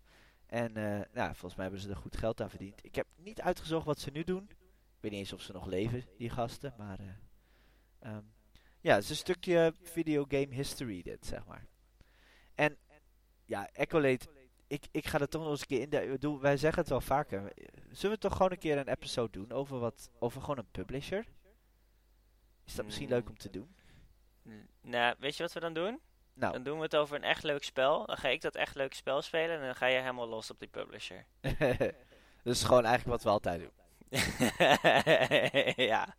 En, 0.46 0.78
eh, 0.78 1.02
nou, 1.14 1.30
volgens 1.30 1.56
mij 1.56 1.64
hebben 1.64 1.82
ze 1.82 1.90
er 1.90 1.96
goed 1.96 2.18
geld 2.18 2.42
aan 2.42 2.50
verdiend. 2.50 2.86
Ik 2.86 2.96
heb 2.96 3.08
niet 3.16 3.42
uitgezocht 3.42 3.86
wat 3.86 4.00
ze 4.00 4.10
nu 4.12 4.24
doen. 4.24 4.48
Ik 4.50 5.02
weet 5.02 5.12
niet 5.12 5.20
eens 5.20 5.34
of 5.34 5.42
ze 5.42 5.52
nog 5.52 5.66
leven, 5.66 6.04
die 6.18 6.30
gasten, 6.30 6.74
maar, 6.78 7.00
eh, 7.00 7.06
ehm, 8.00 8.24
ja, 8.82 8.94
het 8.94 9.04
is 9.04 9.10
een 9.10 9.16
stukje 9.16 9.74
videogame 9.82 10.54
history 10.54 11.02
dit, 11.02 11.26
zeg 11.26 11.46
maar. 11.46 11.66
En, 12.56 12.78
ja, 13.46 13.70
Accolade 13.74 14.26
ik, 14.68 14.86
ik 14.92 15.08
ga 15.08 15.20
er 15.20 15.30
toch 15.30 15.42
nog 15.42 15.52
eens 15.52 15.62
een 15.62 15.68
keer 15.68 15.82
in. 15.82 15.90
De, 15.90 16.08
bedoel, 16.12 16.40
wij 16.40 16.58
zeggen 16.58 16.80
het 16.82 16.90
wel 16.90 17.02
vaker. 17.02 17.54
Zullen 17.92 18.16
we 18.16 18.22
toch 18.22 18.32
gewoon 18.36 18.52
een 18.52 18.58
keer 18.58 18.78
een 18.78 18.88
episode 18.90 19.32
doen 19.32 19.52
over 19.52 19.80
wat 19.80 20.10
over 20.20 20.42
gewoon 20.42 20.58
een 20.58 20.72
publisher? 20.72 21.26
Is 22.66 22.76
dat 22.76 22.86
misschien 22.86 23.08
Mm. 23.08 23.14
leuk 23.14 23.30
om 23.30 23.38
te 23.38 23.50
doen? 23.50 23.76
N- 24.50 24.68
Nou, 24.82 25.16
weet 25.20 25.38
je 25.38 25.44
wat 25.44 25.54
we 25.54 25.60
dan 25.60 25.74
doen? 25.74 26.00
Nou, 26.34 26.54
Dan 26.54 26.64
doen 26.64 26.78
we 26.78 26.84
het 26.84 26.96
over 26.96 27.16
een 27.16 27.24
echt 27.24 27.44
leuk 27.44 27.64
spel. 27.64 28.06
Dan 28.06 28.18
ga 28.18 28.28
ik 28.28 28.42
dat 28.42 28.56
echt 28.56 28.76
leuke 28.76 28.96
spel 28.96 29.22
spelen. 29.22 29.56
En 29.60 29.66
dan 29.66 29.76
ga 29.76 29.86
je 29.86 30.00
helemaal 30.00 30.28
los 30.28 30.50
op 30.52 30.60
die 30.60 30.68
publisher. 30.68 31.26
dat 32.44 32.54
is 32.56 32.64
gewoon 32.64 32.86
eigenlijk 32.86 33.06
wat 33.06 33.24
we 33.24 33.30
altijd 33.30 33.60
doen. 33.62 33.72
ja. 35.86 36.16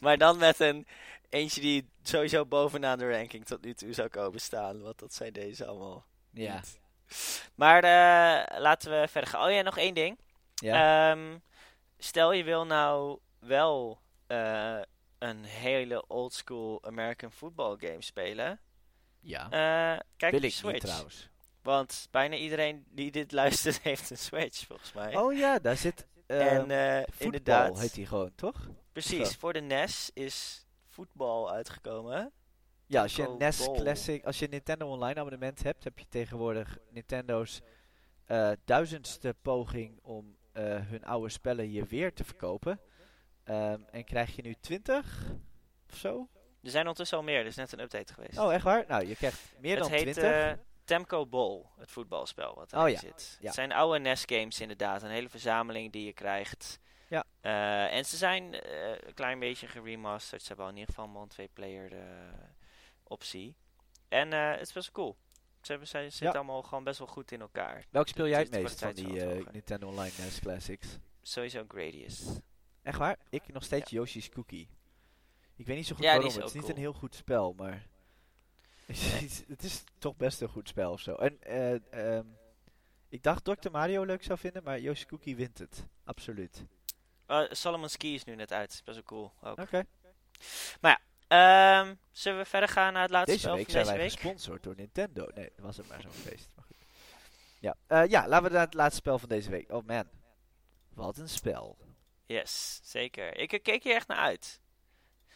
Maar 0.00 0.18
dan 0.18 0.38
met 0.38 0.60
een 0.60 0.86
eentje 1.28 1.60
die 1.60 1.88
sowieso 2.02 2.46
bovenaan 2.46 2.98
de 2.98 3.10
ranking 3.10 3.44
tot 3.44 3.64
nu 3.64 3.74
toe 3.74 3.92
zou 3.92 4.08
komen 4.08 4.40
staan. 4.40 4.82
Want 4.82 4.98
dat 4.98 5.14
zijn 5.14 5.32
deze 5.32 5.66
allemaal. 5.66 6.04
Ja. 6.30 6.54
niet. 6.54 6.80
Maar 7.54 7.84
eh, 7.84 8.60
laten 8.60 9.00
we 9.00 9.08
verder 9.08 9.30
gaan. 9.30 9.44
Oh 9.44 9.50
ja, 9.52 9.62
nog 9.62 9.78
één 9.78 9.94
ding. 9.94 10.18
ja. 10.54 11.10
Ehm, 11.10 11.38
stel 11.98 12.32
je 12.32 12.44
wil 12.44 12.66
nou 12.66 13.18
wel 13.38 14.00
eh, 14.26 14.80
een 15.18 15.44
hele 15.44 16.06
oldschool 16.08 16.82
American 16.84 17.30
football 17.32 17.76
game 17.78 18.02
spelen. 18.02 18.60
ja. 19.20 19.44
eh, 19.44 20.00
kijk 20.16 20.32
Wil 20.32 20.42
ik 20.42 20.52
Switch. 20.52 20.72
niet 20.72 20.82
trouwens. 20.82 21.30
Want 21.62 22.08
bijna 22.10 22.36
iedereen 22.36 22.84
die 22.88 23.10
dit 23.10 23.32
luistert 23.42 23.80
heeft 23.82 24.10
een 24.10 24.18
Switch, 24.18 24.66
volgens 24.66 24.92
mij. 24.92 25.16
Oh 25.16 25.36
ja, 25.36 25.58
daar 25.58 25.76
zit 25.76 26.06
en 26.26 26.60
voetbal 26.60 27.04
inderdaad, 27.18 27.78
heet 27.78 27.94
die 27.94 28.06
gewoon, 28.06 28.34
toch? 28.34 28.68
precies, 28.92 29.36
voor 29.36 29.52
de 29.52 29.60
NES 29.60 30.10
is 30.14 30.66
voetbal 30.88 31.50
uitgekomen. 31.50 32.32
Ja, 32.92 33.02
als 33.02 33.16
je 33.16 33.22
een 33.22 33.38
NES. 33.38 33.68
Classic, 33.72 34.24
als 34.24 34.38
je 34.38 34.44
een 34.44 34.50
Nintendo 34.50 34.86
Online 34.88 35.20
abonnement 35.20 35.62
hebt, 35.62 35.84
heb 35.84 35.98
je 35.98 36.08
tegenwoordig 36.08 36.78
Nintendo's 36.90 37.60
eh, 38.26 38.50
duizendste 38.64 39.34
poging 39.42 39.98
om 40.02 40.36
eh, 40.52 40.62
hun 40.64 41.04
oude 41.04 41.28
spellen 41.28 41.64
hier 41.64 41.86
weer 41.86 42.12
te 42.12 42.24
verkopen. 42.24 42.80
Ehm, 43.44 43.80
en 43.90 44.04
krijg 44.04 44.36
je 44.36 44.42
nu 44.42 44.54
20 44.60 45.32
of 45.90 45.96
zo? 45.96 46.28
Er 46.62 46.70
zijn 46.70 46.82
ondertussen 46.82 47.16
al 47.18 47.22
meer, 47.24 47.38
er 47.38 47.46
is 47.46 47.56
net 47.56 47.72
een 47.72 47.80
update 47.80 48.12
geweest. 48.12 48.38
Oh, 48.38 48.52
echt 48.54 48.64
waar? 48.64 48.84
Nou, 48.88 49.06
je 49.06 49.16
krijgt 49.16 49.40
meer 49.60 49.74
het 49.74 49.82
dan 49.82 49.92
heet 49.92 50.12
20. 50.12 50.22
eh, 50.24 50.52
Temco 50.84 51.26
Bowl, 51.26 51.64
het 51.78 51.90
voetbalspel 51.90 52.54
wat 52.54 52.72
Oh 52.72 52.80
erin 52.80 52.92
ja, 52.92 52.98
zit. 52.98 53.36
ja. 53.40 53.46
Het 53.46 53.54
zijn 53.54 53.72
oude 53.72 53.98
NES 53.98 54.22
games 54.26 54.60
inderdaad, 54.60 55.02
een 55.02 55.10
hele 55.10 55.28
verzameling 55.28 55.92
die 55.92 56.04
je 56.04 56.12
krijgt. 56.12 56.78
Ja. 57.08 57.24
En 57.90 58.04
ze 58.04 58.16
zijn 58.16 58.54
een 59.06 59.14
klein 59.14 59.38
beetje 59.38 59.66
geremasterd. 59.66 60.40
Ze 60.42 60.46
hebben 60.48 60.64
al 60.66 60.72
in 60.72 60.78
ieder 60.78 60.94
geval 60.94 61.22
een 61.22 61.28
twee-player 61.28 61.92
eh, 61.92 61.98
optie. 63.12 63.56
En 64.08 64.32
eh, 64.32 64.50
het 64.50 64.60
is 64.60 64.72
best 64.72 64.90
wel 64.92 65.04
cool. 65.04 65.16
Ze, 65.60 65.70
hebben, 65.70 65.88
ze 65.88 65.98
zitten 66.00 66.26
Ja. 66.26 66.32
allemaal 66.32 66.62
gewoon 66.62 66.84
best 66.84 66.98
wel 66.98 67.08
goed 67.08 67.32
in 67.32 67.40
elkaar. 67.40 67.84
Welk 67.90 68.08
speel 68.08 68.28
jij 68.28 68.38
het 68.38 68.54
Het 68.54 68.62
meest 68.62 68.78
van 68.78 68.92
die 68.94 69.20
het 69.20 69.46
eh. 69.46 69.52
Nintendo 69.52 69.86
Online 69.88 70.12
NES 70.18 70.40
Classics? 70.40 70.98
Sowieso 71.22 71.64
Gradius. 71.68 72.24
Echt 72.82 72.98
waar? 72.98 73.18
Ik 73.30 73.52
nog 73.52 73.64
steeds 73.64 73.90
Yoshi's 73.90 74.28
Cookie. 74.28 74.68
Ik 75.56 75.66
weet 75.66 75.76
niet 75.76 75.86
zo 75.86 75.94
goed 75.94 76.04
Ja, 76.04 76.10
waarom. 76.10 76.28
is 76.28 76.34
Het 76.34 76.44
is 76.44 76.52
niet 76.52 76.68
een 76.68 76.76
heel 76.76 76.92
goed 76.92 77.14
spel, 77.14 77.52
maar... 77.52 77.86
het 79.48 79.62
is 79.62 79.84
toch 79.98 80.16
best 80.16 80.40
een 80.40 80.48
goed 80.48 80.68
spel 80.68 80.92
of 80.92 81.00
zo. 81.00 81.14
En 81.14 81.42
eh, 81.42 82.16
ehm, 82.16 82.26
ik 83.08 83.22
dacht 83.22 83.44
Dr. 83.44 83.70
Mario 83.70 84.04
leuk 84.04 84.22
zou 84.22 84.38
vinden, 84.38 84.62
maar 84.62 84.80
Yoshi's 84.80 85.06
Cookie 85.06 85.36
wint 85.36 85.58
het. 85.58 85.86
Absoluut. 86.04 86.64
Uh, 87.28 87.42
Solomon's 87.50 87.96
Key 87.96 88.10
is 88.10 88.24
nu 88.24 88.34
net 88.34 88.52
uit. 88.52 88.82
Best 88.84 88.96
wel 88.96 89.04
cool. 89.04 89.32
Oké. 89.40 89.84
Ehm, 91.32 91.94
zullen 92.10 92.38
we 92.38 92.44
verder 92.44 92.68
gaan 92.68 92.92
naar 92.92 93.02
het 93.02 93.10
laatste 93.10 93.30
Deze 93.30 93.42
spel 93.42 93.54
week 93.56 93.64
van 93.64 93.72
zijn 93.72 93.84
deze 93.84 93.96
wij 93.96 94.06
week? 94.06 94.18
gesponsord 94.20 94.62
door 94.62 94.74
Nintendo. 94.76 95.28
Nee, 95.34 95.50
dat 95.56 95.64
was 95.64 95.76
het 95.76 95.88
maar 95.88 96.00
zo'n 96.00 96.10
feest. 96.10 96.50
Maar 96.54 96.64
goed. 96.64 96.76
Ja. 97.60 97.76
Eh, 97.86 98.06
ja, 98.06 98.28
laten 98.28 98.46
we 98.48 98.54
naar 98.54 98.64
het 98.64 98.74
laatste 98.74 98.96
spel 98.96 99.18
van 99.18 99.28
deze 99.28 99.50
week. 99.50 99.72
Oh 99.72 99.86
man. 99.86 100.08
Wat 100.94 101.18
een 101.18 101.28
spel. 101.28 101.78
Yes, 102.26 102.80
zeker. 102.82 103.36
Ik 103.36 103.52
eh, 103.52 103.62
keek 103.62 103.82
hier 103.82 103.94
echt 103.94 104.08
naar 104.08 104.18
uit. 104.18 104.60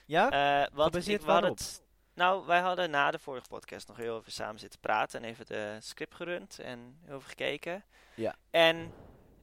Ja? 0.07 0.31
Eh 0.31 0.73
want 0.73 0.93
Gebaseerd 0.93 1.23
ik, 1.23 1.45
het, 1.45 1.83
nou, 2.15 2.47
wij 2.47 2.61
hadden 2.61 2.91
na 2.91 3.11
de 3.11 3.19
vorige 3.19 3.49
podcast 3.49 3.89
nog 3.89 3.97
heel 3.97 4.19
even 4.19 4.33
samen 4.33 4.61
zitten 4.61 4.81
praten 4.81 5.23
en 5.23 5.29
even 5.29 5.47
de 5.47 5.77
script 5.81 6.15
gerund 6.15 6.59
en 6.59 6.99
heel 7.05 7.17
even 7.17 7.29
gekeken. 7.29 7.85
Ja. 8.15 8.37
En 8.51 8.93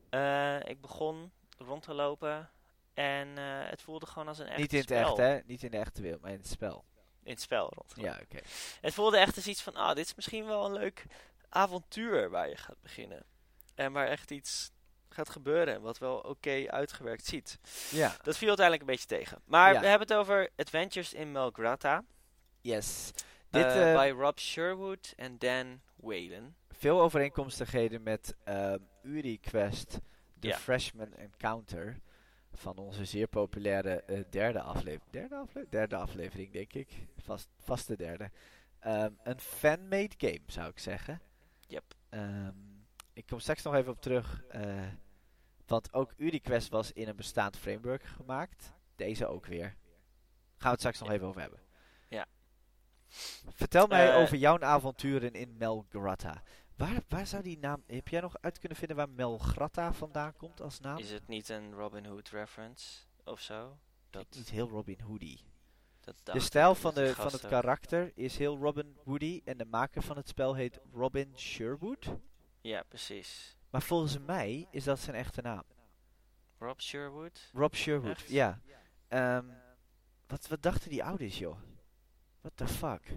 eh, 0.10 0.60
ik 0.60 0.82
begon 0.82 1.32
rond 1.58 1.84
te 1.84 1.94
lopen 1.94 2.50
en 2.94 3.38
eh, 3.38 3.44
het 3.70 3.82
voelde 3.82 4.06
gewoon 4.06 4.28
als 4.28 4.40
een 4.40 4.48
echt 4.48 4.58
Niet 4.60 4.72
in 4.74 4.80
het 4.80 4.88
spel. 4.90 5.08
echt, 5.08 5.18
hè? 5.18 5.40
Niet 5.46 5.64
in 5.64 5.72
de 5.72 5.78
echte 5.78 6.02
wereld, 6.02 6.22
maar 6.22 6.32
in 6.32 6.38
het 6.38 6.48
spel. 6.48 6.84
In 7.24 7.32
het 7.32 7.42
spel 7.42 7.70
rond. 7.76 7.94
Ja, 7.96 8.20
oké. 8.22 8.40
Het 8.82 8.94
voelde 8.94 9.18
echt 9.18 9.36
als 9.36 9.48
iets 9.48 9.62
van, 9.62 9.76
ah, 9.76 9.96
dit 9.96 10.06
is 10.06 10.16
misschien 10.16 10.46
wel 10.46 10.66
een 10.66 10.74
leuk 10.74 11.06
avontuur 11.50 12.30
waar 12.30 12.50
je 12.50 12.58
gaat 12.58 12.82
beginnen. 12.82 13.24
En 13.76 13.92
waar 13.92 14.08
echt 14.08 14.32
iets 14.32 14.72
gaat 15.10 15.30
gebeuren 15.30 15.82
wat 15.82 15.98
wel 15.98 16.18
oké 16.18 16.64
uitgewerkt 16.68 17.26
ziet. 17.26 17.60
Ja. 17.92 18.16
Dat 18.22 18.38
viel 18.38 18.48
uiteindelijk 18.48 18.82
een 18.90 18.96
beetje 18.96 19.18
tegen. 19.18 19.42
Maar 19.46 19.74
Ja. 19.74 19.80
we 19.80 19.88
hebben 19.88 20.08
het 20.08 20.18
over 20.18 20.50
Adventures 20.56 21.14
in 21.14 21.32
Melgrata. 21.32 22.04
Yes. 22.62 23.12
Dit 23.14 23.64
Dit, 23.64 23.66
eh, 23.72 23.94
bij 23.94 24.10
Rob 24.10 24.38
Sherwood 24.38 25.14
en 25.16 25.38
Dan 25.40 25.82
Whalen. 25.96 26.56
veel 26.70 27.02
overeenkomstigheden 27.02 28.04
met 28.04 28.36
ehm 28.44 28.80
Uri 29.04 29.40
Quest, 29.40 29.90
The 30.40 30.48
Ja. 30.48 30.58
Freshman 30.58 31.14
Encounter. 31.14 32.00
Van 32.56 32.78
onze 32.78 33.06
zeer 33.06 33.28
populaire 33.28 34.02
eh, 34.02 34.24
derde 34.30 34.62
aflevering. 34.62 35.12
Derde 35.12 35.36
aflevering? 35.36 35.70
Derde 35.72 35.96
aflevering, 35.96 36.52
denk 36.52 36.74
ik. 36.74 37.08
Vast, 37.18 37.48
vast 37.58 37.88
de 37.88 37.96
derde. 37.98 38.32
Ehm, 38.80 39.12
een 39.24 39.40
fan-made 39.40 40.14
game, 40.18 40.42
zou 40.46 40.70
ik 40.70 40.80
zeggen. 40.80 41.22
Yep. 41.68 41.84
Ehm, 42.10 42.54
ik 43.14 43.26
kom 43.26 43.40
straks 43.40 43.64
nog 43.64 43.74
even 43.76 43.92
op 43.92 44.02
terug. 44.02 44.44
eh, 44.50 44.88
want 45.66 45.94
ook 45.94 46.14
UriQuest 46.18 46.70
was 46.70 46.92
in 46.92 47.08
een 47.08 47.16
bestaand 47.16 47.58
framework 47.58 48.04
gemaakt. 48.04 48.74
Deze 48.96 49.28
ook 49.28 49.46
weer. 49.46 49.68
Gaan 49.68 49.76
we 50.58 50.70
het 50.70 50.80
straks 50.80 51.00
nog 51.00 51.10
even 51.12 51.28
over 51.28 51.42
hebben. 51.42 51.60
Ja. 52.08 52.26
Vertel 53.50 53.88
mij 53.88 54.10
Eh, 54.12 54.18
over 54.18 54.38
jouw 54.38 54.60
avonturen 54.60 55.34
in 55.34 55.56
Melgrata. 55.58 56.44
Waar, 56.76 57.02
waar 57.08 57.28
zou 57.28 57.44
die 57.44 57.58
naam... 57.58 57.84
Heb 57.88 58.08
jij 58.08 58.22
nog 58.22 58.36
uit 58.42 58.60
kunnen 58.60 58.78
vinden 58.78 58.98
waar 58.98 59.10
Melgrata 59.10 59.94
vandaan 59.94 60.36
komt 60.36 60.62
als 60.62 60.80
naam? 60.80 60.98
Is 60.98 61.12
het 61.12 61.28
niet 61.28 61.50
een 61.50 61.74
Robin 61.74 62.06
Hood 62.06 62.30
reference 62.30 63.00
of 63.24 63.40
zo? 63.42 63.78
Dat, 64.10 64.26
Niet 64.36 64.50
heel 64.50 64.70
Robin 64.70 65.02
Hoodie. 65.02 65.40
De 66.24 66.40
stijl 66.40 66.76
van, 66.76 66.94
de, 66.94 67.16
van 67.16 67.32
het 67.32 67.48
karakter 67.48 68.12
is 68.16 68.38
heel 68.38 68.58
Robin 68.58 68.98
Hoodie. 69.06 69.42
En 69.46 69.58
de 69.58 69.66
maker 69.66 70.02
van 70.02 70.18
het 70.18 70.28
spel 70.28 70.56
heet 70.56 70.80
Robin 70.94 71.34
Sherwood. 71.36 72.16
Ja, 72.62 72.84
precies. 72.84 73.58
Maar 73.70 73.82
volgens 73.82 74.20
mij 74.20 74.68
is 74.72 74.84
dat 74.84 75.00
zijn 75.00 75.16
echte 75.16 75.42
naam. 75.42 75.64
Rob 76.58 76.80
Sherwood? 76.80 77.50
Rob 77.54 77.74
Sherwood, 77.74 78.18
Echt? 78.18 78.30
ja. 78.30 78.62
Ehm, 79.08 79.46
wat, 80.28 80.48
wat 80.48 80.62
dachten 80.62 80.90
die 80.90 81.04
ouders, 81.04 81.38
joh? 81.40 81.58
What 82.42 82.52
the 82.58 82.68
fuck? 82.68 83.08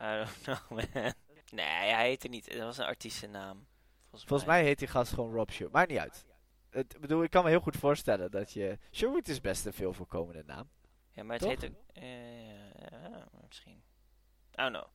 I 0.00 0.16
don't 0.16 0.42
know, 0.44 0.70
man. 0.70 1.12
Nee, 1.50 1.66
hij 1.92 2.06
heette 2.06 2.28
niet. 2.28 2.52
Dat 2.52 2.60
was 2.62 2.78
een 2.78 2.84
artiestennaam. 2.84 3.66
Volgens, 4.00 4.24
Volgens 4.24 4.48
mij 4.48 4.62
heet 4.62 4.78
die 4.78 4.88
gast 4.88 5.12
gewoon 5.12 5.34
Rob 5.34 5.50
Sherwood. 5.50 5.72
Maakt 5.72 5.90
niet 5.90 5.98
uit. 5.98 6.24
Het, 6.70 6.94
ik 6.94 7.00
bedoel, 7.00 7.22
ik 7.22 7.30
kan 7.30 7.44
me 7.44 7.50
heel 7.50 7.60
goed 7.60 7.76
voorstellen 7.76 8.30
dat 8.30 8.52
je... 8.52 8.78
Sherwood 8.92 9.28
is 9.28 9.40
best 9.40 9.66
een 9.66 9.72
veel 9.72 9.92
voorkomende 9.92 10.42
naam. 10.46 10.68
Ja, 11.12 11.22
maar 11.22 11.38
het 11.38 11.48
Toch? 11.48 11.60
heet 11.60 11.70
ook... 11.70 12.02
ja, 12.90 13.28
misschien. 13.48 13.82
I 14.52 14.62
don't 14.62 14.72
know. 14.76 14.86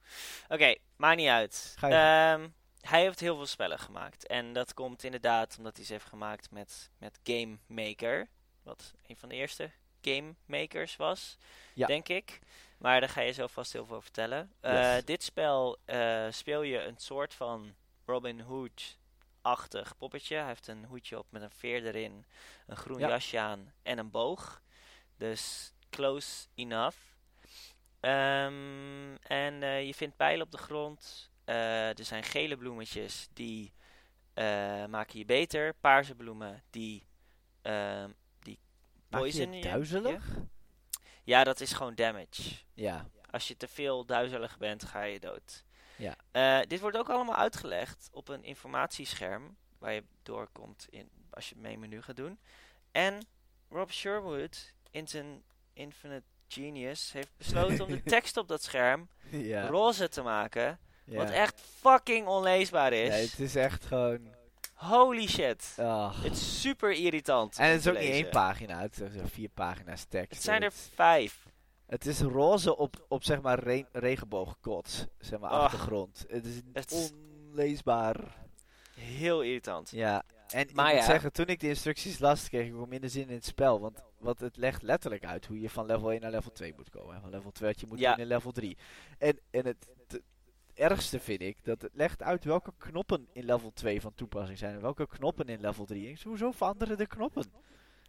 Oké, 0.49 0.75
maakt 0.95 1.17
niet 1.17 1.27
uit. 1.27 1.73
Ga 1.77 1.87
je 1.87 1.93
Ehm, 1.93 2.49
hij 2.81 3.01
heeft 3.01 3.19
heel 3.19 3.35
veel 3.35 3.45
spellen 3.45 3.79
gemaakt. 3.79 4.27
En 4.27 4.53
dat 4.53 4.73
komt 4.73 5.03
inderdaad 5.03 5.55
omdat 5.57 5.75
hij 5.77 5.85
ze 5.85 5.91
heeft 5.93 6.05
gemaakt 6.05 6.51
met, 6.51 6.89
met 6.97 7.19
Game 7.23 7.57
Maker. 7.67 8.29
Wat 8.63 8.93
een 9.07 9.17
van 9.17 9.29
de 9.29 9.35
eerste 9.35 9.71
game 10.01 10.35
makers 10.45 10.95
was, 10.95 11.37
Ja. 11.73 11.87
denk 11.87 12.07
ik. 12.07 12.39
Maar 12.81 12.99
daar 12.99 13.09
ga 13.09 13.21
je 13.21 13.31
zo 13.31 13.47
vast 13.47 13.73
heel 13.73 13.85
veel 13.85 13.95
over 13.95 14.03
vertellen. 14.11 14.51
Eh, 14.59 14.93
Yes. 14.95 15.05
dit 15.05 15.23
spel 15.23 15.77
eh, 15.85 16.27
speel 16.29 16.61
je 16.61 16.83
een 16.83 16.97
soort 16.97 17.33
van 17.33 17.75
Robin 18.05 18.39
Hood-achtig 18.39 19.97
poppetje. 19.97 20.35
Hij 20.35 20.45
heeft 20.47 20.67
een 20.67 20.85
hoedje 20.85 21.17
op 21.17 21.25
met 21.29 21.41
een 21.41 21.51
veer 21.51 21.85
erin, 21.85 22.25
een 22.67 22.75
groen 22.77 22.99
Ja. 22.99 23.07
jasje 23.07 23.39
aan 23.39 23.73
en 23.83 23.97
een 23.97 24.11
boog. 24.11 24.61
Dus 25.17 25.73
close 25.89 26.47
enough. 26.55 26.97
Ehm, 27.99 29.15
en 29.21 29.63
eh, 29.63 29.85
je 29.85 29.93
vindt 29.93 30.15
pijlen 30.15 30.45
op 30.45 30.51
de 30.51 30.57
grond. 30.57 31.29
Er 31.45 32.05
zijn 32.05 32.23
gele 32.23 32.57
bloemetjes 32.57 33.27
die 33.33 33.73
maken 34.87 35.19
je 35.19 35.25
beter. 35.25 35.73
Paarse 35.73 36.15
bloemen 36.15 36.63
die, 36.69 37.07
ehm 37.61 38.09
die 38.39 38.59
Maak 39.09 39.21
je 39.25 39.49
je. 40.11 40.49
Ja. 41.23 41.37
ja, 41.37 41.43
dat 41.43 41.59
is 41.59 41.73
gewoon 41.73 41.95
damage. 41.95 42.53
Ja. 42.73 43.05
Als 43.31 43.47
je 43.47 43.57
te 43.57 43.67
veel 43.67 44.05
duizelig 44.05 44.57
bent, 44.57 44.83
ga 44.83 45.03
je 45.03 45.19
dood. 45.19 45.63
Ja. 45.95 46.15
Eh, 46.31 46.67
dit 46.67 46.79
wordt 46.79 46.97
ook 46.97 47.09
allemaal 47.09 47.35
uitgelegd 47.35 48.09
op 48.11 48.27
een 48.27 48.43
informatiescherm 48.43 49.57
waar 49.77 49.93
je 49.93 50.03
doorkomt 50.23 50.87
in, 50.89 51.09
als 51.29 51.49
je 51.49 51.55
het 51.55 51.63
mee 51.63 51.77
menu 51.77 52.01
gaat 52.01 52.15
doen. 52.15 52.39
En 52.91 53.25
Rob 53.69 53.89
Sherwood 53.89 54.73
in 54.91 55.07
zijn 55.07 55.43
Infinite 55.73 56.23
Genius 56.47 57.11
heeft 57.11 57.37
besloten 57.37 57.85
om 57.85 57.91
de 57.91 58.03
tekst 58.15 58.37
op 58.37 58.47
dat 58.47 58.63
scherm 58.63 59.09
ja. 59.29 59.67
roze 59.67 60.09
te 60.09 60.21
maken. 60.21 60.79
ja. 61.03 61.17
Wat 61.17 61.29
echt 61.29 61.61
fucking 61.79 62.27
onleesbaar 62.27 62.93
is. 62.93 63.09
Nee, 63.09 63.25
het 63.25 63.39
is 63.39 63.55
echt 63.55 63.85
gewoon... 63.85 64.39
Holy 64.89 65.27
shit. 65.27 65.73
Het 66.21 66.31
is 66.33 66.61
super 66.61 66.91
irritant. 66.91 67.57
En 67.57 67.69
het 67.71 67.79
is 67.79 67.87
ook 67.87 67.99
niet 67.99 68.09
één 68.09 68.29
pagina, 68.29 68.79
het 68.81 68.95
zijn 68.95 69.27
vier 69.29 69.49
pagina's 69.49 70.05
tekst. 70.05 70.33
Het 70.33 70.43
zijn 70.43 70.63
er 70.63 70.71
vijf. 70.93 71.45
Het 71.85 72.05
is 72.05 72.19
roze 72.21 72.77
op, 72.77 73.05
op 73.07 73.23
zeg 73.23 73.41
maar 73.41 73.59
re 73.59 73.85
regenboogkots, 73.91 75.05
zeg 75.19 75.39
maar 75.39 75.49
Ach. 75.49 75.63
achtergrond. 75.63 76.25
Het 76.27 76.45
is 76.45 76.61
Het 76.73 77.13
onleesbaar. 77.49 78.39
Heel 78.95 79.41
irritant. 79.41 79.89
Ja, 79.89 80.23
en 80.47 80.67
Maar 80.73 80.87
ik 80.87 80.93
moet 80.95 81.01
ja. 81.05 81.11
zeggen, 81.11 81.31
toen 81.31 81.45
ik 81.45 81.59
de 81.59 81.67
instructies 81.67 82.19
las, 82.19 82.49
kreeg 82.49 82.67
ik 82.67 82.75
ook 82.75 82.87
minder 82.87 83.09
zin 83.09 83.27
in 83.29 83.35
het 83.35 83.45
spel. 83.45 83.79
Want, 83.79 84.03
want 84.17 84.39
het 84.39 84.57
legt 84.57 84.81
letterlijk 84.81 85.25
uit 85.25 85.45
hoe 85.45 85.59
je 85.59 85.69
van 85.69 85.85
level 85.85 86.11
1 86.11 86.21
naar 86.21 86.31
level 86.31 86.51
2 86.51 86.73
moet 86.75 86.89
komen. 86.89 87.15
En 87.15 87.21
van 87.21 87.29
level 87.29 87.51
2 87.51 87.69
wat 87.71 87.79
je 87.79 87.87
moet 87.87 87.99
Ja. 87.99 88.17
in 88.17 88.27
level 88.27 88.51
3. 88.51 88.77
En, 89.17 89.39
en 89.51 89.65
het 89.65 89.87
ergste 90.73 91.19
vind 91.19 91.41
ik, 91.41 91.63
dat 91.63 91.81
het 91.81 91.91
legt 91.95 92.23
uit 92.23 92.43
welke 92.43 92.73
knoppen 92.77 93.27
in 93.33 93.45
level 93.45 93.71
2 93.73 94.01
van 94.01 94.13
toepassing 94.13 94.57
zijn. 94.57 94.73
En 94.75 94.81
welke 94.81 95.07
knoppen 95.07 95.45
in 95.47 95.59
level 95.61 95.85
3. 95.85 96.07
En 96.09 96.17
hoezo 96.23 96.51
veranderen 96.51 96.97
de 96.97 97.07
knoppen? 97.07 97.43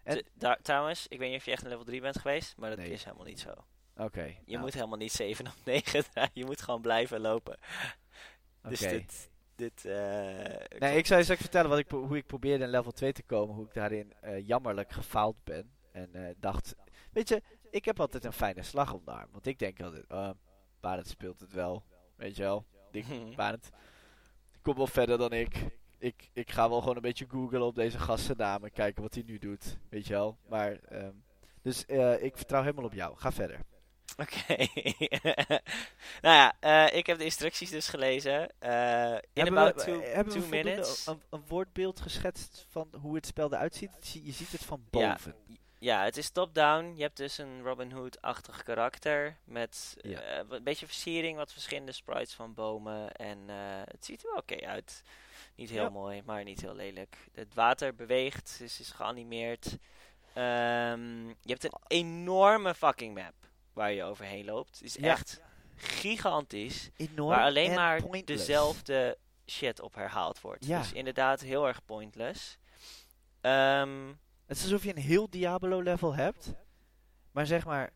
En- 0.03 0.25
daar- 0.35 0.61
trouwens, 0.63 1.07
ik 1.09 1.19
weet 1.19 1.31
niet 1.31 1.39
of 1.39 1.45
je 1.45 1.51
echt 1.51 1.63
in 1.63 1.69
level 1.69 1.85
3 1.85 2.01
bent 2.01 2.19
geweest, 2.19 2.57
maar 2.57 2.69
dat 2.71 2.79
Nee. 2.79 2.91
is 2.91 3.05
helemaal 3.05 3.27
niet 3.27 3.41
zo. 3.41 3.51
Oké. 3.97 4.23
Je 4.25 4.35
nou, 4.47 4.61
moet 4.61 4.75
helemaal 4.75 4.99
niet 4.99 5.13
7 5.13 5.47
of 5.47 5.65
9 5.65 6.05
draaien, 6.13 6.31
je 6.35 6.45
moet 6.45 6.63
gewoon 6.63 6.81
blijven 6.81 7.21
lopen. 7.21 7.59
Dus 8.69 8.79
dit, 8.81 9.31
dit 9.55 9.85
eh, 9.85 10.79
Nee, 10.79 10.97
ik 10.97 11.07
zou 11.07 11.19
je 11.19 11.23
straks 11.25 11.41
vertellen 11.41 11.71
wat 11.71 11.79
ik, 11.79 11.91
hoe 11.91 12.17
ik 12.17 12.27
probeerde 12.27 12.65
in 12.65 12.71
level 12.71 12.93
2 12.93 13.13
te 13.13 13.23
komen. 13.23 13.55
Hoe 13.55 13.65
ik 13.67 13.75
daarin 13.75 14.13
eh, 14.21 14.47
jammerlijk 14.47 14.93
gefaald 14.93 15.37
ben. 15.45 15.71
En 15.93 16.15
eh, 16.15 16.35
dacht, 16.37 16.75
weet 17.13 17.29
je, 17.29 17.43
ik 17.71 17.85
heb 17.85 18.01
altijd 18.01 18.25
een 18.25 18.33
fijne 18.33 18.63
slag 18.63 18.93
om 18.93 19.05
de 19.05 19.11
arm. 19.11 19.29
Want 19.33 19.47
ik 19.47 19.59
denk 19.59 19.81
altijd, 19.83 20.05
uh, 20.13 20.31
Barend 20.81 21.09
speelt 21.09 21.41
het 21.41 21.53
wel. 21.53 21.85
Weet 22.17 22.37
je 22.37 22.43
wel, 22.43 22.65
ik, 22.91 23.05
Barend 23.37 23.71
kom 24.63 24.77
wel 24.77 24.87
verder 24.87 25.19
dan 25.19 25.33
ik. 25.33 25.57
ik. 25.99 26.31
Ik 26.33 26.51
ga 26.51 26.69
wel 26.69 26.81
gewoon 26.81 26.97
een 26.97 27.03
beetje 27.03 27.27
googlen 27.29 27.63
op 27.63 27.75
deze 27.75 27.99
gastennaam 27.99 28.65
en 28.65 28.73
kijken 28.73 29.03
wat 29.03 29.15
hij 29.15 29.23
nu 29.27 29.39
doet. 29.39 29.77
Weet 29.89 30.07
je 30.07 30.13
wel. 30.13 30.37
Maar, 30.49 30.73
ehm, 30.89 31.13
dus 31.63 31.87
eh, 31.87 32.23
ik 32.23 32.37
vertrouw 32.37 32.63
helemaal 32.63 32.85
op 32.85 32.93
jou. 32.95 33.17
Ga 33.17 33.33
verder. 33.33 33.61
Oké. 34.17 34.57
nou 36.25 36.37
ja, 36.37 36.53
eh, 36.61 36.97
ik 36.99 37.07
heb 37.07 37.19
de 37.19 37.25
instructies 37.25 37.71
dus 37.71 37.89
gelezen. 37.89 38.53
Eh 38.59 39.13
in 39.13 39.43
hebben 39.43 39.59
about 39.59 39.85
we, 39.85 39.91
two, 39.91 40.03
hebben 40.03 40.33
two 40.33 40.43
we 40.43 40.49
minutes. 40.49 41.07
Een, 41.07 41.21
een 41.31 41.43
woordbeeld 41.47 42.01
geschetst 42.01 42.67
van 42.69 42.89
hoe 43.01 43.15
het 43.15 43.27
spel 43.27 43.53
eruit 43.53 43.75
ziet? 43.75 43.91
Zie- 44.01 44.25
Je 44.25 44.33
ziet 44.33 44.53
het 44.53 44.65
van 44.65 44.85
boven. 44.91 45.35
Ja, 45.47 45.55
het 45.83 46.17
is 46.17 46.31
top-down. 46.31 46.93
Je 46.97 47.03
hebt 47.03 47.17
dus 47.17 47.39
een 47.39 47.63
Robin 47.63 47.93
Hood-achtig 47.93 48.63
karakter. 48.63 49.37
Met 49.45 49.97
Ja. 50.03 50.21
eh, 50.21 50.37
wat- 50.49 50.59
een 50.59 50.65
beetje 50.65 50.87
versiering, 50.87 51.37
wat 51.37 51.53
verschillende 51.53 51.93
sprites 51.93 52.35
van 52.35 52.55
bomen. 52.55 53.13
En 53.13 53.39
eh, 53.47 53.57
het 53.85 54.05
ziet 54.05 54.23
er 54.23 54.29
wel 54.31 54.39
oké 54.39 54.67
uit. 54.67 55.03
Niet 55.57 55.71
heel 55.71 55.83
Ja. 55.83 55.89
mooi, 55.89 56.23
maar 56.25 56.45
niet 56.45 56.61
heel 56.61 56.75
lelijk. 56.75 57.17
Het 57.33 57.55
water 57.55 57.95
beweegt, 57.95 58.55
dus 58.59 58.81
is 58.81 58.91
geanimeerd. 58.91 59.77
Ehm, 60.35 61.27
je 61.29 61.35
hebt 61.47 61.65
een 61.65 61.79
enorme 61.87 62.75
fucking 62.75 63.15
map 63.15 63.35
waar 63.73 63.93
je 63.93 64.05
overheen 64.05 64.45
loopt. 64.45 64.75
Het 64.75 64.83
is 64.85 64.95
Ja. 64.95 65.11
echt 65.11 65.41
gigantisch. 65.77 66.91
Enorm 66.97 67.29
Waar 67.37 67.45
alleen 67.45 67.69
en 67.71 67.75
maar 67.75 68.03
pointless. 68.03 68.47
dezelfde 68.47 69.19
shit 69.47 69.81
op 69.81 69.95
herhaald 69.95 70.41
wordt. 70.41 70.67
Ja. 70.67 70.79
Dus 70.79 70.93
inderdaad 70.93 71.41
heel 71.41 71.67
erg 71.67 71.85
pointless. 71.85 72.59
Ehm, 73.41 74.13
Het 74.53 74.61
is 74.61 74.67
alsof 74.73 74.85
je 74.85 74.97
een 74.97 75.03
heel 75.03 75.31
Diablo-level 75.31 76.15
hebt, 76.15 76.53
maar 77.31 77.47
zeg 77.47 77.65
maar... 77.65 77.91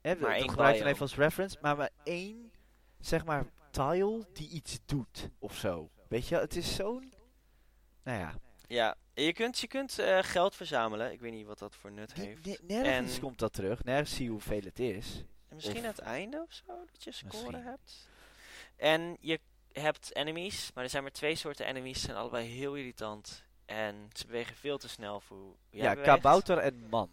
Hè, 0.00 0.14
Maar 0.16 0.38
dat 0.38 0.50
gebruik 0.50 0.76
je 0.76 0.84
even 0.84 1.00
als 1.00 1.14
reference, 1.16 1.58
maar 1.60 1.76
maar 1.76 1.90
één, 2.04 2.52
zeg 3.00 3.24
maar, 3.24 3.46
tile 3.70 4.26
die 4.32 4.48
iets 4.48 4.78
doet, 4.86 5.28
of 5.38 5.56
zo. 5.56 5.90
Weet 6.08 6.26
je, 6.28 6.36
het 6.36 6.56
is 6.56 6.74
zo'n... 6.74 7.12
Nou 8.02 8.18
ja, 8.18 8.34
ja, 8.66 8.96
je 9.14 9.32
kunt, 9.32 9.58
je 9.58 9.66
kunt 9.66 9.98
eh, 9.98 10.18
geld 10.22 10.54
verzamelen. 10.54 11.12
Ik 11.12 11.20
weet 11.20 11.32
niet 11.32 11.46
wat 11.46 11.58
dat 11.58 11.74
voor 11.74 11.92
nut 11.92 12.12
heeft. 12.12 12.62
nergens 12.62 13.14
En- 13.14 13.20
komt 13.20 13.38
dat 13.38 13.52
terug. 13.52 13.84
Nergens 13.84 14.14
zie 14.14 14.24
je 14.24 14.30
hoeveel 14.30 14.60
het 14.62 14.78
is. 14.78 15.24
En 15.48 15.54
misschien 15.54 15.76
Of- 15.76 15.84
aan 15.84 15.90
het 15.90 15.98
einde 15.98 16.44
of 16.48 16.52
zo, 16.52 16.84
dat 16.92 17.04
je 17.04 17.12
score 17.12 17.32
Misschien. 17.32 17.64
hebt. 17.64 18.08
En 18.76 19.16
je 19.20 19.40
hebt 19.72 20.14
enemies, 20.14 20.70
maar 20.74 20.84
er 20.84 20.90
zijn 20.90 21.02
maar 21.02 21.12
twee 21.12 21.34
soorten 21.34 21.66
enemies. 21.66 22.00
Zijn 22.00 22.16
allebei 22.16 22.48
heel 22.48 22.74
irritant. 22.74 23.44
En 23.70 24.10
ze 24.12 24.26
bewegen 24.26 24.56
veel 24.56 24.78
te 24.78 24.88
snel 24.88 25.20
voor 25.20 25.36
hoe 25.36 25.54
jij 25.70 25.82
ja, 25.82 25.90
beweegt. 25.94 26.08
kabouter 26.14 26.58
en 26.58 26.86
man. 26.88 27.10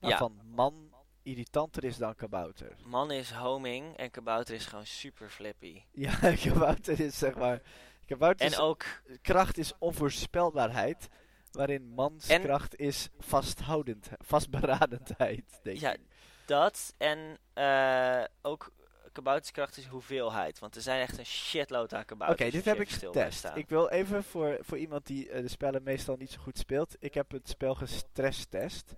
Ja. 0.00 0.08
Waarvan 0.08 0.40
man 0.44 0.92
irritanter 1.22 1.84
is 1.84 1.96
dan 1.96 2.14
kabouter. 2.14 2.76
Man 2.84 3.10
is 3.10 3.30
homing 3.30 3.96
en 3.96 4.10
kabouter 4.10 4.54
is 4.54 4.66
gewoon 4.66 4.86
super 4.86 5.30
flippy. 5.30 5.82
Ja, 5.92 6.34
kabouter 6.44 7.00
is 7.00 7.18
zeg 7.18 7.34
maar... 7.34 7.62
Kabouter 8.06 8.46
En 8.46 8.52
is, 8.52 8.58
ook, 8.58 8.84
kracht 9.22 9.58
is 9.58 9.72
onvoorspelbaarheid. 9.78 11.08
Waarin 11.52 11.88
mans 11.94 12.28
En- 12.28 12.42
kracht 12.42 12.76
is 12.76 13.08
vasthoudend, 13.18 14.08
vastberadendheid. 14.18 15.60
Denk 15.62 15.78
ja, 15.78 15.92
ik. 15.92 16.00
dat 16.46 16.94
en 16.98 17.38
eh, 17.52 18.24
ook 18.42 18.72
kabouterskracht 19.12 19.76
is 19.76 19.86
hoeveelheid. 19.86 20.58
Want 20.58 20.76
er 20.76 20.82
zijn 20.82 21.00
echt 21.00 21.18
een 21.18 21.26
shitload 21.26 21.92
aan 21.94 22.00
Oké, 22.00 22.06
kabouters. 22.08 22.50
dit 22.50 22.54
als 22.54 22.64
heb 22.64 22.80
ik 22.80 22.90
getest. 22.90 23.44
Ik 23.54 23.68
wil 23.68 23.88
even 23.88 24.24
voor, 24.24 24.58
voor 24.60 24.78
iemand 24.78 25.06
die 25.06 25.28
eh, 25.30 25.42
de 25.42 25.48
spellen 25.48 25.82
meestal 25.82 26.16
niet 26.16 26.30
zo 26.30 26.40
goed 26.40 26.58
speelt. 26.58 26.96
Ik 26.98 27.14
heb 27.14 27.30
het 27.30 27.48
spel 27.48 27.74
gestresstest. 27.74 28.94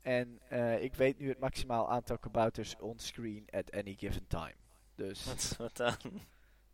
En 0.00 0.40
eh, 0.48 0.82
ik 0.82 0.94
weet 0.94 1.18
nu 1.18 1.28
het 1.28 1.38
maximaal 1.38 1.90
aantal 1.90 2.18
kabouters 2.18 2.76
on-screen 2.78 3.46
at 3.50 3.72
any 3.72 3.94
given 3.98 4.26
time. 4.26 4.54
Dus 4.94 5.24
Wat, 5.24 5.54
wat 5.58 5.76
dan? 5.76 5.94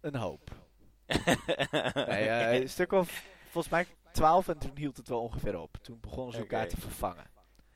een 0.01 0.17
hoop. 0.17 0.51
Nee, 1.95 2.29
eh, 2.29 2.61
een 2.61 2.69
stuk 2.69 2.93
of 2.93 3.25
volgens 3.51 3.73
mij 3.73 3.87
12 4.13 4.49
en 4.49 4.59
toen 4.59 4.77
hield 4.77 4.97
het 4.97 5.09
wel 5.09 5.21
ongeveer 5.21 5.59
op. 5.59 5.77
Toen 5.83 6.01
begonnen 6.01 6.33
ze 6.35 6.39
elkaar 6.41 6.65
Oké. 6.65 6.75
te 6.75 6.81
vervangen. 6.81 7.31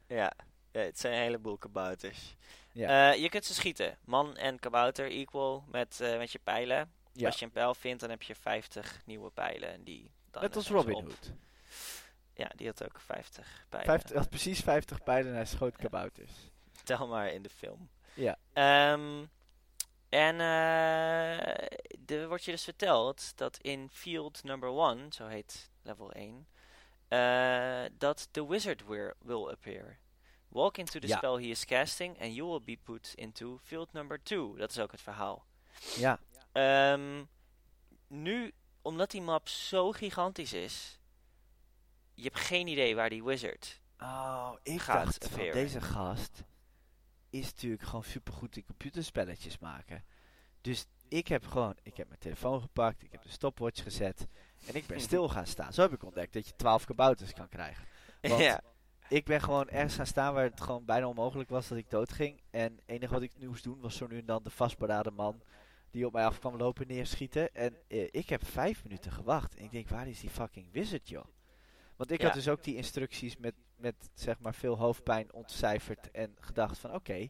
Ja, 0.07 0.33
ja, 0.73 0.81
het 0.81 0.99
zijn 0.99 1.15
een 1.15 1.21
heleboel 1.23 1.59
kabouters. 1.59 2.37
Ja. 2.79 3.13
Eh, 3.13 3.21
je 3.21 3.29
kunt 3.29 3.45
ze 3.45 3.55
schieten. 3.55 3.99
Man 4.05 4.37
en 4.37 4.59
kabouter 4.59 5.11
equal 5.11 5.65
met, 5.69 6.01
eh, 6.01 6.17
met 6.17 6.33
je 6.33 6.39
pijlen. 6.39 6.93
Ja. 7.13 7.27
Als 7.27 7.39
je 7.39 7.45
een 7.45 7.51
pijl 7.51 7.75
vindt, 7.75 8.01
dan 8.01 8.11
heb 8.11 8.23
je 8.23 8.35
50 8.35 9.01
nieuwe 9.05 9.31
pijlen. 9.31 9.73
En 9.73 9.85
die 9.85 10.11
dan 10.31 10.43
Net 10.43 10.57
als 10.57 10.69
Robin. 10.69 10.95
Hood. 10.95 11.33
Ja, 12.35 12.51
die 12.57 12.67
had 12.67 12.85
ook 12.85 13.01
50 13.01 13.65
pijlen. 13.69 13.89
50, 13.89 14.17
had 14.17 14.29
precies 14.29 14.61
50 14.61 15.03
pijlen 15.03 15.31
en 15.31 15.35
hij 15.35 15.47
schoot 15.47 15.77
kabouters. 15.77 16.33
Tel 16.85 17.09
maar 17.09 17.33
in 17.33 17.43
de 17.43 17.49
film. 17.49 17.89
Ja. 18.15 18.39
Ehm, 18.53 19.25
en 20.09 20.41
eh, 20.41 22.17
er 22.17 22.29
wordt 22.29 22.45
je 22.45 22.51
dus 22.51 22.65
verteld 22.65 23.37
dat 23.37 23.59
in 23.59 23.89
field 23.93 24.45
number 24.45 24.69
one, 24.69 25.07
zo 25.11 25.27
heet 25.27 25.71
level 25.83 26.13
1, 26.13 26.47
eh, 27.09 27.85
dat 27.99 28.29
the 28.31 28.49
wizard 28.49 28.87
will 29.19 29.49
appear. 29.49 29.99
Walk 30.49 30.77
into 30.79 30.99
the 30.99 31.07
Ja. 31.07 31.17
spell 31.17 31.37
he 31.37 31.51
is 31.51 31.65
casting 31.65 32.21
and 32.21 32.35
you 32.35 32.49
will 32.49 32.63
be 32.65 32.79
put 32.85 33.13
into 33.17 33.59
field 33.63 33.93
number 33.93 34.23
2. 34.23 34.57
Dat 34.57 34.71
is 34.71 34.79
ook 34.79 34.93
het 34.93 35.01
verhaal. 35.01 35.45
Ja, 35.97 36.19
Ehm, 36.53 37.25
nu, 38.07 38.53
omdat 38.83 39.11
die 39.11 39.23
map 39.23 39.49
zo 39.49 39.93
gigantisch 39.93 40.53
is, 40.53 40.99
je 42.15 42.23
hebt 42.23 42.39
geen 42.41 42.67
idee 42.67 42.95
waar 42.95 43.09
die 43.09 43.25
wizard 43.25 43.81
Oh, 43.99 44.53
ik 44.63 44.81
Gaat 44.81 45.05
dacht 45.05 45.29
van 45.29 45.51
deze 45.53 45.81
gast 45.81 46.45
is 47.31 47.45
natuurlijk 47.47 47.83
gewoon 47.83 48.05
supergoed 48.05 48.57
in 48.57 48.65
computerspelletjes 48.65 49.59
maken. 49.59 50.05
Dus 50.61 50.87
ik 51.09 51.29
heb 51.29 51.47
gewoon, 51.47 51.77
ik 51.83 51.97
heb 51.97 52.09
mijn 52.09 52.21
telefoon 52.21 52.61
gepakt, 52.61 53.03
ik 53.03 53.13
heb 53.13 53.23
de 53.23 53.29
stopwatch 53.29 53.83
gezet 53.83 54.27
en 54.67 54.75
ik 54.75 54.87
ben 54.87 55.01
stil 55.09 55.29
gaan 55.29 55.47
staan. 55.47 55.73
Zo 55.73 55.83
heb 55.83 55.93
ik 55.93 56.03
ontdekt 56.03 56.33
dat 56.33 56.47
je 56.47 56.57
12 56.57 56.85
kabouters 56.85 57.33
kan 57.33 57.49
krijgen. 57.49 57.85
Want 58.21 58.41
ja. 58.41 58.61
Ik 59.09 59.25
ben 59.25 59.41
gewoon 59.41 59.69
ergens 59.69 59.95
gaan 59.95 60.07
staan 60.07 60.35
waar 60.35 60.45
het 60.45 60.61
gewoon 60.61 60.85
bijna 60.85 61.07
onmogelijk 61.09 61.49
was 61.51 61.69
dat 61.69 61.79
ik 61.79 61.91
dood 61.91 62.13
ging. 62.13 62.41
En 62.51 62.63
het 62.73 62.83
enige 62.87 63.13
wat 63.13 63.23
ik 63.23 63.33
nu 63.39 63.47
moest 63.47 63.65
doen 63.65 63.81
was 63.81 63.97
zo 63.97 64.07
nu 64.07 64.19
en 64.19 64.27
dan 64.27 64.43
de 64.43 64.51
vastberaden 64.51 65.15
man 65.15 65.43
die 65.91 66.07
op 66.07 66.13
mij 66.13 66.25
af 66.25 66.39
kwam 66.39 66.57
lopen 66.57 66.87
neerschieten. 66.87 67.55
En 67.55 67.77
eh, 67.89 68.09
ik 68.11 68.29
heb 68.29 68.45
vijf 68.47 68.83
minuten 68.83 69.13
gewacht. 69.13 69.55
En 69.55 69.65
ik 69.65 69.71
denk, 69.71 69.89
waar 69.89 70.09
is 70.09 70.21
die 70.21 70.31
fucking 70.31 70.73
wizard, 70.73 71.09
joh? 71.09 71.25
Want 71.97 72.11
ik 72.11 72.19
Ja. 72.21 72.25
had 72.27 72.35
dus 72.35 72.49
ook 72.49 72.65
die 72.65 72.77
instructies 72.77 73.37
met, 73.37 73.55
met 73.77 73.95
zeg 74.15 74.39
maar 74.39 74.55
veel 74.55 74.79
hoofdpijn 74.79 75.33
ontcijferd 75.33 76.11
en 76.11 76.37
gedacht 76.41 76.79
van 76.79 76.95
oké. 76.95 77.27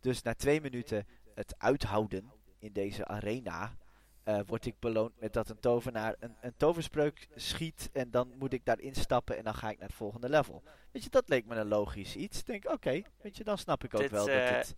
dus 0.00 0.22
na 0.22 0.34
twee 0.34 0.60
minuten 0.60 1.06
het 1.34 1.54
uithouden 1.58 2.32
in 2.58 2.72
deze 2.72 3.06
arena 3.06 3.76
eh, 4.22 4.40
word 4.46 4.66
ik 4.66 4.78
beloond 4.78 5.20
met 5.20 5.32
dat 5.32 5.48
een 5.48 5.60
tovenaar 5.60 6.14
een, 6.18 6.36
een 6.40 6.56
toverspreuk 6.56 7.28
schiet 7.34 7.90
en 7.92 8.10
dan 8.10 8.32
moet 8.38 8.52
ik 8.52 8.64
daarin 8.64 8.94
stappen 8.94 9.36
en 9.36 9.44
dan 9.44 9.54
ga 9.54 9.70
ik 9.70 9.78
naar 9.78 9.88
het 9.88 9.96
volgende 9.96 10.28
level. 10.28 10.62
Weet 10.90 11.04
je, 11.04 11.10
dat 11.10 11.28
leek 11.28 11.46
me 11.46 11.54
een 11.56 11.68
logisch 11.68 12.16
iets. 12.16 12.38
Ik 12.38 12.46
denk, 12.46 12.68
oké, 12.70 13.02
weet 13.20 13.36
je, 13.36 13.44
dan 13.44 13.58
snap 13.58 13.84
ik 13.84 13.94
ook 13.94 14.00
Dit, 14.00 14.10
wel 14.10 14.28
eh, 14.28 14.46
dat 14.46 14.56
het 14.56 14.76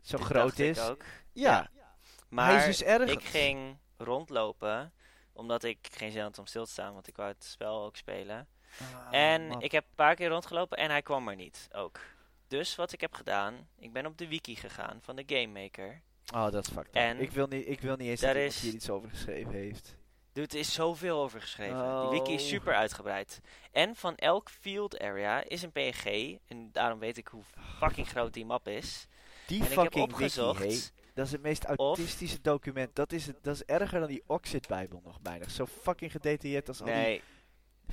zo 0.00 0.18
groot 0.18 0.58
is. 0.58 0.80
ook. 0.80 1.04
Ja, 1.32 1.70
Maar 2.28 2.46
hij 2.46 2.68
is 2.68 2.78
dus 2.78 3.10
ik 3.10 3.24
ging 3.24 3.76
rondlopen, 3.96 4.92
omdat 5.32 5.64
ik 5.64 5.88
geen 5.90 6.10
zin 6.10 6.22
had 6.22 6.38
om 6.38 6.46
stil 6.46 6.64
te 6.64 6.70
staan, 6.70 6.92
want 6.92 7.08
ik 7.08 7.16
wou 7.16 7.28
het 7.28 7.44
spel 7.44 7.84
ook 7.84 7.96
spelen. 7.96 8.48
Ah, 8.80 9.08
en 9.10 9.46
man. 9.46 9.62
ik 9.62 9.72
heb 9.72 9.84
een 9.84 9.94
paar 9.94 10.14
keer 10.14 10.28
rondgelopen 10.28 10.78
en 10.78 10.90
hij 10.90 11.02
kwam 11.02 11.28
er 11.28 11.36
niet, 11.36 11.68
ook. 11.72 12.00
Dus 12.48 12.74
wat 12.74 12.92
ik 12.92 13.00
heb 13.00 13.14
gedaan, 13.14 13.68
ik 13.78 13.92
ben 13.92 14.06
op 14.06 14.18
de 14.18 14.28
wiki 14.28 14.56
gegaan 14.56 14.98
van 15.02 15.16
de 15.16 15.22
Game 15.26 15.60
Maker. 15.60 16.02
Oh, 16.34 16.50
dat 16.50 16.64
is 16.66 16.68
fucked 16.72 16.88
up. 16.88 16.94
En 16.94 17.20
ik, 17.20 17.30
wil 17.30 17.46
niet, 17.46 17.68
ik 17.68 17.80
wil 17.80 17.96
niet 17.96 18.08
eens 18.08 18.20
dat 18.20 18.34
iemand 18.34 18.52
is- 18.52 18.60
hier 18.60 18.72
iets 18.74 18.90
over 18.90 19.08
geschreven 19.10 19.52
heeft. 19.52 19.96
Dude, 20.32 20.48
er 20.52 20.58
is 20.58 20.72
zoveel 20.72 21.18
over 21.20 21.40
geschreven. 21.40 22.00
Die 22.00 22.08
wiki 22.18 22.32
is 22.34 22.42
Oh. 22.42 22.48
super 22.48 22.74
uitgebreid. 22.74 23.40
En 23.72 23.94
van 23.96 24.16
elk 24.16 24.50
field 24.50 24.98
area 24.98 25.44
is 25.44 25.62
een 25.62 25.72
PNG. 25.72 26.38
En 26.46 26.68
daarom 26.72 26.98
weet 26.98 27.16
ik 27.16 27.26
hoe 27.28 27.42
fucking 27.78 28.08
groot 28.08 28.32
die 28.32 28.44
map 28.46 28.68
is. 28.68 29.06
Die 29.46 29.58
en 29.58 29.64
ik 29.64 29.70
heb 29.72 29.80
fucking 29.82 30.04
opgezocht. 30.04 30.58
wiki, 30.60 30.72
hey, 30.74 30.82
dat 31.14 31.26
is 31.26 31.32
het 31.32 31.42
meest 31.42 31.64
autistische 31.64 32.40
document. 32.40 32.94
Dat 32.94 33.12
is, 33.12 33.26
het, 33.26 33.36
dat 33.42 33.54
is 33.54 33.64
erger 33.64 33.98
dan 33.98 34.08
die 34.08 34.22
Oxid-bijbel 34.26 35.00
nog 35.04 35.20
bijna. 35.20 35.48
Zo 35.48 35.66
fucking 35.66 36.10
gedetailleerd 36.12 36.68
als 36.68 36.80
al 36.80 36.86
die... 36.86 36.94
Nee, 36.94 37.22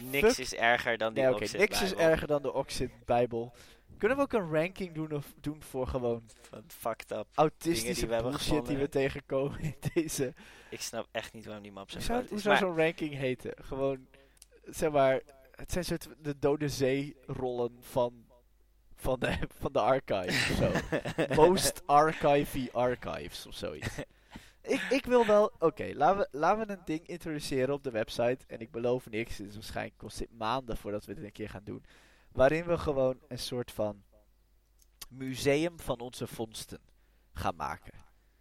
niks 0.02 0.40
is 0.40 0.54
erger 0.56 0.98
dan 0.98 1.14
die 1.14 1.24
Nee, 1.24 1.34
oké, 1.34 1.44
Oxid 1.44 1.60
niks 1.60 1.82
is 1.82 1.94
erger 1.94 2.28
dan 2.28 2.42
de 2.42 2.54
Oxid-bijbel. 2.54 3.54
Kunnen 3.98 4.18
we 4.18 4.24
ook 4.24 4.34
een 4.34 4.52
ranking 4.52 4.94
doen, 4.94 5.12
of, 5.12 5.34
doen 5.40 5.64
voor 5.64 5.88
gewoon 5.88 6.24
Van 6.42 6.64
fucked 6.68 7.12
up. 7.12 7.28
autistische 7.34 8.08
we 8.08 8.14
hebben 8.14 8.32
bullshit 8.32 8.66
die 8.66 8.78
we 8.78 8.90
tegenkomen 8.90 9.60
in 9.60 9.76
deze... 9.94 10.34
Ik 10.70 10.82
snap 10.82 11.08
echt 11.12 11.34
niet 11.34 11.46
waarom 11.46 11.64
die 11.64 11.72
map 11.72 11.90
zo 11.90 11.98
Hoe 11.98 12.06
zou, 12.06 12.28
hoe 12.28 12.38
is. 12.38 12.44
zou 12.44 12.58
zo'n 12.58 12.76
ranking 12.76 13.14
heten? 13.14 13.54
Gewoon, 13.62 14.08
zeg 14.66 14.92
maar, 14.92 15.22
het 15.56 15.72
zijn 15.72 15.86
soort 15.86 16.08
de 16.22 16.40
dode 16.40 16.70
zee-rollen 16.70 17.78
van, 17.80 18.26
van, 18.96 19.20
de, 19.20 19.38
van 19.62 19.72
de 19.72 19.80
archive 19.80 20.54
of 20.54 20.58
zo. 20.58 20.72
Most 21.42 21.82
archivey 21.86 22.70
archives 22.72 23.48
of 23.48 23.56
zoiets. 23.56 23.98
ik, 24.62 24.82
ik 24.90 25.06
wil 25.06 25.26
wel, 25.26 25.52
oké, 25.60 25.92
laten, 25.94 26.18
we, 26.18 26.38
laten 26.38 26.68
we 26.68 26.74
een 26.74 26.82
ding 26.86 27.08
introduceren 27.08 27.74
op 27.74 27.84
de 27.84 27.92
website. 27.92 28.46
En 28.48 28.60
ik 28.60 28.72
beloof 28.72 29.10
niks, 29.10 29.38
dus 29.38 29.54
waarschijnlijk 29.54 29.98
kost 29.98 30.18
dit 30.18 30.38
maanden 30.38 30.78
voordat 30.78 31.06
we 31.06 31.14
dit 31.14 31.24
een 31.24 31.32
keer 31.32 31.50
gaan 31.50 31.64
doen. 31.64 31.84
Waarin 32.34 32.66
we 32.66 32.78
gewoon 32.78 33.20
een 33.28 33.40
soort 33.40 33.72
van 33.72 34.04
museum 35.10 35.80
van 35.80 36.00
onze 36.00 36.28
vondsten 36.28 36.80
gaan 37.34 37.56
maken. 37.56 37.94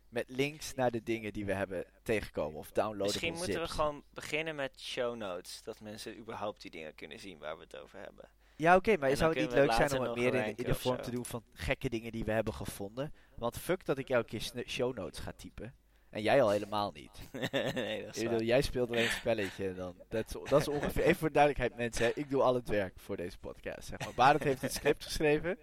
Met 0.09 0.31
links 0.31 0.75
naar 0.75 0.91
de 0.91 1.03
dingen 1.03 1.33
die 1.33 1.47
we 1.47 1.53
hebben 1.53 1.87
tegengekomen 2.03 2.59
of 2.59 2.73
downloaden. 2.73 3.07
misschien 3.07 3.35
moeten 3.35 3.61
we 3.61 3.69
gewoon 3.69 4.05
beginnen 4.11 4.55
met 4.55 4.81
show 4.81 5.17
notes. 5.17 5.63
Dat 5.63 5.81
mensen 5.81 6.19
überhaupt 6.19 6.63
die 6.63 6.71
dingen 6.71 6.95
kunnen 6.95 7.21
zien 7.21 7.39
waar 7.39 7.57
we 7.57 7.63
het 7.63 7.77
over 7.77 7.99
hebben. 7.99 8.29
Ja, 8.57 8.77
oké, 8.77 8.97
maar 8.97 9.11
En 9.11 9.17
zou 9.17 9.33
het 9.33 9.41
niet 9.41 9.53
leuk 9.53 9.73
zijn 9.73 9.99
om 9.99 10.03
het 10.03 10.15
meer 10.15 10.35
in, 10.35 10.57
in 10.57 10.65
de 10.65 10.75
vorm 10.75 11.03
te 11.03 11.11
doen 11.11 11.25
van 11.25 11.45
gekke 11.53 11.89
dingen 11.89 12.13
die 12.13 12.25
we 12.25 12.33
hebben 12.33 12.55
gevonden? 12.55 13.15
Want 13.37 13.59
fuck 13.59 13.85
dat 13.85 13.99
ik 13.99 14.09
elke 14.09 14.29
keer 14.29 14.65
show 14.67 14.97
notes 14.97 15.19
ga 15.19 15.33
typen. 15.37 15.75
En 16.13 16.23
jij 16.23 16.43
al 16.43 16.51
helemaal 16.51 16.93
niet. 16.93 17.11
nee, 17.75 18.05
dat 18.05 18.17
is 18.17 18.23
bedoel, 18.23 18.43
jij 18.43 18.63
speelt 18.63 18.91
alleen 18.91 19.05
een 19.05 19.11
spelletje. 19.11 19.75
Dan, 19.75 19.95
dat, 20.09 20.27
is, 20.27 20.51
dat 20.51 20.61
is 20.61 20.69
ongeveer, 20.69 21.03
even 21.03 21.17
voor 21.17 21.29
de 21.29 21.35
duidelijkheid 21.35 21.77
mensen, 21.77 22.05
hè, 22.05 22.11
ik 22.15 22.31
doe 22.31 22.43
al 22.43 22.55
het 22.55 22.69
werk 22.69 22.95
voor 23.01 23.17
deze 23.17 23.39
podcast. 23.39 23.89
Zeg 23.89 23.99
maar. 23.99 24.15
Barend 24.15 24.43
heeft 24.43 24.63
het 24.63 24.73
script 24.73 25.05
geschreven. 25.05 25.59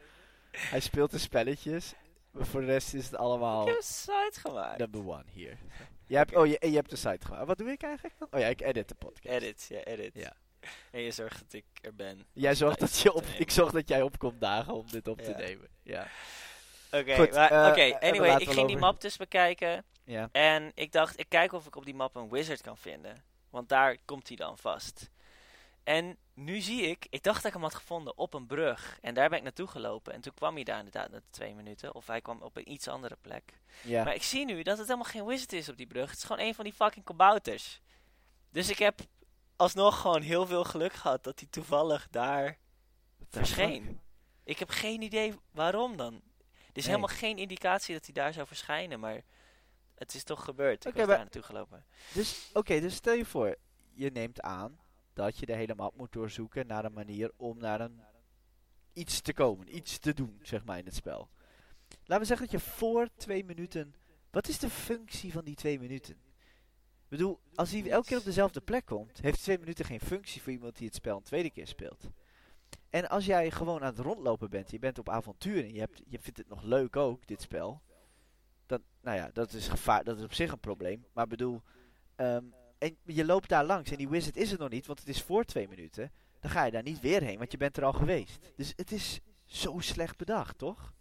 Hij 0.52 0.80
speelt 0.80 1.12
de 1.12 1.18
spelletjes. 1.18 1.94
Maar 2.32 2.46
voor 2.46 2.62
de 2.62 2.66
rest 2.68 2.94
is 2.94 3.06
het 3.06 3.16
allemaal 3.16 3.62
Ik 3.62 3.68
heb 3.68 3.76
een 3.76 3.84
site 3.84 4.40
gemaakt. 4.40 4.78
number 4.78 5.08
one 5.08 5.24
hier. 5.32 5.58
Je 6.08 6.16
hebt, 6.16 6.36
oh, 6.36 6.46
je, 6.46 6.60
en 6.60 6.70
je 6.70 6.76
hebt 6.76 6.90
de 6.90 6.96
site 6.96 7.26
gemaakt. 7.26 7.48
Wat 7.48 7.58
doe 7.58 7.72
ik 7.72 7.82
eigenlijk 7.82 8.16
dan? 8.20 8.28
Oh 8.32 8.40
ja, 8.40 8.48
ik 8.48 8.62
edit 8.62 8.88
de 8.88 8.96
podcast. 8.96 9.36
Edit, 9.36 9.66
ja, 9.70 9.84
edit. 9.84 10.14
Ja. 10.14 10.34
En 10.92 11.02
je 11.02 11.12
zorgt 11.12 11.40
dat 11.40 11.54
ik 11.54 11.66
er 11.82 11.96
ben. 11.96 12.26
Jij 12.34 12.56
zorgt 12.56 12.80
dat 12.80 13.00
je 13.00 13.14
op 13.14 13.24
ik 13.38 13.52
zorg 13.52 13.72
dat 13.72 13.88
jij 13.88 14.02
opkomt 14.02 14.42
dagen 14.42 14.74
om 14.74 14.86
dit 14.92 15.08
op 15.08 15.22
te 15.22 15.34
nemen. 15.38 15.68
Ja. 15.84 16.08
Oké, 16.92 17.12
eh, 17.12 17.68
oké, 17.70 17.82
en 17.82 18.00
we 18.00 18.08
anyway, 18.08 18.38
ik 18.40 18.50
ging 18.50 18.68
die 18.68 18.78
map 18.78 19.02
dus 19.02 19.18
bekijken. 19.18 19.86
ja. 20.04 20.30
En 20.32 20.72
ik 20.76 20.92
dacht, 20.92 21.20
ik 21.20 21.30
kijk 21.30 21.54
of 21.54 21.66
ik 21.66 21.76
op 21.76 21.86
die 21.86 21.96
map 21.96 22.16
een 22.16 22.30
wizard 22.30 22.62
kan 22.62 22.78
vinden. 22.78 23.24
Want 23.50 23.70
daar 23.70 23.98
komt 24.06 24.28
hij 24.28 24.38
dan 24.38 24.58
vast. 24.58 25.10
En 25.84 26.18
nu 26.34 26.60
zie 26.60 26.82
ik, 26.82 27.08
ik 27.10 27.24
dacht 27.24 27.38
dat 27.38 27.46
ik 27.46 27.54
hem 27.54 27.62
had 27.62 27.76
gevonden 27.76 28.18
op 28.18 28.34
een 28.34 28.46
brug. 28.46 28.98
En 29.02 29.14
daar 29.14 29.30
ben 29.30 29.38
ik 29.38 29.44
naartoe 29.44 29.68
gelopen. 29.68 30.14
En 30.14 30.22
toen 30.22 30.34
kwam 30.34 30.56
hij 30.56 30.64
daar 30.64 30.78
inderdaad 30.78 31.12
na 31.12 31.22
twee 31.30 31.56
minuten. 31.56 31.96
Of 31.96 32.08
hij 32.08 32.22
kwam 32.22 32.42
op 32.42 32.58
een 32.58 32.72
iets 32.72 32.88
andere 32.88 33.18
plek. 33.22 33.60
Maar 33.84 34.16
ik 34.16 34.24
zie 34.24 34.46
nu 34.46 34.64
dat 34.64 34.78
het 34.78 34.88
helemaal 34.88 35.12
geen 35.12 35.26
wizard 35.26 35.54
is 35.54 35.70
op 35.70 35.78
die 35.78 35.88
brug. 35.88 36.10
Het 36.10 36.18
is 36.18 36.24
gewoon 36.24 36.46
een 36.46 36.56
van 36.56 36.64
die 36.64 36.74
fucking 36.74 37.06
kabouters. 37.06 37.82
Dus 38.50 38.70
ik 38.70 38.80
heb 38.80 39.00
alsnog 39.56 40.02
gewoon 40.02 40.22
heel 40.22 40.46
veel 40.46 40.64
geluk 40.64 40.94
gehad 40.94 41.24
dat 41.24 41.40
hij 41.40 41.48
toevallig 41.52 42.08
daar 42.12 42.58
verscheen. 43.30 43.84
fuck? 43.86 43.96
Ik 44.44 44.60
heb 44.60 44.70
geen 44.70 45.02
idee 45.02 45.34
waarom 45.52 45.98
dan. 45.98 46.22
Er 46.72 46.78
is 46.78 46.86
Nee. 46.86 46.96
helemaal 46.96 47.18
geen 47.18 47.38
indicatie 47.38 47.94
dat 47.96 48.06
hij 48.06 48.14
daar 48.14 48.34
zou 48.34 48.48
verschijnen, 48.48 49.00
maar 49.00 49.22
het 49.96 50.14
is 50.14 50.24
toch 50.24 50.44
gebeurd. 50.44 50.86
Ik 50.86 50.94
was 50.94 50.96
maar- 50.96 51.08
daar 51.08 51.18
naartoe 51.18 51.42
gelopen. 51.42 51.86
Dus, 52.14 52.50
oké, 52.54 52.80
dus 52.80 52.96
stel 52.96 53.14
je 53.14 53.26
voor, 53.26 53.56
je 53.94 54.12
neemt 54.12 54.42
aan 54.42 54.80
dat 55.14 55.38
je 55.38 55.46
de 55.46 55.56
hele 55.56 55.76
map 55.76 55.96
moet 55.98 56.12
doorzoeken 56.12 56.68
naar 56.68 56.86
een 56.86 56.94
manier 56.94 57.32
om 57.38 57.58
naar 57.58 57.82
een 57.82 58.02
iets 58.94 59.22
te 59.22 59.34
komen, 59.34 59.76
iets 59.76 59.98
te 59.98 60.14
doen, 60.14 60.40
zeg 60.42 60.64
maar, 60.64 60.78
in 60.78 60.86
het 60.86 60.96
spel. 60.96 61.30
Laten 61.90 62.20
we 62.20 62.26
zeggen 62.26 62.48
dat 62.52 62.62
je 62.62 62.68
voor 62.70 63.08
twee 63.18 63.44
minuten, 63.46 63.96
wat 64.32 64.48
is 64.48 64.60
de 64.60 64.70
functie 64.70 65.32
van 65.32 65.44
die 65.46 65.56
twee 65.56 65.80
minuten? 65.80 66.14
Ik 67.04 67.18
bedoel, 67.18 67.40
als 67.56 67.72
hij 67.72 67.90
elke 67.90 68.08
keer 68.08 68.18
op 68.18 68.24
dezelfde 68.24 68.62
plek 68.62 68.86
komt, 68.86 69.22
heeft 69.22 69.42
twee 69.42 69.58
minuten 69.60 69.86
geen 69.86 70.00
functie 70.00 70.42
voor 70.42 70.52
iemand 70.52 70.78
die 70.78 70.86
het 70.88 70.96
spel 70.96 71.18
een 71.18 71.24
tweede 71.24 71.50
keer 71.50 71.68
speelt. 71.68 72.04
En 72.90 73.10
als 73.10 73.26
jij 73.26 73.52
gewoon 73.52 73.82
aan 73.82 73.96
het 73.96 74.00
rondlopen 74.00 74.50
bent, 74.50 74.72
je 74.72 74.80
bent 74.80 75.00
op 75.00 75.10
avontuur 75.10 75.64
en 75.64 75.74
je, 75.74 75.80
hebt, 75.80 76.02
je 76.08 76.20
vindt 76.20 76.38
het 76.38 76.50
nog 76.50 76.62
leuk 76.62 76.96
ook, 76.96 77.28
dit 77.28 77.42
spel. 77.42 77.82
Dan, 78.66 78.84
nou 79.02 79.18
ja, 79.18 79.30
dat 79.34 79.54
is, 79.54 79.68
gevaar, 79.68 80.04
dat 80.04 80.18
is 80.18 80.24
op 80.24 80.34
zich 80.34 80.52
een 80.52 80.60
probleem. 80.60 81.06
Maar 81.14 81.28
bedoel, 81.28 81.62
ehm, 82.16 82.46
en 82.78 82.98
je 83.06 83.26
loopt 83.26 83.50
daar 83.50 83.66
langs 83.66 83.92
en 83.92 83.98
die 83.98 84.10
wizard 84.10 84.38
is 84.38 84.52
er 84.52 84.60
nog 84.60 84.70
niet, 84.70 84.86
want 84.86 85.00
het 85.00 85.08
is 85.08 85.22
voor 85.22 85.44
twee 85.44 85.68
minuten. 85.68 86.12
Dan 86.40 86.52
ga 86.52 86.64
je 86.64 86.72
daar 86.72 86.84
niet 86.84 87.00
weer 87.00 87.22
heen, 87.22 87.38
want 87.38 87.52
je 87.52 87.58
bent 87.58 87.78
er 87.78 87.86
al 87.86 87.94
geweest. 87.94 88.40
Dus 88.56 88.74
het 88.76 88.92
is 88.92 89.20
zo 89.46 89.80
slecht 89.80 90.18
bedacht, 90.18 90.58
toch? 90.58 90.94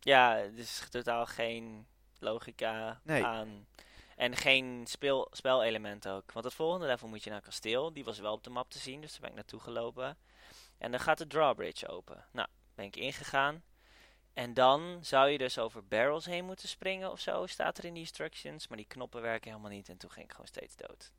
Ja, 0.00 0.38
er 0.38 0.58
is 0.58 0.86
totaal 0.90 1.26
geen 1.26 1.86
logica 2.18 3.00
Nee. 3.04 3.24
aan. 3.24 3.66
En 4.16 4.36
geen 4.36 4.82
speel, 4.86 5.28
spelelement 5.30 6.08
ook. 6.08 6.32
Want 6.32 6.44
het 6.44 6.54
volgende 6.54 6.86
level 6.86 7.08
moet 7.08 7.24
je 7.24 7.30
naar 7.30 7.40
kasteel. 7.40 7.92
Die 7.92 8.04
was 8.04 8.18
wel 8.18 8.32
op 8.32 8.44
de 8.44 8.50
map 8.50 8.70
te 8.70 8.78
zien, 8.78 9.00
dus 9.00 9.10
daar 9.10 9.20
ben 9.20 9.30
ik 9.30 9.36
naartoe 9.36 9.60
gelopen. 9.60 10.16
En 10.78 10.90
dan 10.90 11.00
gaat 11.00 11.18
de 11.18 11.26
drawbridge 11.26 11.88
open. 11.88 12.24
Nou, 12.32 12.48
ben 12.74 12.84
ik 12.84 12.96
ingegaan. 12.96 13.62
En 14.32 14.54
dan 14.54 14.98
zou 15.02 15.28
je 15.28 15.38
dus 15.38 15.58
over 15.58 15.86
barrels 15.86 16.24
heen 16.26 16.44
moeten 16.44 16.68
springen 16.68 17.10
of 17.10 17.20
zo, 17.20 17.46
staat 17.46 17.78
er 17.78 17.84
in 17.84 17.92
die 17.92 18.02
instructions. 18.02 18.68
Maar 18.68 18.76
die 18.76 18.86
knoppen 18.86 19.22
werken 19.22 19.50
helemaal 19.50 19.70
niet 19.70 19.88
en 19.88 19.96
toen 19.96 20.10
ging 20.10 20.24
ik 20.24 20.30
gewoon 20.30 20.46
steeds 20.46 20.76
dood. 20.76 21.12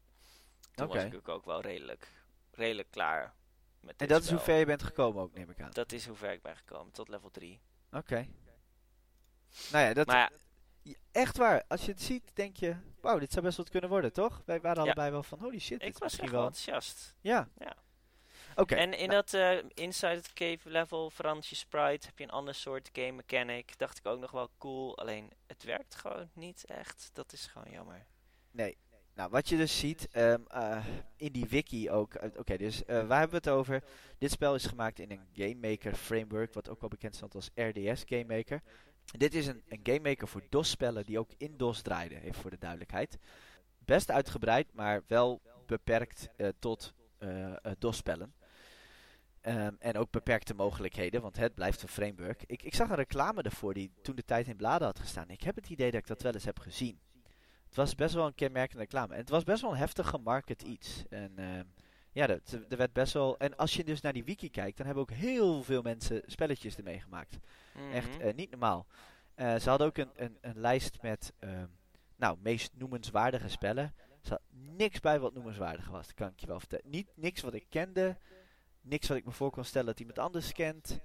Toen 0.71 0.87
was 0.87 1.03
ik 1.03 1.27
ook 1.27 1.45
wel 1.45 1.61
redelijk, 1.61 2.11
redelijk 2.51 2.91
klaar 2.91 3.33
met 3.79 4.01
En 4.01 4.07
dat 4.07 4.23
is 4.23 4.29
hoe 4.29 4.39
ver 4.39 4.57
je 4.57 4.65
bent 4.65 4.83
gekomen 4.83 5.21
ook, 5.21 5.33
neem 5.33 5.49
ik 5.49 5.61
aan. 5.61 5.71
Dat 5.71 5.91
is 5.91 6.05
hoe 6.05 6.15
ver 6.15 6.31
ik 6.31 6.41
ben 6.41 6.55
gekomen, 6.55 6.93
tot 6.93 7.07
level 7.07 7.31
3. 7.31 7.59
Oké. 7.91 8.27
Nou 9.71 9.85
ja, 9.85 9.93
dat, 9.93 10.07
Maar 10.07 10.31
ja, 10.81 10.93
echt 11.11 11.37
waar. 11.37 11.63
Als 11.67 11.85
je 11.85 11.91
het 11.91 12.01
ziet, 12.01 12.31
denk 12.35 12.57
je, 12.57 12.75
wauw, 13.01 13.19
dit 13.19 13.31
zou 13.31 13.45
best 13.45 13.57
wat 13.57 13.69
kunnen 13.69 13.89
worden, 13.89 14.13
toch? 14.13 14.41
Wij 14.45 14.61
waren 14.61 14.77
Ja. 14.77 14.83
allebei 14.83 15.11
wel 15.11 15.23
van, 15.23 15.39
holy 15.39 15.59
shit, 15.59 15.81
ik 15.81 15.93
was 15.93 16.01
misschien 16.01 16.31
wel... 16.31 16.45
enthousiast. 16.45 17.15
Ja. 17.21 17.49
Ja. 17.57 17.75
En 18.65 18.93
in 18.93 19.09
nou, 19.09 19.21
dat 19.21 19.33
eh, 19.33 19.57
Inside 19.73 20.21
the 20.21 20.33
Cave 20.33 20.69
level 20.69 21.09
verander 21.09 21.45
je 21.49 21.55
sprite, 21.55 22.07
heb 22.07 22.17
je 22.17 22.23
een 22.23 22.29
ander 22.29 22.55
soort 22.55 22.89
game 22.93 23.11
mechanic. 23.11 23.77
Dacht 23.77 23.97
ik 23.97 24.05
ook 24.05 24.19
nog 24.19 24.31
wel 24.31 24.49
cool, 24.57 24.97
alleen 24.97 25.31
het 25.47 25.63
werkt 25.63 25.95
gewoon 25.95 26.29
niet 26.33 26.65
echt. 26.65 27.09
Dat 27.13 27.33
is 27.33 27.45
gewoon 27.47 27.71
jammer. 27.71 28.05
Nee. 28.51 28.77
Nou, 29.13 29.29
wat 29.29 29.49
je 29.49 29.57
dus 29.57 29.79
ziet, 29.79 30.07
ehm, 30.11 30.41
eh, 30.47 30.85
in 31.15 31.31
die 31.31 31.45
wiki 31.45 31.91
ook. 31.91 32.13
eh, 32.13 32.29
Oké, 32.39 32.57
dus 32.57 32.83
waar 32.85 33.19
hebben 33.19 33.29
we 33.29 33.35
het 33.35 33.49
over? 33.49 33.83
Dit 34.17 34.31
spel 34.31 34.55
is 34.55 34.65
gemaakt 34.65 34.99
in 34.99 35.11
een 35.11 35.27
Game 35.33 35.69
Maker 35.69 35.95
framework, 35.95 36.53
wat 36.53 36.69
ook 36.69 36.79
wel 36.79 36.89
bekend 36.89 37.15
stond 37.15 37.35
als 37.35 37.49
RDS 37.55 38.03
Game 38.05 38.25
Maker. 38.25 38.61
Dit 39.17 39.33
is 39.33 39.47
een, 39.47 39.63
een 39.67 39.79
Game 39.83 39.99
Maker 39.99 40.27
voor 40.27 40.43
DOS-spellen 40.49 41.05
die 41.05 41.19
ook 41.19 41.31
in 41.37 41.57
DOS 41.57 41.81
draaiden, 41.81 42.21
even 42.21 42.41
voor 42.41 42.49
de 42.49 42.57
duidelijkheid. 42.57 43.17
Best 43.77 44.11
uitgebreid, 44.11 44.73
maar 44.73 45.03
wel 45.07 45.41
beperkt 45.65 46.29
tot 46.59 46.93
DOS-spellen. 47.77 48.33
Ehm, 49.47 49.73
en 49.79 49.97
ook 49.97 50.11
beperkte 50.11 50.53
mogelijkheden, 50.53 51.21
want 51.21 51.37
het 51.37 51.53
blijft 51.55 51.81
een 51.81 51.87
framework. 51.87 52.43
Ik, 52.45 52.63
ik 52.63 52.75
zag 52.75 52.89
een 52.89 52.95
reclame 52.95 53.41
ervoor 53.41 53.73
die 53.73 53.91
toen 54.01 54.15
de 54.15 54.23
tijd 54.23 54.47
in 54.47 54.55
bladen 54.55 54.87
had 54.87 54.99
gestaan. 54.99 55.29
Ik 55.29 55.41
heb 55.43 55.55
het 55.55 55.69
idee 55.69 55.91
dat 55.91 55.99
ik 55.99 56.07
dat 56.07 56.21
wel 56.21 56.33
eens 56.33 56.45
heb 56.45 56.59
gezien. 56.59 56.99
Het 57.65 57.75
was 57.75 57.95
best 57.95 58.13
wel 58.13 58.25
een 58.25 58.35
kenmerkende 58.35 58.83
reclame. 58.83 59.13
En 59.13 59.19
het 59.19 59.29
was 59.29 59.43
best 59.43 59.61
wel 59.61 59.71
een 59.71 59.77
heftig 59.77 60.07
gemarket 60.09 60.61
iets. 60.61 61.03
En 61.09 61.31
ehm, 61.37 61.63
ja, 62.11 62.27
dat, 62.27 62.51
er 62.69 62.77
werd 62.77 62.93
best 62.93 63.13
wel... 63.13 63.37
En 63.37 63.55
als 63.55 63.73
je 63.73 63.83
dus 63.83 64.01
naar 64.01 64.13
die 64.13 64.23
wiki 64.23 64.49
kijkt, 64.49 64.77
dan 64.77 64.85
hebben 64.85 65.03
ook 65.03 65.11
heel 65.11 65.63
veel 65.63 65.81
mensen 65.81 66.21
spelletjes 66.25 66.77
ermee 66.77 66.99
gemaakt. 66.99 67.37
Echt 67.91 68.09
Mhm. 68.17 68.21
eh, 68.21 68.33
niet 68.33 68.49
normaal. 68.49 68.85
Eh, 69.35 69.55
ze 69.55 69.69
hadden 69.69 69.87
ook 69.87 69.97
een, 69.97 70.11
een, 70.15 70.37
een 70.41 70.59
lijst 70.59 71.01
met, 71.01 71.33
ehm, 71.39 71.67
nou, 72.15 72.37
meest 72.41 72.71
noemenswaardige 72.75 73.49
spellen. 73.49 73.83
Er 74.21 74.27
zat 74.27 74.41
niks 74.49 74.99
bij 74.99 75.19
wat 75.19 75.33
noemenswaardig 75.33 75.87
was, 75.89 76.05
dat 76.05 76.15
kan 76.15 76.27
ik 76.29 76.39
je 76.39 76.47
wel 76.47 76.59
vertellen. 76.59 76.89
Niet, 76.89 77.07
niks 77.15 77.41
wat 77.41 77.53
ik 77.53 77.65
kende, 77.69 78.17
niks 78.87 79.07
wat 79.07 79.17
ik 79.17 79.25
me 79.25 79.31
voor 79.31 79.51
kon 79.51 79.63
stellen 79.63 79.87
dat 79.87 79.99
iemand 79.99 80.19
anders 80.19 80.51
kent. 80.51 80.99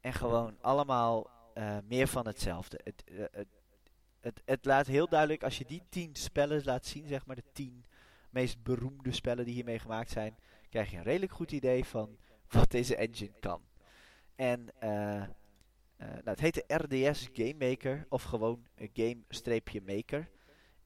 En 0.00 0.12
gewoon 0.12 0.56
allemaal 0.60 1.30
eh, 1.54 1.76
meer 1.84 2.08
van 2.08 2.26
hetzelfde. 2.26 2.80
Het, 2.84 3.04
eh, 3.04 3.24
het, 3.30 3.48
het, 4.20 4.42
het 4.44 4.64
laat 4.64 4.86
heel 4.86 5.08
duidelijk, 5.08 5.42
als 5.42 5.58
je 5.58 5.64
die 5.64 5.82
tien 5.88 6.14
spellen 6.14 6.64
laat 6.64 6.86
zien, 6.86 7.06
zeg 7.06 7.26
maar 7.26 7.36
de 7.36 7.52
tien 7.52 7.84
meest 8.30 8.62
beroemde 8.62 9.12
spellen 9.12 9.44
die 9.44 9.54
hiermee 9.54 9.78
gemaakt 9.78 10.10
zijn, 10.10 10.38
krijg 10.68 10.90
je 10.90 10.96
een 10.96 11.02
redelijk 11.02 11.32
goed 11.32 11.52
idee 11.52 11.84
van 11.84 12.16
wat 12.48 12.70
deze 12.70 12.96
engine 12.96 13.32
kan. 13.40 13.62
En 14.34 14.68
eh, 14.78 15.22
eh, 15.22 15.28
nou, 15.96 16.22
het 16.24 16.40
heette 16.40 16.64
RDS 16.66 17.28
Game 17.32 17.68
Maker 17.68 18.06
of 18.08 18.22
gewoon 18.22 18.66
Game-Maker. 18.92 20.30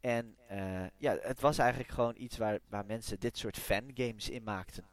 En 0.01 0.37
ja, 0.97 1.17
het 1.21 1.41
was 1.41 1.59
eigenlijk 1.59 1.91
gewoon 1.91 2.15
iets 2.17 2.37
waar, 2.37 2.59
waar 2.69 2.87
mensen 2.87 3.21
dit 3.21 3.39
soort 3.39 3.59
fangames 3.59 4.31
in 4.31 4.43
maakten. 4.43 4.89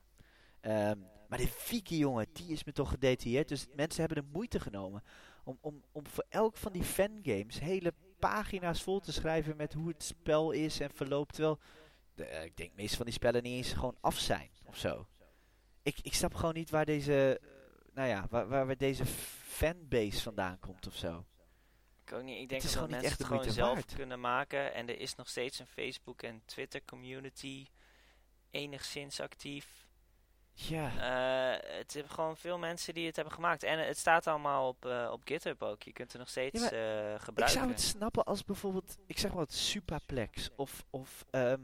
Ehm, 0.61 0.99
maar 1.27 1.37
de 1.37 1.65
wiki, 1.69 1.97
jongen, 1.97 2.27
die 2.33 2.47
is 2.47 2.63
me 2.63 2.71
toch 2.71 2.89
gedetailleerd. 2.89 3.47
Dus 3.47 3.67
mensen 3.75 4.05
hebben 4.05 4.23
de 4.23 4.29
moeite 4.33 4.59
genomen 4.59 5.03
om, 5.43 5.57
om, 5.61 5.83
om 5.91 6.07
voor 6.07 6.25
elk 6.29 6.57
van 6.57 6.71
die 6.71 6.83
fangames 6.83 7.59
hele 7.59 7.93
pagina's 8.19 8.83
vol 8.83 8.99
te 8.99 9.11
schrijven 9.11 9.55
met 9.55 9.73
hoe 9.73 9.87
het 9.87 10.03
spel 10.03 10.51
is 10.51 10.79
en 10.79 10.91
verloopt. 10.93 11.33
Terwijl, 11.33 11.59
de, 12.15 12.25
eh, 12.25 12.43
ik 12.43 12.57
denk, 12.57 12.69
de 12.69 12.81
meeste 12.81 12.95
van 12.95 13.05
die 13.05 13.13
spellen 13.13 13.43
niet 13.43 13.65
eens 13.65 13.73
gewoon 13.73 13.97
af 14.01 14.17
zijn 14.17 14.49
of 14.63 14.77
zo. 14.77 15.07
Ik, 15.83 15.99
ik 16.01 16.13
snap 16.13 16.33
gewoon 16.33 16.53
niet 16.53 16.69
waar 16.69 16.85
deze, 16.85 17.41
nou 17.93 18.07
ja, 18.07 18.27
waar, 18.29 18.47
waar, 18.47 18.65
waar 18.65 18.77
deze 18.77 19.05
fanbase 19.05 20.21
vandaan 20.21 20.59
komt 20.59 20.87
of 20.87 20.95
zo. 20.95 21.25
Ik 22.05 22.13
ook 22.13 22.23
niet. 22.23 22.41
Ik 22.41 22.49
denk 22.49 22.61
dat 22.61 22.71
gewoon 22.71 22.89
niet 22.89 23.01
mensen 23.01 23.09
echt 23.09 23.19
het 23.19 23.27
gewoon 23.27 23.51
zelf 23.51 23.73
waard. 23.73 23.95
kunnen 23.95 24.19
maken. 24.19 24.73
En 24.73 24.89
er 24.89 24.99
is 24.99 25.15
nog 25.15 25.29
steeds 25.29 25.59
een 25.59 25.67
Facebook 25.67 26.21
en 26.21 26.41
Twitter 26.45 26.81
community 26.85 27.65
enigszins 28.51 29.19
actief. 29.19 29.84
Ja. 30.57 30.89
Eh, 30.89 31.77
het 31.77 31.91
zijn 31.91 32.09
gewoon 32.09 32.37
veel 32.37 32.57
mensen 32.57 32.93
die 32.93 33.05
het 33.05 33.15
hebben 33.15 33.33
gemaakt. 33.33 33.63
En 33.63 33.87
het 33.87 33.97
staat 33.97 34.27
allemaal 34.27 34.67
op, 34.67 34.85
eh, 34.85 35.09
op 35.11 35.21
GitHub 35.23 35.61
ook. 35.61 35.83
Je 35.83 35.93
kunt 35.93 36.11
het 36.11 36.21
nog 36.21 36.29
steeds 36.29 36.61
maar 36.61 36.71
eh, 36.71 37.13
Ik 37.13 37.21
gebruiken. 37.21 37.59
zou 37.59 37.71
het 37.71 37.81
snappen 37.81 38.23
als 38.23 38.43
bijvoorbeeld, 38.43 38.97
ik 39.07 39.17
zeg 39.19 39.29
maar 39.31 39.39
wat 39.39 39.53
Supaplex 39.53 40.49
of, 40.55 40.85
of 40.89 41.25
ehm, 41.29 41.59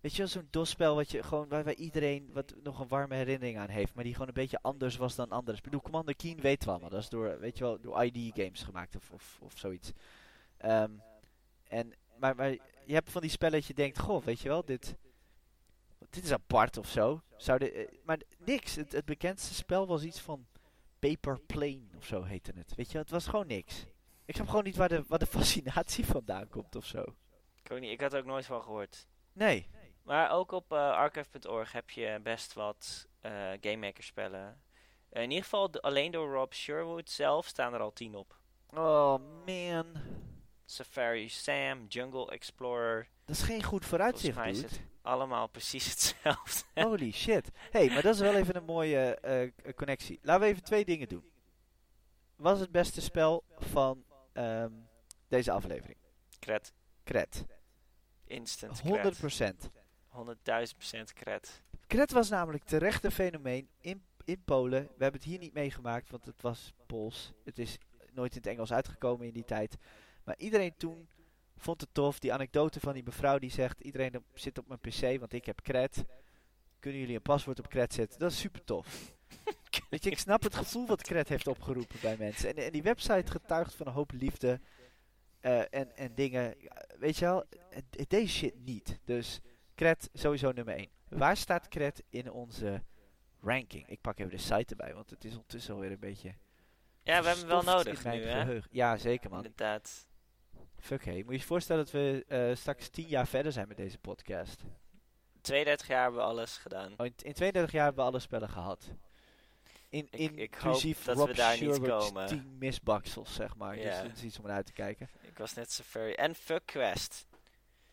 weet 0.00 0.12
je 0.12 0.18
wel, 0.18 0.26
zo'n 0.26 0.48
DOS-spel 0.50 0.94
wat 0.94 1.10
je 1.10 1.22
gewoon, 1.22 1.48
waar, 1.48 1.64
waar 1.64 1.74
iedereen 1.74 2.30
wat 2.32 2.54
nog 2.62 2.80
een 2.80 2.88
warme 2.88 3.14
herinnering 3.14 3.58
aan 3.58 3.68
heeft, 3.68 3.94
maar 3.94 4.04
die 4.04 4.12
gewoon 4.12 4.28
een 4.28 4.34
beetje 4.34 4.58
anders 4.62 4.96
was 4.96 5.14
dan 5.14 5.30
anders. 5.30 5.58
Ik 5.58 5.64
bedoel, 5.64 5.80
Commander 5.82 6.16
Keen 6.16 6.40
weet 6.40 6.64
wel, 6.64 6.78
maar 6.78 6.90
dat 6.90 7.00
is 7.00 7.08
door, 7.08 7.38
weet 7.38 7.58
je 7.58 7.64
wel, 7.64 7.80
door 7.80 8.04
ID 8.04 8.34
Games 8.34 8.62
gemaakt 8.62 8.96
of, 8.96 9.10
of, 9.10 9.38
of 9.40 9.52
zoiets. 9.56 9.92
Ehm, 10.56 10.90
en, 11.68 11.92
maar, 12.16 12.36
maar 12.36 12.50
je 12.84 12.94
hebt 12.94 13.10
van 13.10 13.20
die 13.20 13.30
spellen 13.30 13.58
dat 13.58 13.66
je 13.66 13.74
denkt, 13.74 13.98
goh, 13.98 14.24
weet 14.24 14.40
je 14.40 14.48
wel, 14.48 14.64
dit, 14.64 14.94
dit 16.10 16.24
is 16.24 16.32
apart 16.32 16.76
of 16.76 16.88
zo. 16.88 17.22
Zou 17.36 17.58
de, 17.58 17.72
eh, 17.72 17.98
maar 18.04 18.18
niks, 18.38 18.74
het, 18.76 18.92
het 18.92 19.04
bekendste 19.04 19.54
spel 19.54 19.86
was 19.86 20.02
iets 20.02 20.20
van 20.20 20.46
Paper 20.98 21.40
Plane 21.40 21.86
of 21.96 22.04
zo 22.06 22.22
heette 22.22 22.52
het. 22.54 22.74
Weet 22.74 22.92
je, 22.92 22.98
het 22.98 23.10
was 23.10 23.26
gewoon 23.26 23.46
niks. 23.46 23.84
Ik 24.24 24.34
snap 24.34 24.48
gewoon 24.48 24.64
niet 24.64 24.76
waar 24.76 24.88
de, 24.88 25.04
waar 25.06 25.18
de 25.18 25.26
fascinatie 25.26 26.06
vandaan 26.16 26.48
komt 26.48 26.76
of 26.76 26.84
zo. 26.84 27.04
Ik 27.62 27.72
ook 27.72 27.80
niet, 27.80 27.90
ik 27.90 28.00
had 28.00 28.12
er 28.12 28.18
ook 28.18 28.26
nooit 28.26 28.46
van 28.46 28.62
gehoord. 28.62 29.06
Nee. 29.32 29.68
Maar 30.02 30.30
ook 30.30 30.52
op 30.52 30.72
eh, 30.72 30.90
archive.org 30.90 31.72
heb 31.72 31.90
je 31.90 32.20
best 32.22 32.52
wat 32.52 33.08
eh 33.20 33.50
Game 33.60 33.76
Maker 33.76 34.04
spellen. 34.04 34.62
In 35.10 35.22
ieder 35.22 35.42
geval 35.42 35.80
alleen 35.80 36.10
door 36.10 36.32
Rob 36.32 36.52
Sherwood 36.52 37.10
zelf 37.10 37.46
staan 37.46 37.74
er 37.74 37.80
al 37.80 37.92
tien 37.92 38.14
op. 38.14 38.38
Oh 38.66 39.18
man. 39.46 39.86
Safari 40.64 41.28
Sam, 41.28 41.86
Jungle 41.88 42.30
Explorer. 42.30 43.08
Dat 43.24 43.36
is 43.36 43.42
geen 43.42 43.62
goed 43.62 43.84
vooruitzicht, 43.84 44.36
mij 44.36 44.50
is 44.50 44.60
dude. 44.60 44.68
het 44.68 44.82
allemaal 45.10 45.48
precies 45.48 45.88
hetzelfde. 45.90 46.64
Holy 46.82 47.10
shit. 47.12 47.50
hey, 47.70 47.88
maar 47.88 48.02
dat 48.02 48.14
is 48.14 48.20
wel 48.20 48.34
even 48.34 48.56
een 48.56 48.64
mooie 48.64 49.14
eh, 49.14 49.50
k- 49.56 49.76
connectie. 49.76 50.18
Laten 50.22 50.42
we 50.42 50.48
even 50.48 50.62
twee 50.62 50.84
dingen 50.84 51.08
doen. 51.08 51.24
Wat 52.36 52.54
is 52.54 52.60
het 52.60 52.70
beste 52.70 53.00
spel 53.00 53.44
van 53.58 54.04
ehm, 54.32 54.72
deze 55.28 55.50
aflevering? 55.52 55.98
Kret. 56.38 56.72
Kret. 57.04 57.44
Instant 58.24 58.82
100%. 58.82 58.86
kret. 58.86 59.70
100.000 60.12 60.76
procent 60.76 61.12
kret. 61.12 61.62
Kret 61.86 62.10
was 62.12 62.28
namelijk 62.28 62.64
terecht 62.64 63.04
een 63.04 63.10
fenomeen 63.10 63.68
in, 63.80 64.04
in 64.24 64.42
Polen. 64.44 64.82
We 64.82 65.02
hebben 65.02 65.20
het 65.20 65.30
hier 65.30 65.38
niet 65.38 65.52
meegemaakt, 65.52 66.10
want 66.10 66.24
het 66.24 66.40
was 66.42 66.72
Pools. 66.86 67.32
Het 67.44 67.58
is 67.58 67.78
nooit 68.12 68.30
in 68.32 68.38
het 68.38 68.46
Engels 68.46 68.72
uitgekomen 68.72 69.26
in 69.26 69.32
die 69.32 69.44
tijd. 69.44 69.76
Maar 70.24 70.34
iedereen 70.38 70.74
toen 70.76 71.08
vond 71.60 71.80
het 71.80 71.94
tof. 71.94 72.18
Die 72.18 72.32
anekdote 72.32 72.80
van 72.80 72.94
die 72.94 73.02
mevrouw 73.02 73.38
die 73.38 73.50
zegt... 73.50 73.80
Iedereen 73.80 74.24
zit 74.34 74.58
op 74.58 74.68
mijn 74.68 74.80
pc, 74.80 75.18
want 75.18 75.32
ik 75.32 75.46
heb 75.46 75.62
Kret. 75.62 76.04
Kunnen 76.78 77.00
jullie 77.00 77.16
een 77.16 77.22
paswoord 77.22 77.58
op 77.58 77.68
Kret 77.68 77.92
zetten? 77.94 78.18
Dat 78.18 78.30
is 78.30 78.38
super 78.38 78.64
tof. 78.64 79.12
Weet 79.90 80.04
je, 80.04 80.10
ik 80.10 80.18
snap 80.18 80.42
het 80.42 80.54
gevoel 80.54 80.86
wat 80.86 81.02
Kret 81.02 81.28
heeft 81.28 81.46
opgeroepen 81.46 81.96
bij 82.02 82.16
mensen. 82.18 82.56
En, 82.56 82.64
en 82.64 82.72
die 82.72 82.82
website 82.82 83.30
getuigt 83.30 83.74
van 83.74 83.86
een 83.86 83.92
hoop 83.92 84.12
liefde 84.12 84.60
eh, 85.40 85.58
en, 85.58 85.96
en 85.96 86.14
dingen. 86.14 86.54
Weet 86.98 87.16
je 87.16 87.24
wel, 87.24 87.44
deze 88.08 88.28
shit 88.28 88.64
niet. 88.64 88.98
Dus 89.04 89.40
Kret 89.74 90.08
sowieso 90.12 90.52
nummer 90.52 90.74
1. 90.74 90.88
Waar 91.08 91.36
staat 91.36 91.68
Kret 91.68 92.02
in 92.10 92.30
onze 92.30 92.82
ranking? 93.40 93.88
Ik 93.88 94.00
pak 94.00 94.18
even 94.18 94.30
de 94.30 94.38
site 94.38 94.64
erbij, 94.68 94.94
want 94.94 95.10
het 95.10 95.24
is 95.24 95.32
ondertussen 95.32 95.74
alweer 95.74 95.90
een 95.90 95.98
beetje... 95.98 96.34
Ja, 97.02 97.20
we 97.20 97.26
hebben 97.26 97.48
hem 97.48 97.64
wel 97.64 97.74
nodig 97.74 98.04
nu, 98.04 98.24
hè? 98.24 98.58
Ja, 98.70 98.96
zeker 98.96 99.30
man. 99.30 99.38
Inderdaad. 99.38 100.06
Fuck 100.80 101.04
hey. 101.04 101.16
Moet 101.22 101.32
je 101.32 101.38
je 101.38 101.44
voorstellen 101.44 101.84
dat 101.84 101.92
we 101.92 102.24
eh, 102.28 102.56
straks 102.56 102.88
10 102.88 103.06
jaar 103.06 103.26
verder 103.26 103.52
zijn 103.52 103.68
met 103.68 103.76
deze 103.76 103.98
podcast. 103.98 104.62
32 105.40 105.86
jaar 105.86 106.02
hebben 106.02 106.20
we 106.20 106.26
alles 106.26 106.56
gedaan. 106.56 106.92
Oh, 106.96 107.06
in, 107.06 107.12
in 107.22 107.32
32 107.32 107.72
jaar 107.72 107.84
hebben 107.84 108.04
we 108.04 108.10
alle 108.10 108.20
spellen 108.20 108.48
gehad. 108.48 108.90
In, 109.88 110.08
Ik- 110.10 110.36
ik 110.36 110.54
hoop 110.54 110.62
inclusief 110.64 111.04
dat 111.04 111.16
Rob 111.16 111.28
we 111.28 111.34
daar 111.34 111.60
niet 111.62 111.80
komen. 111.80 112.26
10 112.26 112.56
misbaksels, 112.58 113.34
zeg 113.34 113.56
maar. 113.56 113.76
Dus 113.76 113.96
dat 114.02 114.10
is 114.16 114.22
iets 114.22 114.38
om 114.38 114.44
naar 114.46 114.54
uit 114.56 114.66
te 114.66 114.72
kijken. 114.72 115.08
Ik 115.20 115.38
was 115.38 115.54
net 115.54 115.72
Safari. 115.72 116.12
En 116.12 116.34
Fuck 116.34 116.62
Quest. 116.66 117.26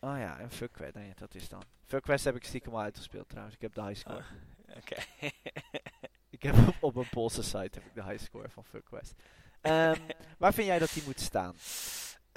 Oh 0.00 0.18
ja, 0.18 0.38
en 0.38 0.50
Fuck 0.50 0.72
Quest, 0.72 0.94
nee, 0.94 1.12
dat 1.16 1.34
is 1.34 1.48
dan. 1.48 1.62
Fuck 1.84 2.02
Quest 2.02 2.24
heb 2.24 2.36
ik 2.36 2.44
stiekem 2.44 2.72
al 2.74 2.80
uitgespeeld 2.80 3.28
trouwens. 3.28 3.54
Ik 3.56 3.60
heb 3.62 3.74
de 3.74 3.82
high 3.82 3.98
score. 4.00 4.18
Oh, 4.68 4.76
Oké. 4.76 4.96
Ik 6.30 6.42
heb 6.42 6.54
op, 6.68 6.74
op 6.80 6.96
een 6.96 7.08
Poolse 7.08 7.42
site 7.42 7.58
heb 7.78 7.84
ik 7.84 7.94
de 7.94 8.02
high 8.04 8.24
score 8.24 8.48
van 8.48 8.64
Fuck 8.64 8.84
Quest. 8.84 9.14
Ehm, 9.60 10.00
waar 10.38 10.54
vind 10.54 10.66
jij 10.66 10.78
dat 10.78 10.92
die 10.92 11.02
moet 11.06 11.20
staan? 11.20 11.54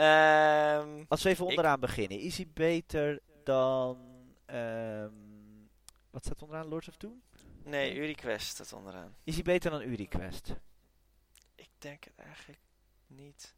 Ehm, 0.01 1.03
Als 1.07 1.23
we 1.23 1.29
even 1.29 1.45
onderaan 1.45 1.79
beginnen. 1.79 2.19
Is 2.19 2.37
hij 2.37 2.47
beter 2.53 3.19
dan... 3.43 3.97
ehm, 4.45 5.11
wat 6.09 6.25
staat 6.25 6.41
onderaan? 6.41 6.67
Lords 6.67 6.87
of 6.87 6.97
Doom? 6.97 7.21
nee, 7.63 7.95
Uri 7.95 8.15
Quest 8.15 8.47
staat 8.47 8.73
onderaan. 8.73 9.15
Is 9.23 9.33
hij 9.33 9.43
beter 9.43 9.71
dan 9.71 9.81
Uri 9.81 10.07
Quest? 10.07 10.55
Ik 11.55 11.69
denk 11.77 12.03
het 12.03 12.17
eigenlijk 12.17 12.59
niet. 13.07 13.55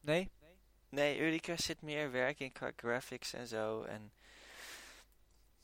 Nee? 0.00 0.30
Nee, 0.88 1.18
Uri 1.18 1.40
Quest 1.40 1.64
zit 1.64 1.82
meer 1.82 2.10
werk 2.10 2.40
in 2.40 2.52
qua 2.52 2.72
graphics 2.76 3.32
en 3.32 3.46
zo. 3.46 3.82
En 3.82 4.12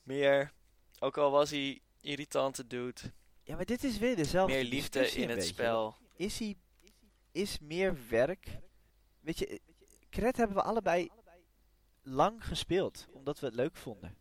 meer, 0.02 0.52
ook 0.98 1.16
al 1.18 1.30
was 1.30 1.50
hij 1.50 1.80
irritante 2.00 2.66
dude, 2.66 3.00
Ja, 3.42 3.56
maar 3.56 3.64
dit 3.64 3.84
is 3.84 3.98
weer 3.98 4.16
dezelfde 4.16 4.54
meer 4.54 4.64
liefde 4.64 5.10
in 5.10 5.28
het 5.28 5.38
beetje. 5.38 5.52
spel. 5.52 5.96
Is 6.16 6.38
hij... 6.38 6.56
Is 7.32 7.58
meer 7.58 8.08
werk... 8.08 8.46
Weet 9.20 9.38
je, 9.38 9.46
eh, 9.46 9.58
Kret 10.10 10.36
hebben 10.36 10.56
we 10.56 10.62
allebei 10.62 11.10
lang 12.02 12.44
gespeeld. 12.46 13.06
Omdat 13.12 13.38
we 13.40 13.46
het 13.46 13.54
leuk 13.54 13.76
vonden. 13.76 14.16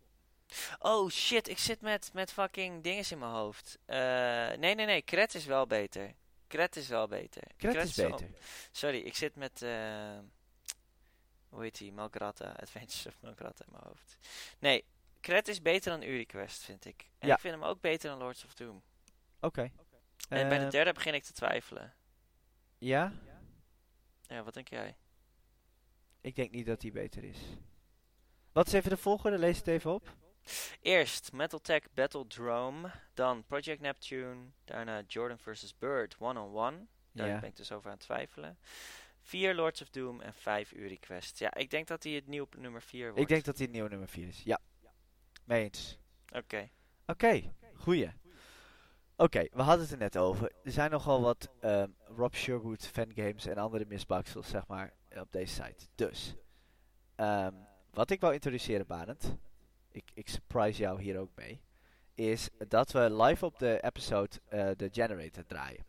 Oh 0.79 1.09
shit, 1.09 1.47
ik 1.47 1.57
zit 1.59 1.81
met, 1.81 2.13
met 2.13 2.31
fucking 2.33 2.83
dinges 2.83 3.11
in 3.11 3.17
mijn 3.19 3.31
hoofd. 3.31 3.77
Eh, 3.85 3.97
nee, 4.57 4.75
nee, 4.75 4.85
nee, 4.85 5.01
Kret 5.01 5.35
is 5.35 5.45
wel 5.45 5.67
beter. 5.67 6.13
Kret 6.47 6.75
is 6.75 6.87
wel 6.87 7.07
beter. 7.07 7.43
Kret 7.57 7.75
is 7.75 7.93
beter. 7.95 8.27
Sorry, 8.71 8.97
ik 8.99 9.15
zit 9.15 9.35
met. 9.35 9.61
eh 9.61 10.17
hoe 11.49 11.61
heet 11.63 11.77
die? 11.77 11.91
Malgrata. 11.91 12.51
Adventures 12.59 13.05
of 13.05 13.21
Malgrata 13.21 13.65
in 13.65 13.71
mijn 13.71 13.83
hoofd. 13.83 14.17
Nee, 14.59 14.85
Kret 15.19 15.47
is 15.47 15.61
beter 15.61 15.91
dan 15.91 16.01
Uri 16.09 16.25
Quest, 16.25 16.63
vind 16.63 16.85
ik. 16.85 17.09
En 17.19 17.27
Ja. 17.27 17.33
ik 17.33 17.39
vind 17.39 17.53
hem 17.53 17.63
ook 17.63 17.81
beter 17.81 18.09
dan 18.09 18.19
Lords 18.19 18.45
of 18.45 18.53
Doom. 18.53 18.81
Oké. 19.39 19.71
En 20.29 20.49
bij 20.49 20.57
de 20.57 20.65
Eh, 20.65 20.71
derde 20.71 20.93
begin 20.93 21.13
ik 21.13 21.23
te 21.23 21.33
twijfelen. 21.33 21.93
Ja? 22.77 23.13
Ja, 24.29 24.43
wat 24.43 24.53
denk 24.53 24.67
jij? 24.69 24.95
Ik 26.21 26.35
denk 26.35 26.51
niet 26.51 26.65
dat 26.65 26.81
die 26.81 26.91
beter 26.91 27.23
is. 27.23 27.37
Wat 28.51 28.67
is 28.67 28.73
even 28.73 28.89
de 28.89 28.97
volgende? 28.97 29.37
Lees 29.37 29.57
het 29.57 29.67
even 29.67 29.93
op. 29.93 30.15
Eerst 30.81 31.31
Metal 31.31 31.59
Tech 31.59 31.83
Battle 31.93 32.27
Drome. 32.27 32.91
Dan 33.13 33.43
Project 33.45 33.81
Neptune. 33.81 34.37
Daarna 34.63 35.03
Jordan 35.07 35.39
vs. 35.39 35.77
Bird 35.77 36.15
One 36.19 36.39
on 36.39 36.55
One. 36.55 36.85
Daar 37.11 37.27
Ja. 37.27 37.39
ben 37.39 37.49
ik 37.49 37.55
dus 37.55 37.71
over 37.71 37.85
aan 37.89 37.95
het 37.95 38.05
twijfelen. 38.05 38.57
4 39.21 39.55
Lords 39.55 39.81
of 39.81 39.89
Doom 39.89 40.21
en 40.21 40.33
5 40.33 40.71
Uri 40.71 40.99
Quest. 40.99 41.39
Ja, 41.39 41.53
ik 41.53 41.69
denk 41.69 41.87
dat 41.87 42.03
hij 42.03 42.11
het 42.13 42.27
nieuw 42.27 42.47
nummer 42.57 42.81
4 42.81 43.05
wordt. 43.05 43.19
Ik 43.21 43.27
denk 43.27 43.43
dat 43.45 43.55
hij 43.55 43.63
het 43.65 43.73
nieuwe 43.73 43.89
nummer 43.89 44.07
4 44.07 44.27
is. 44.27 44.41
Ja. 44.43 44.59
Mee 45.43 45.63
eens. 45.63 45.97
Oké. 46.35 46.69
Oké, 47.05 47.53
goeie. 47.75 48.09
Oké, 49.19 49.47
we 49.51 49.61
hadden 49.61 49.81
het 49.81 49.91
er 49.91 49.97
net 49.97 50.17
over. 50.17 50.51
Er 50.63 50.71
zijn 50.71 50.91
nogal 50.91 51.21
wat 51.21 51.49
ehm, 51.59 51.89
Rob 52.15 52.33
Sherwood 52.33 52.87
fangames 52.87 53.45
en 53.45 53.57
andere 53.57 53.85
misbaksels, 53.85 54.49
zeg 54.49 54.67
maar, 54.67 54.93
op 55.15 55.31
deze 55.31 55.53
site. 55.53 55.87
Dus, 55.95 56.35
ehm, 57.15 57.53
wat 57.91 58.09
ik 58.09 58.21
wou 58.21 58.33
introduceren, 58.33 58.87
Barend, 58.87 59.35
ik, 59.91 60.11
ik 60.13 60.29
surprise 60.29 60.81
jou 60.81 61.01
hier 61.01 61.19
ook 61.19 61.29
mee, 61.35 61.61
is 62.13 62.49
dat 62.67 62.91
we 62.91 63.13
live 63.23 63.45
op 63.45 63.59
de 63.59 63.79
episode 63.81 64.41
eh, 64.47 64.69
de 64.75 64.89
generator 64.91 65.45
draaien. 65.45 65.85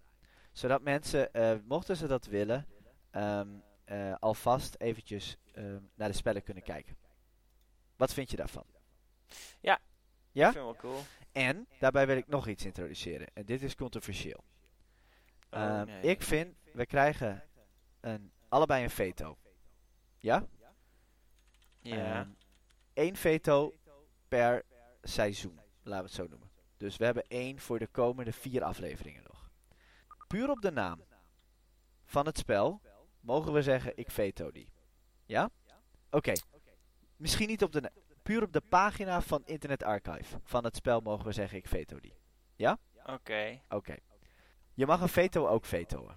Zodat 0.52 0.82
mensen, 0.82 1.32
eh, 1.32 1.56
mochten 1.64 1.96
ze 1.96 2.06
dat 2.06 2.26
willen, 2.26 2.66
ehm, 3.10 3.48
eh, 3.84 4.14
alvast 4.18 4.74
eventjes 4.78 5.36
naar 5.94 6.08
de 6.08 6.16
spellen 6.16 6.42
kunnen 6.42 6.62
kijken. 6.62 6.96
Wat 7.96 8.12
vind 8.12 8.30
je 8.30 8.36
daarvan? 8.36 8.64
Ja? 9.60 10.46
Ik 10.46 10.52
vind 10.52 10.64
wel 10.64 10.76
cool. 10.76 11.00
En 11.32 11.68
daarbij 11.78 12.06
wil 12.06 12.16
ik 12.16 12.26
nog 12.28 12.46
iets 12.46 12.64
introduceren. 12.64 13.26
En 13.34 13.44
dit 13.44 13.62
is 13.62 13.74
controversieel. 13.74 14.44
Oh, 15.50 15.60
Ehm, 15.60 15.86
nee. 15.86 16.02
Ik 16.02 16.22
vind, 16.22 16.56
we 16.72 16.86
krijgen 16.86 17.42
een, 18.00 18.32
allebei 18.48 18.82
een 18.84 18.90
veto. 18.90 19.38
Ja? 20.18 20.46
Ja. 21.80 22.28
Eén 22.94 23.16
veto 23.16 23.74
per 24.28 24.62
seizoen, 25.02 25.60
laten 25.82 26.04
we 26.04 26.06
het 26.06 26.12
zo 26.12 26.26
noemen. 26.26 26.50
Dus 26.76 26.96
we 26.96 27.04
hebben 27.04 27.24
één 27.28 27.58
voor 27.58 27.78
de 27.78 27.86
komende 27.86 28.32
vier 28.32 28.62
afleveringen 28.62 29.22
nog. 29.22 29.50
Puur 30.26 30.50
op 30.50 30.60
de 30.62 30.70
naam 30.70 31.02
van 32.04 32.26
het 32.26 32.38
spel 32.38 32.80
mogen 33.20 33.52
we 33.52 33.62
zeggen, 33.62 33.92
ik 33.96 34.10
veto 34.10 34.50
die. 34.50 34.72
Ja? 35.24 35.50
Oké. 36.10 36.32
Misschien 37.16 37.48
niet 37.48 37.62
op 37.62 37.72
de... 37.72 37.80
na- 37.80 37.90
Puur 38.22 38.42
op 38.42 38.52
de 38.52 38.60
pagina 38.60 39.20
van 39.22 39.42
Internet 39.44 39.82
Archive 39.82 40.40
van 40.42 40.64
het 40.64 40.76
spel 40.76 41.00
mogen 41.00 41.24
we 41.26 41.32
zeggen, 41.32 41.58
ik 41.58 41.68
veto 41.68 42.00
die. 42.00 42.14
Oké. 43.04 43.60
Oké. 43.68 43.96
Je 44.74 44.86
mag 44.86 45.00
een 45.00 45.08
veto 45.08 45.46
ook 45.46 45.64
vetoen. 45.64 46.10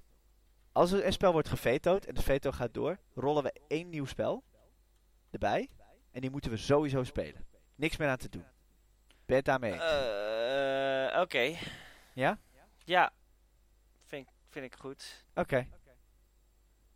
Als 0.71 0.91
er 0.91 1.05
een 1.05 1.13
spel 1.13 1.31
wordt 1.31 1.49
gevetoed 1.49 2.05
en 2.05 2.13
de 2.13 2.21
veto 2.21 2.51
gaat 2.51 2.73
door, 2.73 2.97
rollen 3.15 3.43
we 3.43 3.53
één 3.67 3.89
nieuw 3.89 4.05
spel 4.05 4.43
erbij. 5.31 5.69
En 6.11 6.21
die 6.21 6.29
moeten 6.29 6.51
we 6.51 6.57
sowieso 6.57 7.03
spelen. 7.03 7.45
Niks 7.75 7.97
meer 7.97 8.07
aan 8.09 8.17
te 8.17 8.29
doen. 8.29 8.45
Ben 9.07 9.21
je 9.25 9.33
het 9.35 9.45
daarmee 9.45 9.71
eens? 9.73 9.81
Eh, 9.83 11.21
Oké. 11.21 11.57
ja? 12.13 12.39
Ja. 12.83 13.11
Vind, 14.05 14.27
ik- 14.27 14.33
vind 14.49 14.65
ik 14.65 14.75
goed. 14.75 15.25
Oké. 15.35 15.55
Nou, 15.55 15.67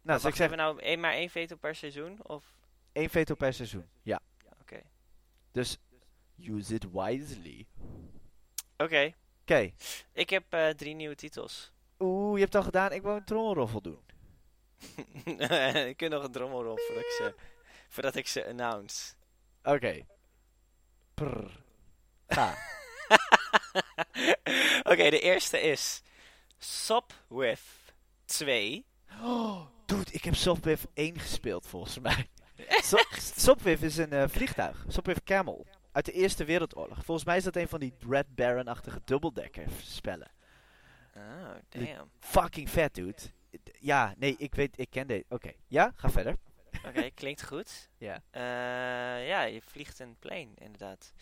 Nou, 0.01 0.27
ik 0.27 0.35
zeggen, 0.35 0.57
we 0.57 0.63
nou 0.63 0.79
één, 0.81 0.99
maar 0.99 1.13
één 1.13 1.29
veto 1.29 1.55
per 1.55 1.75
seizoen? 1.75 2.19
Of? 2.25 2.45
één 2.91 3.09
veto 3.09 3.35
per 3.35 3.53
seizoen. 3.53 3.89
Ja. 4.01 4.19
Dus, 5.57 5.77
use 6.35 6.73
it 6.73 6.85
wisely. 6.91 7.65
Oké. 8.77 9.13
Oké. 9.41 9.71
Ik 10.13 10.29
heb 10.29 10.43
eh, 10.49 10.69
drie 10.69 10.95
nieuwe 10.95 11.15
titels. 11.15 11.71
Oeh, 11.99 12.33
je 12.33 12.39
hebt 12.39 12.53
het 12.53 12.55
al 12.55 12.63
gedaan. 12.63 12.91
Ik 12.91 13.01
wil 13.01 13.15
een 13.15 13.23
trommelroffel 13.23 13.81
doen. 13.81 13.99
ik 15.91 15.97
kan 15.97 16.09
nog 16.09 16.23
een 16.23 16.31
drommelrol 16.31 16.77
voordat 16.77 17.03
ik 17.03 17.09
ze, 17.09 17.35
voordat 17.87 18.15
ik 18.15 18.27
ze 18.27 18.47
announce. 18.47 19.13
Oké. 19.63 20.05
Prrr. 21.13 21.63
Ga. 22.27 22.57
Oké, 24.91 25.09
de 25.09 25.19
eerste 25.19 25.61
is 25.61 26.01
Sopwith 26.57 27.93
2. 28.25 28.85
Oh, 29.21 29.67
dude, 29.85 30.11
ik 30.11 30.23
heb 30.23 30.35
Softwave 30.35 30.87
1 30.93 31.19
gespeeld 31.19 31.67
volgens 31.67 31.99
mij. 31.99 32.29
So 32.83 32.97
Sopwith 33.35 33.81
is 33.81 33.97
een 33.97 34.11
eh, 34.13 34.27
vliegtuig. 34.27 34.85
Sopwith 34.87 35.23
Camel. 35.23 35.65
Uit 35.91 36.05
de 36.05 36.11
Eerste 36.11 36.45
Wereldoorlog. 36.45 37.03
Volgens 37.05 37.25
mij 37.25 37.37
is 37.37 37.43
dat 37.43 37.55
een 37.55 37.67
van 37.67 37.79
die 37.79 37.93
Red 38.09 38.35
Baron-achtige 38.35 39.01
dubbeldekker 39.05 39.65
spellen. 39.81 40.31
Oh, 41.15 41.55
damn. 41.69 42.11
Fucking 42.19 42.69
vet, 42.69 42.93
dude. 42.95 43.21
Ja, 43.79 44.13
nee, 44.17 44.35
ik 44.37 44.55
weet, 44.55 44.79
ik 44.79 44.89
ken 44.89 45.07
deze. 45.07 45.25
Oké, 45.29 45.51
ja, 45.67 45.91
ga 45.95 46.09
verder. 46.09 46.35
Oké, 46.85 47.09
klinkt 47.21 47.43
goed. 47.43 47.89
Ja. 47.97 48.21
Eh, 48.29 49.27
ja, 49.27 49.41
je 49.41 49.61
vliegt 49.61 49.99
een 49.99 50.15
plane, 50.19 50.49
inderdaad. 50.55 51.13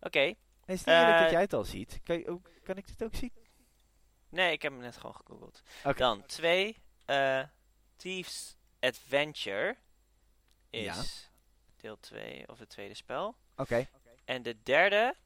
Oké, 0.00 0.20
is 0.20 0.34
het 0.66 0.68
niet 0.68 0.84
dat 0.86 1.20
Eh, 1.24 1.30
jij 1.30 1.40
het 1.40 1.52
al 1.52 1.64
ziet? 1.64 2.00
Kan, 2.04 2.18
je 2.18 2.28
ook, 2.28 2.50
kan 2.62 2.76
ik 2.76 2.86
dit 2.86 3.02
ook 3.04 3.14
zien? 3.14 3.32
nee, 4.28 4.52
ik 4.52 4.62
heb 4.62 4.72
hem 4.72 4.80
net 4.80 4.96
gewoon 4.96 5.14
gegoogeld. 5.14 5.62
Oké. 5.84 5.98
Dan 5.98 6.26
twee, 6.26 6.76
Thieves 7.96 8.56
Adventure 8.80 9.76
is 10.70 10.82
Ja. 10.84 11.02
deel 11.76 12.00
2 12.00 12.48
of 12.48 12.58
het 12.58 12.68
tweede 12.68 12.94
spel. 12.94 13.34
Oké. 13.56 13.88
En 14.24 14.42
de 14.42 14.62
derde 14.62 15.16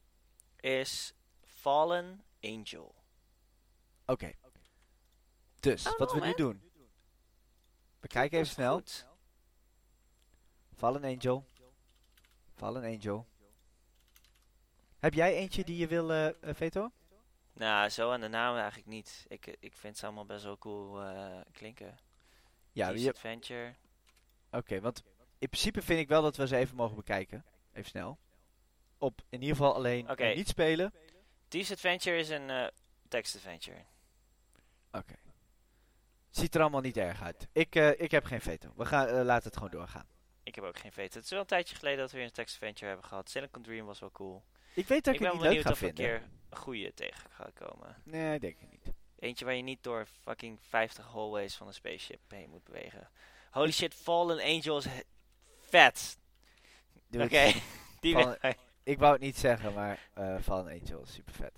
is 0.61 1.13
Fallen 1.45 2.25
Angel. 2.41 2.95
Oké. 4.07 4.33
Dus, 5.61 5.87
Oh, 5.87 5.99
wat 5.99 6.13
we 6.13 6.21
nu 6.21 6.27
man. 6.27 6.37
doen. 6.37 6.71
We 8.01 8.09
kijken 8.09 8.39
even 8.39 8.53
snel. 8.53 8.75
Goed. 8.75 9.07
Fallen 10.77 11.05
Angel. 11.05 11.47
Fallen 12.55 12.85
Angel. 12.85 13.27
Heb 14.99 15.15
jij 15.15 15.35
eentje 15.35 15.65
die 15.65 15.77
je 15.77 15.87
wil, 15.87 16.11
eh 16.13 16.27
eh, 16.29 16.55
Veto? 16.55 16.91
Nou, 17.53 17.89
zo 17.89 18.11
aan 18.11 18.21
de 18.21 18.29
naam 18.29 18.57
eigenlijk 18.57 18.87
niet. 18.87 19.25
Ik, 19.29 19.47
eh, 19.47 19.55
ik 19.61 19.77
vind 19.77 19.99
ze 19.99 20.05
allemaal 20.07 20.25
best 20.27 20.45
wel 20.45 20.59
cool 20.59 21.03
klinken. 21.53 21.99
Ja, 22.73 22.89
je- 22.89 23.09
Adventure. 23.09 23.75
Oké, 24.51 24.81
want 24.81 25.03
in 25.45 25.51
principe 25.51 25.83
vind 25.83 26.01
ik 26.01 26.09
wel 26.09 26.23
dat 26.23 26.37
we 26.37 26.47
ze 26.47 26.57
even 26.57 26.77
mogen 26.77 26.97
bekijken. 26.97 27.45
Even 27.73 27.91
snel. 27.91 28.19
Op 28.99 29.21
in 29.29 29.41
ieder 29.41 29.57
geval 29.57 29.75
alleen 29.75 30.09
niet 30.35 30.49
spelen. 30.49 30.95
Thieves 31.49 31.73
Adventure 31.73 32.17
is 32.17 32.29
een 32.29 32.51
eh 32.51 32.67
text 33.09 33.35
adventure. 33.37 33.85
Oké. 34.93 35.15
Ziet 36.31 36.55
er 36.55 36.61
allemaal 36.61 36.81
niet 36.81 36.97
erg 36.97 37.23
uit. 37.23 37.49
Ik, 37.53 37.75
eh, 37.75 38.01
ik 38.01 38.11
heb 38.11 38.25
geen 38.25 38.41
veto. 38.41 38.73
We 38.77 38.85
gaan, 38.85 39.07
eh, 39.07 39.25
laten 39.25 39.45
het 39.45 39.55
gewoon 39.57 39.71
doorgaan. 39.71 40.07
Ik 40.43 40.55
heb 40.55 40.65
ook 40.65 40.79
geen 40.79 40.93
veto. 40.93 41.15
Het 41.17 41.25
is 41.25 41.31
wel 41.31 41.41
een 41.41 41.47
tijdje 41.47 41.77
geleden 41.77 41.99
dat 41.99 42.11
we 42.11 42.17
weer 42.17 42.27
een 42.27 42.33
text 42.33 42.55
adventure 42.55 42.87
hebben 42.87 43.05
gehad. 43.07 43.31
Silicon 43.31 43.63
Dream 43.63 43.87
was 43.87 44.01
wel 44.01 44.11
cool. 44.11 44.45
Ik 44.75 44.87
weet 44.89 45.05
dat 45.05 45.15
ik 45.15 45.21
ik, 45.21 45.27
ben 45.27 45.37
het 45.37 45.43
niet 45.43 45.43
leuk 45.43 45.49
benieuwd 45.51 45.67
ga 45.67 45.71
of 45.73 45.81
we 45.81 45.87
een 45.87 45.95
vinden. 45.95 46.21
keer 46.21 46.29
een 46.51 46.57
goede 46.57 46.95
tegen 46.95 47.31
gaat 47.31 47.53
komen. 47.55 47.97
Nee, 48.05 48.39
denk 48.39 48.59
ik 48.61 48.71
niet. 48.71 48.93
Eentje 49.19 49.45
waar 49.45 49.55
je 49.55 49.63
niet 49.63 49.83
door 49.83 50.07
fucking 50.07 50.61
50 50.61 51.07
hallways 51.07 51.57
van 51.57 51.67
een 51.67 51.75
spaceship 51.75 52.21
heen 52.29 52.51
moet 52.51 52.65
bewegen. 52.65 53.09
Holy 53.51 53.71
shit, 53.73 53.95
Fallen 53.95 54.41
Angel 54.41 54.79
is 54.79 54.85
he- 54.85 55.03
vet. 55.79 56.19
Oké, 57.21 57.53
die 58.01 58.17
ik. 58.83 58.99
Wou 58.99 59.13
het 59.13 59.21
niet 59.23 59.37
zeggen, 59.39 59.73
maar 59.75 59.99
eh 60.15 60.35
Fallen 60.43 60.81
Angel 60.81 61.03
is 61.03 61.13
super 61.13 61.33
vet. 61.35 61.53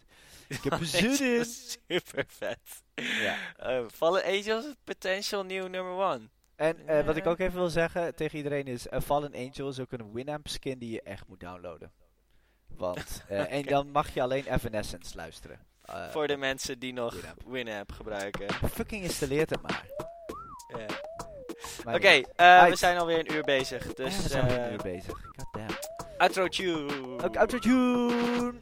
Ik 0.48 0.62
heb 0.62 0.72
er 0.80 0.86
zin 0.86 1.36
in. 1.38 1.44
Super 1.44 2.24
vet. 2.28 2.82
Ja. 2.94 3.36
Eh, 3.56 3.84
Fallen 3.92 4.24
Angel 4.24 4.58
is 4.58 4.74
potential 4.84 5.42
nieuw 5.44 5.66
number 5.66 5.92
one. 5.92 6.28
En 6.56 6.88
eh, 6.88 7.06
wat 7.06 7.16
ik 7.16 7.26
ook 7.26 7.38
even 7.38 7.54
wil 7.58 7.68
zeggen 7.68 8.14
tegen 8.14 8.36
iedereen 8.36 8.66
is... 8.66 8.88
eh, 8.88 9.00
Fallen 9.00 9.34
Angel 9.34 9.68
is 9.68 9.80
ook 9.80 9.92
een 9.92 10.12
Winamp 10.12 10.48
skin 10.48 10.78
die 10.78 10.90
je 10.90 11.02
echt 11.02 11.26
moet 11.26 11.40
downloaden. 11.40 11.92
Want, 12.66 13.22
eh, 13.28 13.52
En 13.52 13.62
dan 13.62 13.90
mag 13.90 14.14
je 14.14 14.22
alleen 14.22 14.46
Evanescence 14.52 15.16
luisteren. 15.16 15.58
Eh, 15.82 16.08
Voor 16.10 16.26
de 16.26 16.36
mensen 16.36 16.78
die 16.78 16.92
nog 16.92 17.14
Winamp. 17.14 17.42
Winamp 17.46 17.92
gebruiken. 17.92 18.54
Fucking 18.54 19.02
installeert 19.02 19.50
het 19.50 19.62
maar. 19.62 19.86
Ja. 20.68 20.86
Oké, 21.84 22.20
eh, 22.36 22.64
we 22.64 22.76
zijn 22.76 22.98
alweer 22.98 23.18
een 23.18 23.32
uur 23.32 23.42
bezig. 23.42 23.84
Ja, 23.86 23.92
Dus 23.94 24.22
we 24.22 24.28
zijn 24.28 24.46
eh, 24.48 24.54
weer 24.54 24.70
nu 24.70 24.76
bezig. 24.82 25.14
Outro 26.18 26.48
tune. 26.48 26.92
Ook 27.24 27.36
outro 27.36 27.58
tune. 27.58 28.52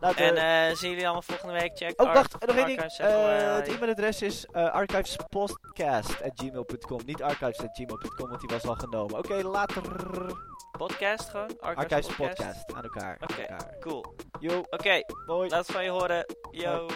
En 0.00 0.36
eh, 0.36 0.76
zien 0.76 0.88
jullie 0.90 1.04
allemaal 1.04 1.22
volgende 1.22 1.52
week. 1.52 1.70
Check 1.76 2.00
Oh, 2.00 2.12
wacht, 2.14 2.46
nog 2.46 2.56
één 2.56 2.66
ding. 2.66 2.80
Eh, 2.80 3.54
het 3.54 3.68
e-mailadres 3.68 4.22
is 4.22 4.46
uh, 4.52 4.70
archivespodcast.gmail.com. 4.70 7.00
Niet 7.06 7.22
archives.gmail.com, 7.22 8.28
want 8.28 8.40
die 8.40 8.50
was 8.50 8.66
al 8.66 8.74
genomen. 8.74 9.18
Oké, 9.18 9.34
later. 9.42 9.82
podcast 10.78 11.28
gewoon? 11.30 11.60
Archives, 11.60 11.92
Archives 11.92 12.16
podcast. 12.16 12.72
Aan 12.74 12.82
elkaar. 12.82 13.18
Oké. 13.20 13.46
Cool. 13.80 14.14
Yo, 14.40 14.62
Oké, 14.70 15.00
hoi. 15.26 15.48
laat 15.48 15.66
het 15.66 15.76
van 15.76 15.84
je 15.84 15.90
horen. 15.90 16.24
Yo. 16.50 16.86